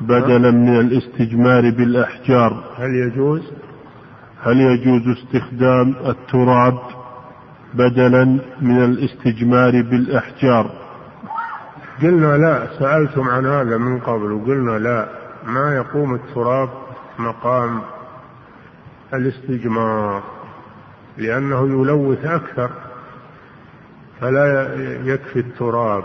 بدلا 0.00 0.50
من 0.50 0.80
الاستجمار 0.80 1.70
بالأحجار؟ 1.70 2.64
هل 2.78 2.94
يجوز؟ 2.94 3.42
هل 4.42 4.60
يجوز 4.60 5.16
استخدام 5.18 5.94
التراب 6.06 6.78
بدلا 7.74 8.24
من 8.60 8.84
الاستجمار 8.84 9.70
بالأحجار؟ 9.70 10.70
قلنا 12.02 12.36
لا 12.36 12.78
سألتم 12.78 13.28
عن 13.28 13.46
هذا 13.46 13.76
من 13.78 13.98
قبل 14.00 14.32
وقلنا 14.32 14.78
لا. 14.78 15.08
ما 15.46 15.76
يقوم 15.76 16.14
التراب 16.14 16.68
مقام 17.18 17.80
الاستجمار؟ 19.14 20.22
لأنه 21.18 21.64
يلوث 21.64 22.24
أكثر 22.24 22.70
فلا 24.20 24.74
يكفي 25.04 25.38
التراب. 25.38 26.04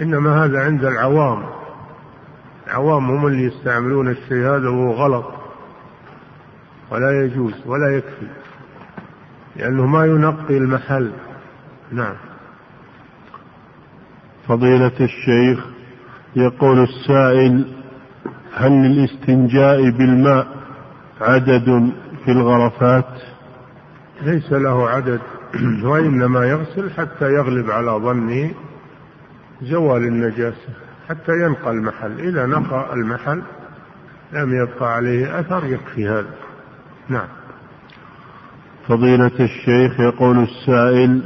إنما 0.00 0.44
هذا 0.44 0.58
عند 0.58 0.84
العوام. 0.84 1.44
العوام 2.66 3.10
هم 3.10 3.26
اللي 3.26 3.44
يستعملون 3.44 4.08
الشيء 4.08 4.46
هذا 4.46 4.68
وهو 4.68 4.92
غلط. 4.92 5.24
ولا 6.90 7.24
يجوز 7.24 7.54
ولا 7.66 7.96
يكفي. 7.96 8.26
لأنه 9.56 9.86
ما 9.86 10.06
ينقي 10.06 10.56
المحل. 10.56 11.12
نعم. 11.92 12.14
فضيلة 14.48 14.92
الشيخ 15.00 15.66
يقول 16.36 16.82
السائل 16.82 17.72
هل 18.54 18.72
للاستنجاء 18.72 19.90
بالماء 19.90 20.46
عدد 21.20 21.92
في 22.24 22.30
الغرفات؟ 22.30 23.08
ليس 24.22 24.52
له 24.52 24.88
عدد. 24.88 25.20
وإنما 25.90 26.46
يغسل 26.46 26.90
حتى 26.90 27.24
يغلب 27.24 27.70
على 27.70 27.90
ظنه. 27.90 28.50
زوال 29.62 30.02
النجاسة 30.02 30.68
حتى 31.08 31.32
ينقى 31.32 31.70
المحل. 31.70 32.20
إذا 32.20 32.46
نقى 32.46 32.94
المحل 32.94 33.42
لم 34.32 34.54
يبقى 34.54 34.94
عليه 34.94 35.40
أثر 35.40 35.64
يكفي 35.64 36.08
هذا. 36.08 36.34
نعم. 37.08 37.28
فضيلة 38.88 39.30
الشيخ 39.40 40.00
يقول 40.00 40.42
السائل 40.42 41.22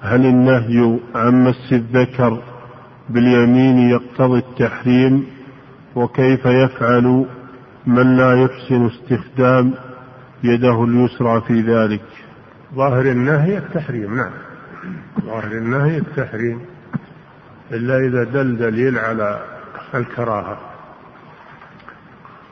هل 0.00 0.26
النهي 0.26 0.98
عن 1.14 1.44
مس 1.44 1.72
الذكر 1.72 2.42
باليمين 3.08 3.78
يقتضي 3.78 4.38
التحريم؟ 4.38 5.26
وكيف 5.96 6.46
يفعل 6.46 7.26
من 7.86 8.16
لا 8.16 8.42
يحسن 8.42 8.86
استخدام 8.86 9.74
يده 10.44 10.84
اليسرى 10.84 11.40
في 11.40 11.60
ذلك؟ 11.60 12.04
ظاهر 12.74 13.04
النهي 13.10 13.58
التحريم 13.58 14.16
نعم. 14.16 14.32
ظاهر 15.24 15.52
النهي 15.52 15.98
التحريم. 15.98 16.60
إلا 17.72 17.98
إذا 17.98 18.24
دل 18.24 18.56
دليل 18.56 18.98
على 18.98 19.44
الكراهة. 19.94 20.58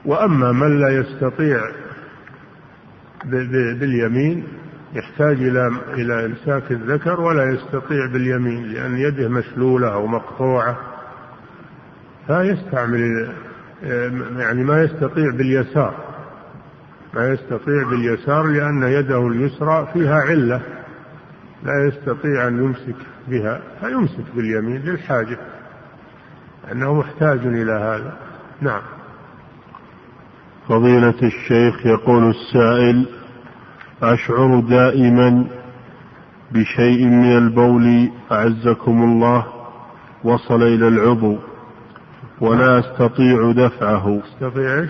وأما 0.05 0.53
من 0.53 0.81
لا 0.81 0.89
يستطيع 0.89 1.61
باليمين 3.75 4.45
يحتاج 4.95 5.37
إلى 5.37 5.73
إلى 5.95 6.27
إمساك 6.27 6.73
الذكر 6.73 7.21
ولا 7.21 7.45
يستطيع 7.45 8.07
باليمين 8.07 8.73
لأن 8.73 8.97
يده 8.97 9.29
مشلولة 9.29 9.93
أو 9.93 10.07
مقطوعة. 10.07 10.77
فيستعمل 12.27 13.33
يعني 14.37 14.65
ما 14.65 14.83
يستطيع 14.83 15.31
باليسار. 15.31 15.95
ما 17.15 17.29
يستطيع 17.29 17.89
باليسار 17.91 18.47
لأن 18.47 18.83
يده 18.83 19.27
اليسرى 19.27 19.89
فيها 19.93 20.21
علة. 20.21 20.61
لا 21.63 21.89
يستطيع 21.89 22.49
أن 22.49 22.65
يمسك 22.65 22.97
بها 23.29 23.61
فيمسك 23.81 24.25
باليمين 24.35 24.83
للحاجة 24.83 25.39
أنه 26.73 26.95
محتاج 26.95 27.39
إلى 27.39 27.73
هذا. 27.73 28.17
نعم. 28.61 28.83
فضيلة 30.69 31.15
الشيخ 31.23 31.87
يقول 31.87 32.31
السائل 32.31 33.09
أشعر 34.03 34.61
دائما 34.61 35.47
بشيء 36.53 37.07
من 37.07 37.37
البول 37.39 38.11
أعزكم 38.33 39.03
الله 39.03 39.47
وصل 40.25 40.63
إلى 40.63 40.89
العضو 40.89 41.39
ولا 42.41 42.79
أستطيع 42.79 43.53
دفعه. 43.53 44.23
أستطيع 44.25 44.87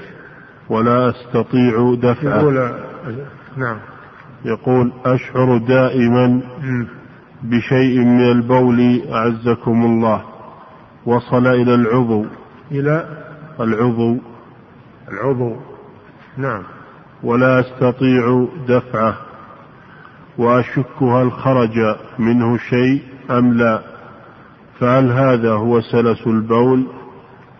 ولا 0.69 1.11
أستطيع 1.11 1.95
دفعه. 1.95 2.39
يقول 2.39 2.73
نعم. 3.57 3.79
يقول 4.45 4.93
أشعر 5.05 5.59
دائما 5.59 6.41
بشيء 7.43 7.99
من 7.99 8.31
البول 8.31 9.03
أعزكم 9.13 9.85
الله. 9.85 10.23
وصل 11.07 11.47
إلى 11.47 11.75
العضو. 11.75 12.27
إلى 12.71 13.09
العضو. 13.61 14.19
العضو. 15.09 15.57
نعم. 16.37 16.63
ولا 17.23 17.61
أستطيع 17.61 18.47
دفعه. 18.69 19.17
وأشك 20.39 21.03
هل 21.03 21.33
خرج 21.33 21.97
منه 22.19 22.57
شيء 22.57 23.03
أم 23.31 23.55
لا. 23.55 23.83
فهل 24.81 25.13
هذا 25.13 25.53
هو 25.53 25.81
سلس 25.81 26.27
البول؟ 26.27 26.87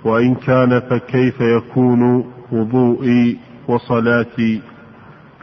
وإن 0.05 0.35
كان 0.35 0.81
فكيف 0.81 1.41
يكون 1.41 2.25
وضوئي 2.53 3.39
وصلاتي؟ 3.69 4.63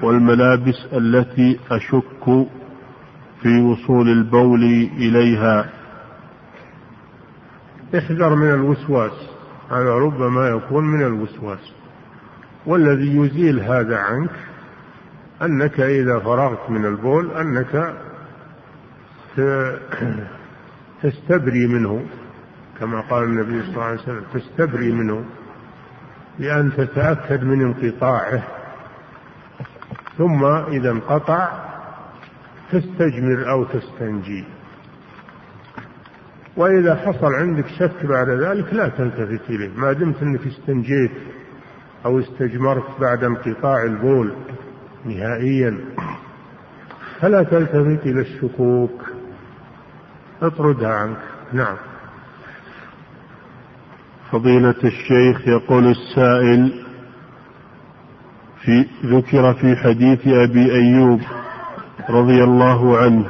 والملابس 0.01 0.87
التي 0.93 1.59
أشك 1.71 2.47
في 3.41 3.61
وصول 3.61 4.09
البول 4.09 4.63
إليها. 4.97 5.69
احذر 7.97 8.35
من 8.35 8.53
الوسواس. 8.53 9.29
هذا 9.71 9.93
ربما 9.93 10.47
يكون 10.47 10.83
من 10.83 11.05
الوسواس. 11.05 11.73
والذي 12.65 13.17
يزيل 13.17 13.59
هذا 13.59 13.97
عنك 13.97 14.29
أنك 15.41 15.79
إذا 15.79 16.19
فرغت 16.19 16.69
من 16.69 16.85
البول 16.85 17.31
أنك 17.31 17.93
تستبري 21.03 21.67
منه 21.67 22.05
كما 22.79 23.01
قال 23.01 23.23
النبي 23.23 23.61
صلى 23.61 23.71
الله 23.71 23.83
عليه 23.83 24.01
وسلم 24.01 24.23
تستبري 24.33 24.91
منه 24.91 25.25
بأن 26.39 26.71
تتأكد 26.77 27.43
من 27.43 27.61
انقطاعه. 27.61 28.58
ثم 30.19 30.45
إذا 30.45 30.91
انقطع 30.91 31.49
تستجمر 32.71 33.51
أو 33.51 33.63
تستنجي. 33.63 34.45
وإذا 36.57 36.95
حصل 36.95 37.33
عندك 37.33 37.67
شك 37.67 38.05
بعد 38.05 38.29
ذلك 38.29 38.73
لا 38.73 38.89
تلتفت 38.89 39.49
إليه. 39.49 39.69
ما 39.75 39.93
دمت 39.93 40.21
أنك 40.21 40.47
استنجيت 40.47 41.11
أو 42.05 42.19
استجمرت 42.19 42.99
بعد 43.01 43.23
انقطاع 43.23 43.83
البول 43.83 44.33
نهائيا 45.05 45.77
فلا 47.19 47.43
تلتفت 47.43 48.05
إلى 48.05 48.21
الشكوك. 48.21 49.01
اطردها 50.41 50.93
عنك. 50.93 51.21
نعم. 51.53 51.77
فضيلة 54.31 54.75
الشيخ 54.83 55.47
يقول 55.47 55.87
السائل 55.87 56.88
في 58.69 58.85
ذكر 59.05 59.53
في 59.53 59.75
حديث 59.75 60.27
أبي 60.27 60.73
أيوب 60.73 61.21
رضي 62.09 62.43
الله 62.43 62.97
عنه 62.97 63.25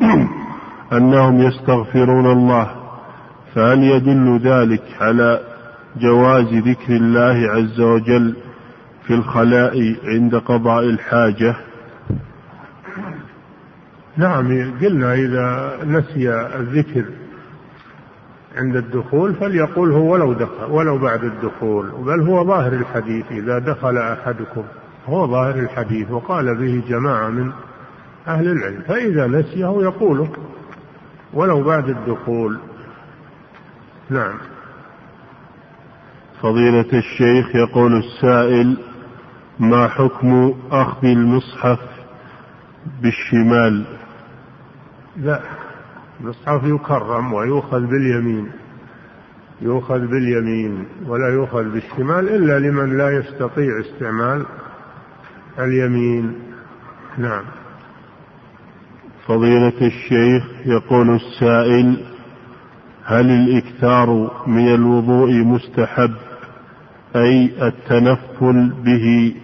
أنهم 0.98 1.42
يستغفرون 1.42 2.26
الله 2.26 2.70
فهل 3.54 3.82
يدل 3.82 4.40
ذلك 4.44 4.82
على 5.00 5.40
جواز 6.00 6.54
ذكر 6.54 6.96
الله 6.96 7.50
عز 7.50 7.80
وجل 7.80 8.36
في 9.06 9.14
الخلاء 9.14 9.96
عند 10.04 10.34
قضاء 10.34 10.84
الحاجة؟ 10.84 11.56
نعم 14.16 14.78
قلنا 14.80 15.14
إذا 15.14 15.78
نسي 15.84 16.30
الذكر 16.30 17.04
عند 18.56 18.76
الدخول 18.76 19.34
فليقوله 19.34 19.96
ولو 19.96 20.32
دخل 20.32 20.64
ولو 20.70 20.98
بعد 20.98 21.24
الدخول 21.24 21.90
بل 21.90 22.20
هو 22.20 22.44
ظاهر 22.44 22.72
الحديث 22.72 23.32
إذا 23.32 23.58
دخل 23.58 23.98
أحدكم 23.98 24.64
هو 25.08 25.26
ظاهر 25.26 25.54
الحديث 25.58 26.10
وقال 26.10 26.54
به 26.54 26.82
جماعة 26.88 27.28
من 27.28 27.52
أهل 28.28 28.48
العلم 28.48 28.82
فإذا 28.88 29.26
نسيه 29.26 29.82
يقوله 29.82 30.28
ولو 31.34 31.62
بعد 31.62 31.88
الدخول. 31.88 32.58
نعم. 34.10 34.34
فضيلة 36.42 36.92
الشيخ 36.92 37.56
يقول 37.56 37.96
السائل 37.96 38.76
ما 39.58 39.88
حكم 39.88 40.54
أخذ 40.70 41.06
المصحف 41.06 41.78
بالشمال؟ 43.02 43.84
لا. 45.16 45.40
المصحف 46.20 46.64
يكرم 46.64 47.32
ويؤخذ 47.32 47.80
باليمين 47.80 48.50
يؤخذ 49.62 49.98
باليمين 49.98 50.86
ولا 51.06 51.28
يؤخذ 51.28 51.64
بالشمال 51.64 52.28
إلا 52.28 52.58
لمن 52.58 52.98
لا 52.98 53.10
يستطيع 53.10 53.80
استعمال 53.80 54.46
اليمين. 55.58 56.34
نعم. 57.18 57.44
فضيلة 59.26 59.86
الشيخ 59.86 60.44
يقول 60.66 61.14
السائل 61.14 62.04
هل 63.04 63.30
الإكثار 63.30 64.30
من 64.46 64.74
الوضوء 64.74 65.32
مستحب؟ 65.32 66.14
أي 67.16 67.52
التنفل 67.66 68.72
به؟ 68.84 69.34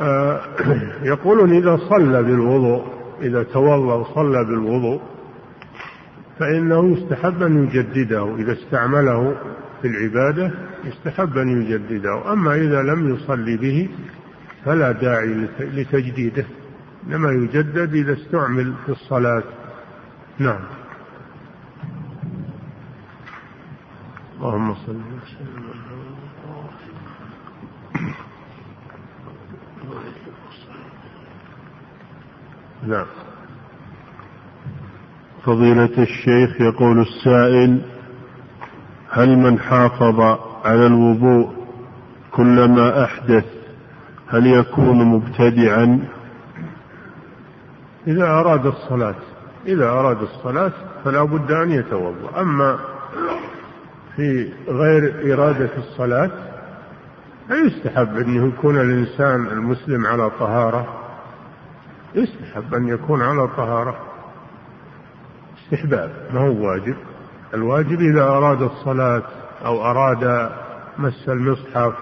آه 0.00 0.40
يقولون 1.02 1.56
إذا 1.56 1.76
صلى 1.76 2.22
بالوضوء 2.22 3.01
إذا 3.22 3.42
توضأ 3.42 3.94
وصلى 3.94 4.44
بالوضوء 4.44 5.02
فإنه 6.38 6.96
يستحب 6.96 7.42
أن 7.42 7.64
يجدده 7.64 8.36
إذا 8.36 8.52
استعمله 8.52 9.36
في 9.82 9.88
العبادة 9.88 10.52
يستحب 10.84 11.38
أن 11.38 11.62
يجدده 11.62 12.32
أما 12.32 12.54
إذا 12.54 12.82
لم 12.82 13.14
يصلي 13.14 13.56
به 13.56 13.88
فلا 14.64 14.92
داعي 14.92 15.48
لتجديده 15.60 16.44
إنما 17.06 17.30
يجدد 17.30 17.94
إذا 17.94 18.12
استعمل 18.12 18.74
في 18.86 18.92
الصلاة. 18.92 19.42
نعم. 20.38 20.60
اللهم 24.40 24.74
صل 24.74 24.90
وسلم 24.90 25.82
نعم. 32.86 33.06
فضيلة 35.44 35.98
الشيخ 35.98 36.60
يقول 36.60 37.00
السائل 37.00 37.80
هل 39.10 39.38
من 39.38 39.58
حافظ 39.58 40.20
على 40.64 40.86
الوضوء 40.86 41.52
كلما 42.30 43.04
أحدث 43.04 43.44
هل 44.28 44.46
يكون 44.46 45.04
مبتدعا؟ 45.04 46.00
إذا 48.06 48.24
أراد 48.24 48.66
الصلاة 48.66 49.14
إذا 49.66 49.88
أراد 49.88 50.22
الصلاة 50.22 50.72
فلا 51.04 51.22
بد 51.22 51.52
أن 51.52 51.70
يتوضأ. 51.70 52.40
أما 52.40 52.78
في 54.16 54.52
غير 54.68 55.34
إرادة 55.34 55.70
الصلاة 55.76 56.30
فيستحب 57.48 58.16
أن 58.16 58.48
يكون 58.48 58.80
الإنسان 58.80 59.46
المسلم 59.46 60.06
على 60.06 60.30
طهارة. 60.30 61.01
يستحب 62.14 62.74
أن 62.74 62.88
يكون 62.88 63.22
على 63.22 63.48
طهارة. 63.48 63.96
استحباب 65.58 66.10
ما 66.34 66.40
هو 66.40 66.68
واجب؟ 66.68 66.96
الواجب 67.54 68.00
إذا 68.00 68.22
أراد 68.22 68.62
الصلاة 68.62 69.22
أو 69.64 69.84
أراد 69.84 70.52
مس 70.98 71.28
المصحف 71.28 71.94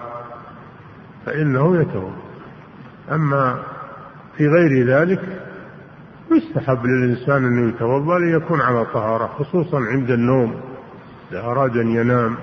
فإنه 1.25 1.81
يتوضأ. 1.81 2.21
أما 3.11 3.63
في 4.37 4.47
غير 4.47 4.87
ذلك 4.87 5.41
يستحب 6.31 6.85
للإنسان 6.85 7.45
أن 7.45 7.69
يتوضأ 7.69 8.19
ليكون 8.19 8.61
على 8.61 8.85
طهارة 8.85 9.27
خصوصا 9.27 9.79
عند 9.79 10.11
النوم. 10.11 10.61
إذا 11.31 11.41
أراد 11.41 11.77
أن 11.77 11.87
ينام 11.87 12.35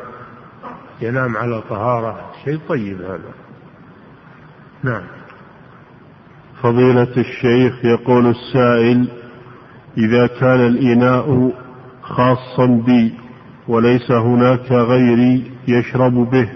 ينام 1.01 1.37
على 1.37 1.63
طهارة. 1.69 2.31
شيء 2.45 2.61
طيب 2.69 3.03
هذا. 3.03 3.33
نعم. 4.83 5.18
فضيلة 6.63 7.17
الشيخ 7.17 7.85
يقول 7.85 8.27
السائل 8.27 9.09
إذا 9.99 10.27
كان 10.27 10.67
الإناء 10.67 11.53
خاصا 12.03 12.67
بي 12.67 13.15
وليس 13.69 14.11
هناك 14.11 14.73
غيري 14.73 15.53
يشرب 15.69 16.31
به 16.31 16.49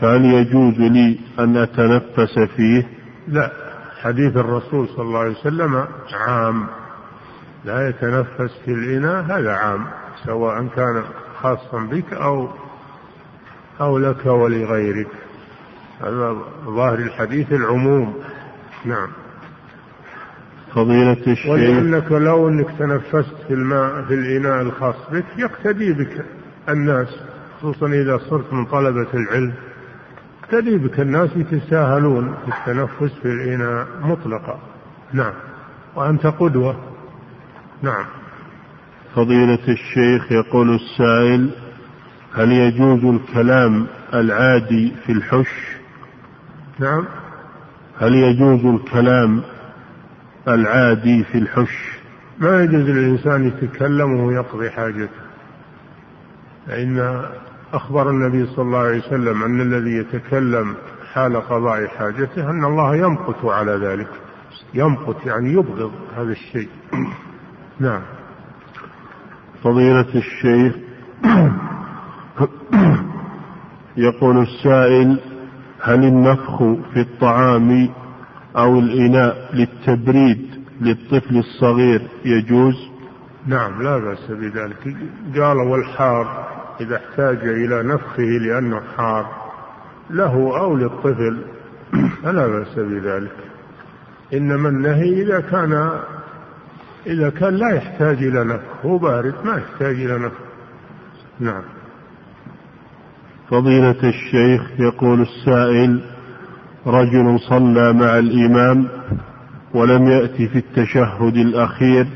فهل 0.00 0.24
يجوز 0.24 0.74
لي 0.78 1.18
أن 1.38 1.56
أتنفس 1.56 2.38
فيه؟ 2.38 2.86
لا 3.28 3.52
حديث 4.02 4.36
الرسول 4.36 4.88
صلى 4.88 5.04
الله 5.04 5.18
عليه 5.18 5.30
وسلم 5.30 5.86
عام. 6.12 6.66
لا 7.64 7.88
يتنفس 7.88 8.58
في 8.64 8.70
الإناء 8.70 9.24
هذا 9.24 9.52
عام 9.52 9.86
سواء 10.24 10.66
كان 10.76 11.02
خاصا 11.42 11.78
بك 11.78 12.12
أو 12.12 12.48
أو 13.80 13.98
لك 13.98 14.26
ولغيرك. 14.26 15.08
هذا 16.00 16.36
ظاهر 16.64 16.98
الحديث 16.98 17.52
العموم. 17.52 18.14
نعم. 18.84 19.08
فضيلة 20.74 21.26
الشيخ. 21.26 21.46
ولأنك 21.46 22.12
لو 22.12 22.48
أنك 22.48 22.70
تنفست 22.78 23.34
في 23.48 23.54
الماء 23.54 24.02
في 24.02 24.14
الإناء 24.14 24.62
الخاص 24.62 24.94
بك 25.12 25.24
يقتدي 25.38 25.92
بك 25.92 26.24
الناس 26.68 27.08
خصوصا 27.58 27.86
إذا 27.86 28.18
صرت 28.18 28.52
من 28.52 28.64
طلبة 28.64 29.06
العلم 29.14 29.52
يقتدي 30.42 30.78
بك 30.78 31.00
الناس 31.00 31.30
يتساهلون 31.36 32.34
في 32.34 32.48
التنفس 32.58 33.14
في 33.22 33.28
الإناء 33.28 33.86
مطلقا. 34.02 34.58
نعم. 35.12 35.32
وأنت 35.96 36.26
قدوة. 36.26 36.76
نعم. 37.82 38.04
فضيلة 39.14 39.68
الشيخ 39.68 40.32
يقول 40.32 40.74
السائل 40.74 41.50
هل 42.34 42.52
يجوز 42.52 43.04
الكلام 43.04 43.86
العادي 44.14 44.92
في 45.06 45.12
الحش؟ 45.12 45.78
نعم. 46.78 47.04
هل 48.00 48.14
يجوز 48.14 48.64
الكلام 48.64 49.42
العادي 50.48 51.24
في 51.24 51.38
الحش؟ 51.38 51.98
ما 52.38 52.62
يجوز 52.62 52.90
للإنسان 52.90 53.46
يتكلم 53.48 54.20
ويقضي 54.20 54.70
حاجته. 54.70 55.28
فإن 56.66 57.22
أخبر 57.72 58.10
النبي 58.10 58.46
صلى 58.46 58.64
الله 58.64 58.78
عليه 58.78 58.98
وسلم 58.98 59.42
أن 59.42 59.60
الذي 59.60 59.90
يتكلم 59.90 60.74
حال 61.14 61.36
قضاء 61.36 61.86
حاجته 61.86 62.50
أن 62.50 62.64
الله 62.64 62.96
يمقت 62.96 63.44
على 63.44 63.72
ذلك. 63.72 64.08
يمقت 64.74 65.26
يعني 65.26 65.52
يبغض 65.52 65.92
هذا 66.16 66.32
الشيء. 66.32 66.68
نعم. 67.80 68.02
فضيلة 69.64 70.08
الشيخ 70.14 70.76
يقول 73.96 74.42
السائل 74.42 75.20
هل 75.80 76.04
النفخ 76.04 76.58
في 76.92 77.00
الطعام 77.00 77.88
أو 78.56 78.78
الإناء 78.78 79.50
للتبريد 79.54 80.48
للطفل 80.80 81.36
الصغير 81.36 82.02
يجوز؟ 82.24 82.74
نعم 83.46 83.82
لا 83.82 83.98
بأس 83.98 84.30
بذلك. 84.30 84.96
قال 85.36 85.56
والحار 85.56 86.48
إذا 86.80 86.96
احتاج 86.96 87.38
إلى 87.48 87.82
نفخه 87.82 88.22
لأنه 88.22 88.80
حار 88.96 89.26
له 90.10 90.60
أو 90.60 90.76
للطفل 90.76 91.44
فلا 92.22 92.46
بأس 92.46 92.74
بذلك. 92.78 93.36
إنما 94.34 94.68
النهي 94.68 95.22
إذا 95.22 95.40
كان 95.40 96.00
إذا 97.06 97.30
كان 97.30 97.54
لا 97.54 97.70
يحتاج 97.70 98.16
إلى 98.16 98.44
نفخ 98.44 98.86
هو 98.86 98.98
بارد 98.98 99.34
ما 99.44 99.56
يحتاج 99.56 99.94
إلى 99.94 100.18
نفخ. 100.18 100.40
نعم. 101.40 101.62
فضيلة 103.50 103.96
الشيخ 104.04 104.62
يقول 104.78 105.20
السائل 105.20 106.00
رجل 106.86 107.40
صلى 107.40 107.92
مع 107.92 108.18
الإمام 108.18 108.88
ولم 109.74 110.08
يأتي 110.10 110.48
في 110.48 110.58
التشهد 110.58 111.36
الأخير 111.36 112.06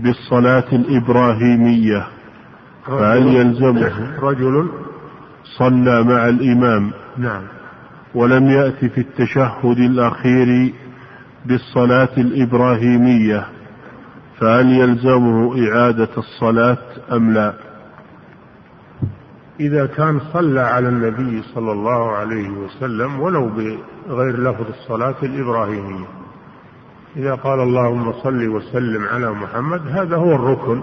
بالصلاة 0.00 0.64
الإبراهيمية 0.72 2.06
فهل 2.86 3.26
يلزمه 3.26 4.20
رجل؟ 4.22 4.68
صلى 5.58 6.02
مع 6.02 6.28
الإمام 6.28 6.90
نعم. 7.18 7.42
ولم 8.14 8.50
يأتي 8.50 8.88
في 8.88 9.00
التشهد 9.00 9.78
الأخير 9.78 10.72
بالصلاة 11.46 12.08
الإبراهيمية 12.18 13.44
فهل 14.40 14.72
يلزمه 14.72 15.68
إعادة 15.68 16.08
الصلاة 16.18 16.78
أم 17.12 17.32
لا؟ 17.32 17.69
إذا 19.60 19.86
كان 19.86 20.20
صلى 20.32 20.60
على 20.60 20.88
النبي 20.88 21.42
صلى 21.42 21.72
الله 21.72 22.12
عليه 22.12 22.50
وسلم 22.50 23.20
ولو 23.20 23.48
بغير 24.08 24.40
لفظ 24.40 24.66
الصلاة 24.68 25.14
الإبراهيمية. 25.22 26.06
إذا 27.16 27.34
قال 27.34 27.60
اللهم 27.60 28.12
صل 28.12 28.48
وسلم 28.48 29.04
على 29.04 29.30
محمد 29.30 29.80
هذا 29.88 30.16
هو 30.16 30.34
الركن. 30.34 30.82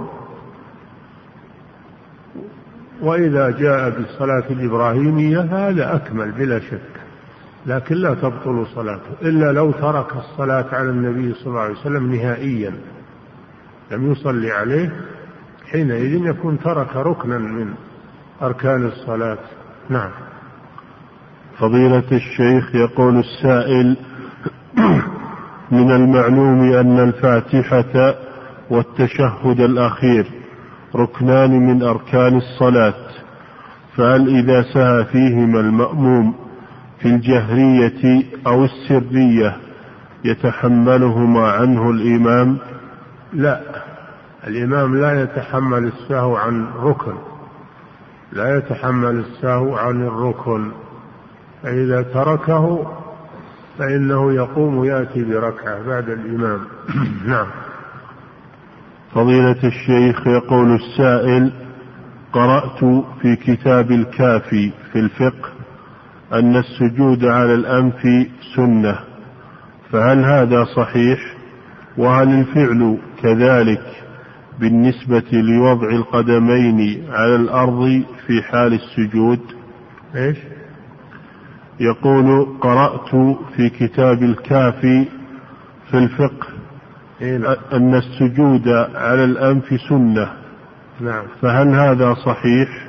وإذا 3.02 3.50
جاء 3.50 3.90
بالصلاة 3.90 4.44
الإبراهيمية 4.50 5.42
هذا 5.42 5.96
أكمل 5.96 6.32
بلا 6.32 6.60
شك. 6.60 7.02
لكن 7.66 7.96
لا 7.96 8.14
تبطل 8.14 8.66
صلاته 8.76 9.12
إلا 9.22 9.52
لو 9.52 9.72
ترك 9.72 10.16
الصلاة 10.16 10.66
على 10.72 10.90
النبي 10.90 11.34
صلى 11.34 11.48
الله 11.48 11.62
عليه 11.62 11.80
وسلم 11.80 12.16
نهائيا. 12.16 12.74
لم 13.92 14.12
يصلي 14.12 14.52
عليه 14.52 15.02
حينئذ 15.72 16.26
يكون 16.26 16.60
ترك 16.60 16.96
ركنا 16.96 17.38
من 17.38 17.74
أركان 18.42 18.86
الصلاة. 18.86 19.38
نعم. 19.90 20.10
فضيلة 21.60 22.04
الشيخ 22.12 22.76
يقول 22.76 23.20
السائل 23.20 23.98
من 25.72 25.92
المعلوم 25.92 26.74
أن 26.74 27.00
الفاتحة 27.00 28.16
والتشهد 28.70 29.60
الأخير 29.60 30.28
ركنان 30.96 31.52
من 31.52 31.84
أركان 31.84 32.38
الصلاة 32.38 33.08
فهل 33.96 34.28
إذا 34.28 34.62
سهى 34.74 35.06
فيهما 35.06 35.60
المأموم 35.60 36.36
في 37.00 37.06
الجهرية 37.06 38.24
أو 38.48 38.66
السرية 38.66 39.58
يتحملهما 40.26 41.52
عنه 41.52 41.90
الإمام؟ 41.90 42.58
لا. 43.34 43.62
الإمام 44.48 44.96
لا 44.96 45.22
يتحمل 45.24 45.84
السهو 45.84 46.36
عن 46.36 46.68
ركن. 46.84 47.37
لا 48.32 48.58
يتحمل 48.58 49.20
السهو 49.20 49.76
عن 49.76 50.08
الركن. 50.08 50.72
فإذا 51.64 52.02
تركه 52.02 52.94
فإنه 53.78 54.34
يقوم 54.34 54.86
يأتي 54.86 55.24
بركعة 55.24 55.88
بعد 55.88 56.10
الإمام. 56.10 56.60
نعم. 57.28 57.48
فضيلة 59.14 59.64
الشيخ 59.64 60.28
يقول 60.28 60.76
السائل 60.76 61.54
قرأت 62.34 62.80
في 63.22 63.36
كتاب 63.36 63.92
الكافي 63.92 64.72
في 64.92 65.00
الفقه 65.00 65.50
أن 66.34 66.56
السجود 66.56 67.26
على 67.26 67.54
الأنف 67.54 68.28
سنة. 68.56 69.00
فهل 69.92 70.26
هذا 70.26 70.64
صحيح؟ 70.76 71.20
وهل 71.98 72.40
الفعل 72.40 72.98
كذلك؟ 73.22 74.07
بالنسبة 74.60 75.24
لوضع 75.32 75.90
القدمين 75.90 77.06
على 77.10 77.36
الأرض 77.36 78.04
في 78.28 78.42
حال 78.44 78.74
السجود. 78.74 79.40
إيش؟ 80.16 80.38
يقول 81.80 82.48
قرأت 82.62 83.10
في 83.56 83.70
كتاب 83.70 84.24
الكافي 84.24 85.06
في 85.92 85.98
الفقه 85.98 86.48
إيه 87.22 87.58
أن 87.74 87.96
السجود 87.96 88.68
على 88.96 89.24
الأنف 89.24 89.82
سنة. 89.90 90.30
نعم. 91.02 91.24
فهل 91.42 91.68
هذا 91.68 92.14
صحيح؟ 92.14 92.88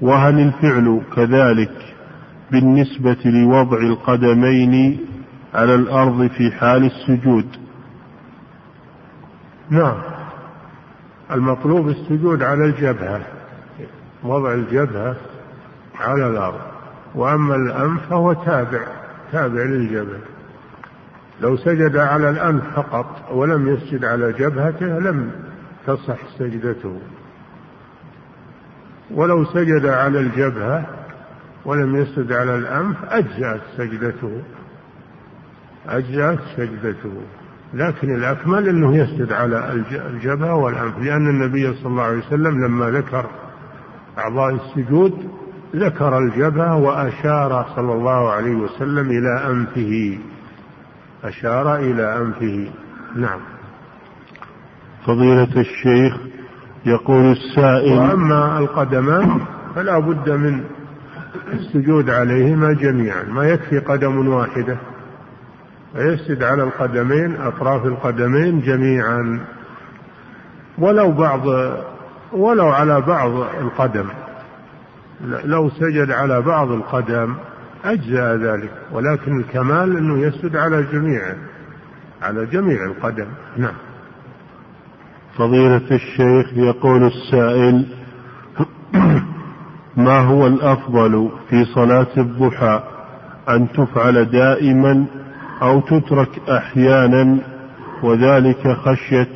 وهل 0.00 0.40
الفعل 0.40 1.00
كذلك 1.16 1.94
بالنسبة 2.50 3.16
لوضع 3.24 3.78
القدمين 3.78 4.98
على 5.54 5.74
الأرض 5.74 6.26
في 6.26 6.50
حال 6.50 6.84
السجود؟ 6.84 7.46
نعم. 9.70 10.17
المطلوب 11.32 11.88
السجود 11.88 12.42
على 12.42 12.64
الجبهة 12.64 13.20
وضع 14.22 14.54
الجبهة 14.54 15.16
على 16.00 16.26
الأرض. 16.26 16.60
وأما 17.14 17.54
الأنف 17.54 18.08
فهو 18.10 18.32
تابع 18.32 18.86
تابع 19.32 19.62
للجبهة. 19.62 20.20
لو 21.40 21.56
سجد 21.56 21.96
على 21.96 22.30
الأنف 22.30 22.62
فقط 22.76 23.06
ولم 23.32 23.68
يسجد 23.68 24.04
على 24.04 24.32
جبهته 24.32 24.86
لم 24.86 25.30
تصح 25.86 26.18
سجدته. 26.38 27.00
ولو 29.10 29.44
سجد 29.44 29.86
على 29.86 30.20
الجبهة 30.20 30.86
ولم 31.64 31.96
يسجد 31.96 32.32
على 32.32 32.56
الأنف 32.56 32.96
أجزأت 33.04 33.60
سجدته. 33.76 34.42
أجزأت 35.88 36.38
سجدته. 36.56 37.22
لكن 37.74 38.14
الأكمل 38.14 38.68
أنه 38.68 38.96
يسجد 38.96 39.32
على 39.32 39.84
الجبهة 40.10 40.54
والأنف 40.54 40.98
لأن 40.98 41.28
النبي 41.28 41.74
صلى 41.74 41.86
الله 41.86 42.02
عليه 42.02 42.18
وسلم 42.18 42.64
لما 42.64 42.90
ذكر 42.90 43.26
أعضاء 44.18 44.54
السجود 44.54 45.12
ذكر 45.76 46.18
الجبهة 46.18 46.76
وأشار 46.76 47.66
صلى 47.76 47.92
الله 47.92 48.30
عليه 48.30 48.54
وسلم 48.54 49.10
إلى 49.10 49.46
أنفه. 49.50 50.18
أشار 51.24 51.76
إلى 51.76 52.16
أنفه. 52.16 52.70
نعم. 53.16 53.40
فضيلة 55.06 55.60
الشيخ 55.60 56.16
يقول 56.86 57.32
السائل 57.32 57.98
وأما 57.98 58.58
القدمان 58.58 59.40
فلا 59.74 59.98
بد 59.98 60.30
من 60.30 60.64
السجود 61.52 62.10
عليهما 62.10 62.72
جميعا 62.72 63.22
ما 63.22 63.44
يكفي 63.44 63.78
قدم 63.78 64.28
واحدة. 64.28 64.78
فيسجد 65.98 66.42
على 66.42 66.62
القدمين 66.62 67.36
أطراف 67.36 67.86
القدمين 67.86 68.60
جميعا. 68.60 69.40
ولو 70.78 71.12
بعض 71.12 71.46
ولو 72.32 72.68
على 72.68 73.00
بعض 73.00 73.30
القدم. 73.60 74.06
لو 75.44 75.70
سجد 75.70 76.10
على 76.10 76.42
بعض 76.42 76.70
القدم 76.70 77.34
أجزأ 77.84 78.36
ذلك. 78.36 78.70
ولكن 78.92 79.40
الكمال 79.40 79.96
أنه 79.96 80.18
يسجد 80.18 80.56
على 80.56 80.82
جميع 80.82 81.22
على 82.22 82.46
جميع 82.46 82.84
القدم. 82.84 83.26
نعم. 83.56 83.74
فضيلة 85.38 85.90
الشيخ 85.90 86.52
يقول 86.52 87.06
السائل 87.06 87.86
ما 90.06 90.20
هو 90.20 90.46
الأفضل 90.46 91.30
في 91.50 91.64
صلاة 91.64 92.16
الضحى 92.16 92.82
أن 93.48 93.68
تفعل 93.72 94.24
دائما 94.24 95.06
أو 95.62 95.80
تترك 95.80 96.48
أحيانا 96.48 97.38
وذلك 98.02 98.72
خشية 98.72 99.28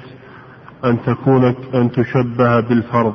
أن 0.84 1.02
تكون 1.06 1.54
أن 1.74 1.92
تشبه 1.92 2.60
بالفرض. 2.60 3.14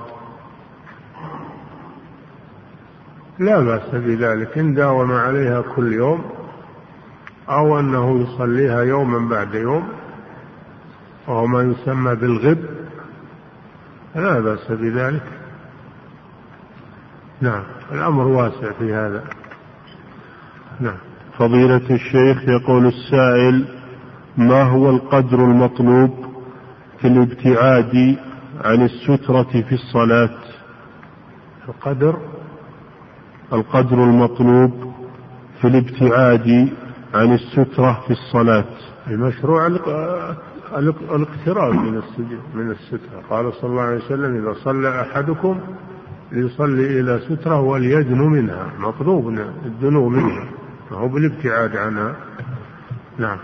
لا 3.39 3.59
بأس 3.59 3.89
بذلك. 3.95 4.57
إن 4.57 4.73
داوم 4.73 5.11
عليها 5.11 5.61
كل 5.75 5.93
يوم 5.93 6.25
أو 7.49 7.79
أنه 7.79 8.21
يصليها 8.21 8.81
يوما 8.81 9.29
بعد 9.29 9.55
يوم 9.55 9.87
وهو 11.27 11.47
ما 11.47 11.61
يسمى 11.61 12.15
بالغب 12.15 12.65
لا 14.15 14.39
بأس 14.39 14.71
بذلك. 14.71 15.23
نعم 17.41 17.63
الأمر 17.91 18.27
واسع 18.27 18.71
في 18.79 18.93
هذا. 18.93 19.23
نعم. 20.79 21.06
فضيلة 21.37 21.89
الشيخ 21.89 22.49
يقول 22.49 22.85
السائل 22.85 23.65
ما 24.37 24.63
هو 24.63 24.89
القدر 24.89 25.45
المطلوب 25.45 26.11
في 26.99 27.07
الابتعاد 27.07 28.17
عن 28.65 28.81
السترة 28.81 29.63
في 29.69 29.75
الصلاة؟ 29.75 30.29
القدر؟ 31.69 32.17
القدر 33.53 34.03
المطلوب 34.03 34.93
في 35.61 35.67
الابتعاد 35.67 36.69
عن 37.13 37.33
السترة 37.33 38.01
في 38.07 38.11
الصلاة. 38.11 38.65
المشروع 39.07 39.67
الاقتراب 40.77 41.73
من 41.75 42.01
من 42.55 42.71
السترة. 42.71 43.21
قال 43.29 43.53
صلى 43.53 43.69
الله 43.69 43.81
عليه 43.81 43.97
وسلم 44.05 44.35
إذا 44.35 44.53
صلى 44.63 45.01
أحدكم 45.01 45.59
ليصلي 46.31 46.99
إلى 46.99 47.19
سترة 47.29 47.61
وليدنو 47.61 48.27
منها. 48.27 48.71
مطلوب 48.79 49.29
الدنو 49.65 50.09
منها. 50.09 50.43
هو 50.91 51.07
بالابتعاد 51.07 51.75
عنها 51.75 52.15
نعم. 53.19 53.37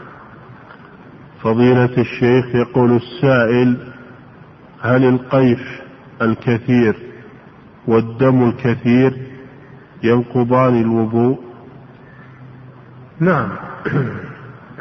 فضيلة 1.42 1.98
الشيخ 1.98 2.56
يقول 2.56 2.96
السائل 2.96 3.94
هل 4.82 5.04
القيف 5.06 5.82
الكثير 6.22 6.96
والدم 7.88 8.50
الكثير 8.50 9.14
ينقضان 10.04 10.82
الوضوء؟ 10.82 11.40
نعم. 13.20 13.50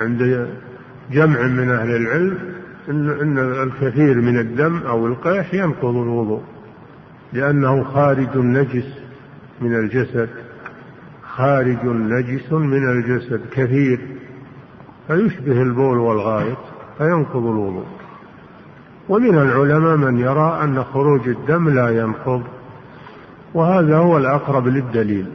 عند 0.01 0.49
جمع 1.11 1.43
من 1.43 1.71
أهل 1.71 1.97
العلم 1.97 2.39
إن, 2.89 3.11
إن 3.11 3.39
الكثير 3.39 4.21
من 4.21 4.39
الدم 4.39 4.77
أو 4.79 5.07
القيح 5.07 5.55
ينقض 5.55 5.97
الوضوء 5.97 6.43
لأنه 7.33 7.85
خارج 7.85 8.37
نجس 8.37 8.99
من 9.61 9.75
الجسد. 9.75 10.29
خارج 11.37 11.87
نجس 11.87 12.53
من 12.53 12.89
الجسد 12.89 13.41
كثير. 13.53 14.01
فيشبه 15.07 15.63
البول 15.63 15.99
والغائط 15.99 16.59
فينقض 16.99 17.47
الوضوء. 17.47 17.87
ومن 19.09 19.39
العلماء 19.39 19.97
من 19.97 20.19
يرى 20.19 20.61
أن 20.65 20.85
خروج 20.85 21.29
الدم 21.29 21.69
لا 21.69 22.01
ينقض. 22.01 22.43
وهذا 23.55 23.97
هو 23.97 24.19
الأقرب 24.19 24.69
للدليل. 24.69 25.27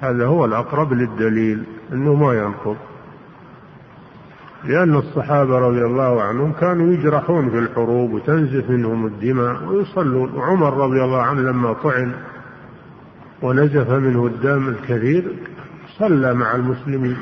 هذا 0.00 0.26
هو 0.26 0.44
الأقرب 0.44 0.92
للدليل 0.92 1.62
أنه 1.92 2.14
ما 2.14 2.34
ينقض. 2.34 2.76
لأن 4.64 4.94
الصحابة 4.94 5.58
رضي 5.58 5.84
الله 5.84 6.22
عنهم 6.22 6.52
كانوا 6.52 6.92
يجرحون 6.92 7.50
في 7.50 7.58
الحروب 7.58 8.12
وتنزف 8.12 8.70
منهم 8.70 9.06
الدماء 9.06 9.64
ويصلون. 9.64 10.34
وعمر 10.34 10.76
رضي 10.76 11.04
الله 11.04 11.22
عنه 11.22 11.40
لما 11.40 11.72
طعن 11.72 12.12
ونزف 13.42 13.90
منه 13.90 14.26
الدم 14.26 14.68
الكثير 14.68 15.32
صلى 15.98 16.34
مع 16.34 16.54
المسلمين. 16.54 17.16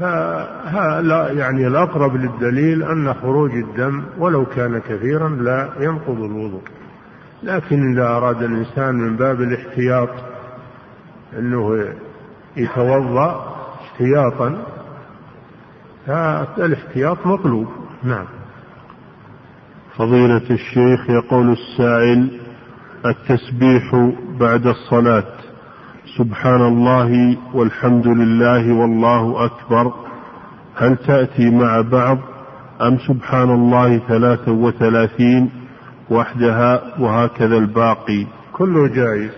فهذا 0.00 1.32
يعني 1.32 1.66
الأقرب 1.66 2.16
للدليل 2.16 2.82
أن 2.82 3.14
خروج 3.14 3.50
الدم 3.50 4.02
ولو 4.18 4.44
كان 4.44 4.78
كثيرا 4.78 5.28
لا 5.28 5.68
ينقض 5.80 6.20
الوضوء. 6.20 6.62
لكن 7.42 7.92
إذا 7.92 8.08
أراد 8.08 8.42
الإنسان 8.42 8.94
من 8.94 9.16
باب 9.16 9.40
الاحتياط 9.40 10.08
أنه 11.38 11.88
يتوضأ 12.56 13.56
احتياطا 13.82 14.66
فالاحتياط 16.06 17.26
مطلوب. 17.26 17.66
نعم. 18.04 18.26
فضيلة 19.96 20.50
الشيخ 20.50 21.10
يقول 21.10 21.52
السائل 21.52 22.40
التسبيح 23.06 24.12
بعد 24.40 24.66
الصلاة. 24.66 25.32
سبحان 26.18 26.62
الله 26.62 27.36
والحمد 27.54 28.06
لله 28.06 28.72
والله 28.72 29.44
أكبر. 29.44 29.92
هل 30.76 30.96
تأتي 30.96 31.50
مع 31.50 31.80
بعض 31.80 32.18
أم 32.80 32.98
سبحان 32.98 33.50
الله 33.50 33.98
ثلاثة 33.98 34.52
وثلاثين 34.52 35.50
وحدها 36.10 37.00
وهكذا 37.00 37.56
الباقي؟ 37.56 38.26
كله 38.52 38.88
جائز. 38.88 39.30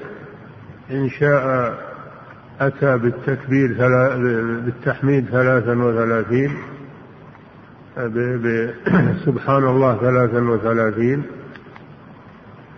إن 0.90 1.08
شاء 1.08 1.74
أتى 2.60 2.98
بالتكبير 2.98 3.68
بالتحميد 4.64 5.24
ثلاثا 5.24 5.72
وثلاثين. 5.72 6.50
سبحان 9.24 9.64
الله 9.64 9.96
ثلاثا 9.96 10.40
وثلاثين. 10.40 11.22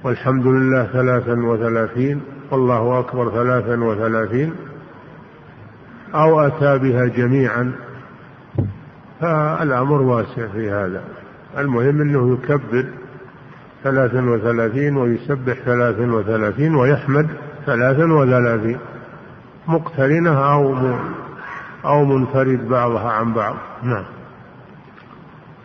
والحمد 0.04 0.46
لله 0.46 0.84
ثلاثا 0.84 1.32
وثلاثين 1.32 2.20
والله 2.50 3.00
أكبر 3.00 3.30
ثلاثا 3.30 3.84
وثلاثين 3.84 4.52
أو 6.14 6.40
أتى 6.40 6.78
بها 6.78 7.06
جميعا. 7.06 7.72
فالأمر 9.20 10.02
واسع 10.02 10.46
في 10.46 10.70
هذا. 10.70 11.02
المهم 11.58 12.00
أنه 12.00 12.32
يكبر 12.32 12.84
ثلاثا 13.84 14.30
وثلاثين 14.30 14.96
ويسبح 14.96 15.54
ثلاثا 15.64 16.12
وثلاثين 16.12 16.74
ويحمد 16.74 17.28
ثلاثا 17.66 18.04
وثلاثين. 18.04 18.78
مقترنة 19.68 20.52
أو 20.52 20.94
أو 21.84 22.04
منفرد 22.04 22.68
بعضها 22.68 23.10
عن 23.10 23.32
بعض. 23.32 23.56
نعم. 23.82 24.04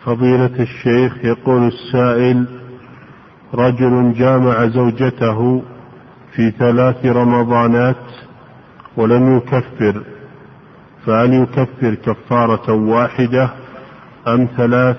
فضيلة 0.04 0.62
الشيخ 0.62 1.24
يقول 1.24 1.68
السائل 1.68 2.55
رجل 3.54 4.12
جامع 4.12 4.66
زوجته 4.66 5.62
في 6.32 6.50
ثلاث 6.50 7.06
رمضانات 7.06 7.96
ولم 8.96 9.36
يكفر 9.36 10.02
فهل 11.06 11.34
يكفر 11.34 11.94
كفارة 11.94 12.72
واحدة 12.72 13.50
أم 14.28 14.48
ثلاث 14.56 14.96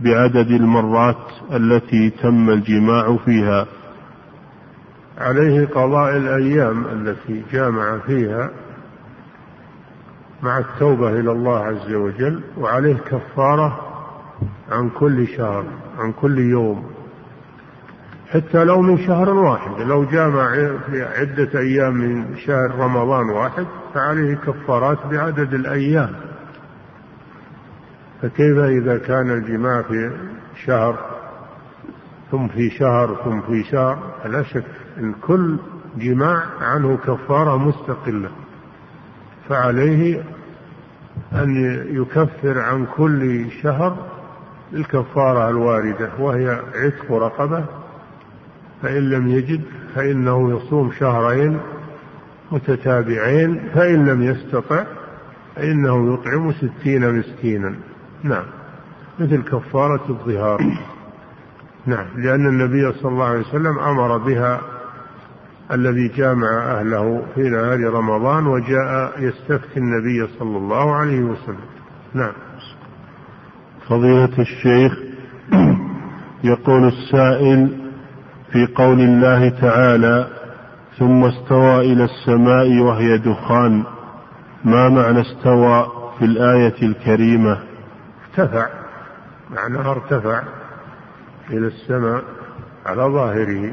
بعدد 0.00 0.50
المرات 0.50 1.26
التي 1.52 2.10
تم 2.10 2.50
الجماع 2.50 3.16
فيها؟ 3.16 3.66
عليه 5.18 5.66
قضاء 5.66 6.16
الأيام 6.16 6.84
التي 6.86 7.42
جامع 7.52 7.98
فيها 7.98 8.50
مع 10.42 10.58
التوبة 10.58 11.08
إلى 11.08 11.32
الله 11.32 11.58
عز 11.58 11.94
وجل 11.94 12.42
وعليه 12.58 12.96
كفارة 12.96 13.80
عن 14.70 14.90
كل 14.90 15.26
شهر 15.26 15.64
عن 15.98 16.12
كل 16.12 16.38
يوم. 16.38 16.97
حتى 18.32 18.64
لو 18.64 18.82
من 18.82 18.98
شهر 19.06 19.30
واحد 19.30 19.80
لو 19.80 20.04
جامع 20.04 20.54
في 20.90 21.02
عدة 21.02 21.60
أيام 21.60 21.94
من 21.94 22.36
شهر 22.36 22.74
رمضان 22.78 23.30
واحد 23.30 23.66
فعليه 23.94 24.34
كفارات 24.34 24.98
بعدد 25.10 25.54
الأيام. 25.54 26.14
فكيف 28.22 28.58
إذا 28.58 28.98
كان 28.98 29.30
الجماع 29.30 29.82
في 29.82 30.10
شهر 30.66 30.98
ثم 32.30 32.48
في 32.48 32.70
شهر 32.70 33.16
ثم 33.24 33.40
في 33.40 33.64
شهر؟ 33.64 33.98
لا 34.24 34.42
شك 34.42 34.64
أن 34.98 35.12
كل 35.12 35.56
جماع 35.96 36.42
عنه 36.60 36.96
كفارة 36.96 37.56
مستقلة. 37.56 38.30
فعليه 39.48 40.22
أن 41.32 41.56
يكفر 41.90 42.58
عن 42.58 42.86
كل 42.96 43.50
شهر 43.62 43.96
الكفارة 44.72 45.48
الواردة 45.48 46.10
وهي 46.18 46.60
عتق 46.74 47.12
رقبة 47.12 47.64
فإن 48.82 49.10
لم 49.10 49.28
يجد 49.28 49.60
فإنه 49.94 50.56
يصوم 50.56 50.92
شهرين 50.92 51.60
متتابعين 52.52 53.60
فإن 53.74 54.06
لم 54.06 54.22
يستطع 54.22 54.84
فإنه 55.56 56.14
يطعم 56.14 56.52
ستين 56.52 57.14
مسكينا. 57.18 57.74
نعم. 58.22 58.44
مثل 59.18 59.42
كفارة 59.42 60.04
الظهار. 60.08 60.60
نعم. 61.86 62.06
لأن 62.16 62.46
النبي 62.46 62.92
صلى 62.92 63.12
الله 63.12 63.24
عليه 63.24 63.40
وسلم 63.40 63.78
أمر 63.78 64.18
بها 64.18 64.60
الذي 65.72 66.08
جامع 66.08 66.48
أهله 66.48 67.22
في 67.34 67.40
نهار 67.40 67.80
رمضان 67.80 68.46
وجاء 68.46 69.12
يستفتي 69.18 69.76
النبي 69.76 70.26
صلى 70.38 70.56
الله 70.56 70.94
عليه 70.94 71.20
وسلم. 71.20 71.68
نعم. 72.14 72.32
فضيلة 73.88 74.38
الشيخ 74.38 74.92
يقول 76.44 76.88
السائل 76.88 77.87
في 78.52 78.66
قول 78.74 79.00
الله 79.00 79.48
تعالى 79.48 80.28
ثم 80.98 81.24
استوى 81.24 81.92
إلى 81.92 82.04
السماء 82.04 82.78
وهي 82.78 83.18
دخان. 83.18 83.84
ما 84.64 84.88
معنى 84.88 85.20
استوى 85.20 85.86
في 86.18 86.24
الآية 86.24 86.82
الكريمة؟ 86.82 87.58
ارتفع. 88.38 88.66
معناها 89.50 89.90
ارتفع 89.90 90.42
إلى 91.50 91.66
السماء 91.66 92.22
على 92.86 93.02
ظاهره. 93.02 93.72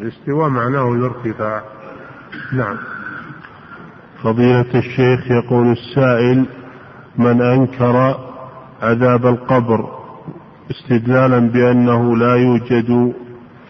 الاستواء 0.00 0.48
معناه 0.48 0.92
الارتفاع. 0.92 1.62
نعم. 2.52 2.76
فضيلة 4.22 4.74
الشيخ 4.74 5.30
يقول 5.30 5.72
السائل 5.72 6.46
من 7.18 7.42
أنكر 7.42 8.18
عذاب 8.82 9.26
القبر 9.26 9.96
استدلالا 10.70 11.38
بأنه 11.38 12.16
لا 12.16 12.34
يوجد 12.34 13.14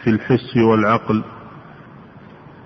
في 0.06 0.12
الحس 0.12 0.56
والعقل. 0.56 1.24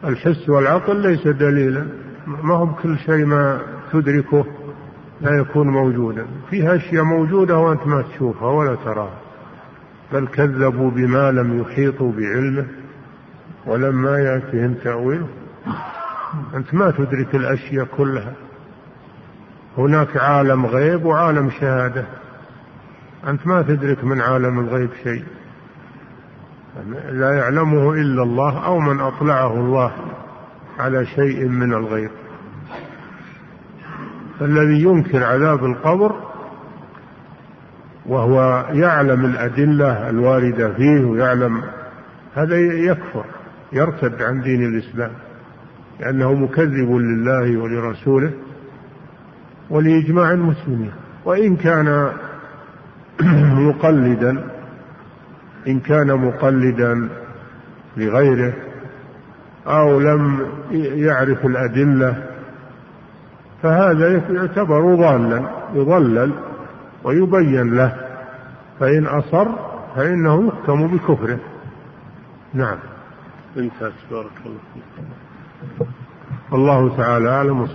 الحس 0.04 0.48
والعقل 0.48 0.96
ليس 0.96 1.26
دليلا. 1.26 1.86
ما 2.26 2.54
هو 2.54 2.66
بكل 2.66 2.98
شيء 2.98 3.24
ما 3.24 3.60
تدركه 3.92 4.46
لا 5.20 5.40
يكون 5.40 5.68
موجودا. 5.68 6.26
فيها 6.50 6.76
أشياء 6.76 7.04
موجودة 7.04 7.58
وأنت 7.58 7.86
ما 7.86 8.02
تشوفها 8.02 8.48
ولا 8.48 8.74
تراها. 8.74 9.18
بل 10.12 10.26
كذبوا 10.26 10.90
بما 10.90 11.32
لم 11.32 11.60
يحيطوا 11.60 12.12
بعلمه 12.12 12.66
ولما 13.66 14.18
يأتهم 14.18 14.74
تأويله 14.74 15.28
أنت 16.54 16.74
ما 16.74 16.90
تدرك 16.90 17.34
الأشياء 17.34 17.84
كلها. 17.96 18.32
هناك 19.78 20.16
عالم 20.16 20.66
غيب 20.66 21.04
وعالم 21.04 21.50
شهادة. 21.50 22.04
أنت 23.26 23.46
ما 23.46 23.62
تدرك 23.62 24.04
من 24.04 24.20
عالم 24.20 24.60
الغيب 24.60 24.90
شيء. 25.02 25.24
لا 27.10 27.36
يعلمه 27.36 27.92
إلا 27.92 28.22
الله 28.22 28.64
أو 28.64 28.78
من 28.78 29.00
أطلعه 29.00 29.54
الله 29.54 29.92
على 30.78 31.06
شيء 31.06 31.48
من 31.48 31.72
الغيب. 31.72 32.10
الذي 34.40 34.82
ينكر 34.82 35.24
عذاب 35.24 35.64
القبر 35.64 36.14
وهو 38.06 38.66
يعلم 38.72 39.24
الأدلة 39.24 40.10
الواردة 40.10 40.72
فيه 40.72 41.04
ويعلم 41.04 41.62
هذا 42.34 42.56
يكفر 42.56 43.24
يرتد 43.72 44.22
عن 44.22 44.42
دين 44.42 44.64
الإسلام 44.64 45.10
لأنه 46.00 46.34
مكذب 46.34 46.90
لله 46.90 47.56
ولرسوله 47.56 48.32
ولإجماع 49.70 50.30
المسلمين. 50.30 50.92
وإن 51.24 51.56
كان 51.56 52.12
مقلدا 53.68 54.59
إن 55.66 55.80
كان 55.80 56.14
مقلدا 56.14 57.08
لغيره 57.96 58.52
أو 59.66 60.00
لم 60.00 60.46
يعرف 60.70 61.46
الأدلة 61.46 62.26
فهذا 63.62 64.12
يعتبر 64.30 64.94
ضالا 64.94 65.50
يضلل 65.74 66.32
ويبين 67.04 67.74
له 67.74 67.96
فإن 68.80 69.06
أصر 69.06 69.48
فإنه 69.96 70.48
يحكم 70.48 70.86
بكفره. 70.86 71.38
نعم. 72.54 72.78
انتهت 73.56 73.92
بارك 74.10 74.30
الله 74.46 74.58
فيك. 74.74 75.06
والله 76.50 76.96
تعالى 76.96 77.30
أعلم. 77.30 77.68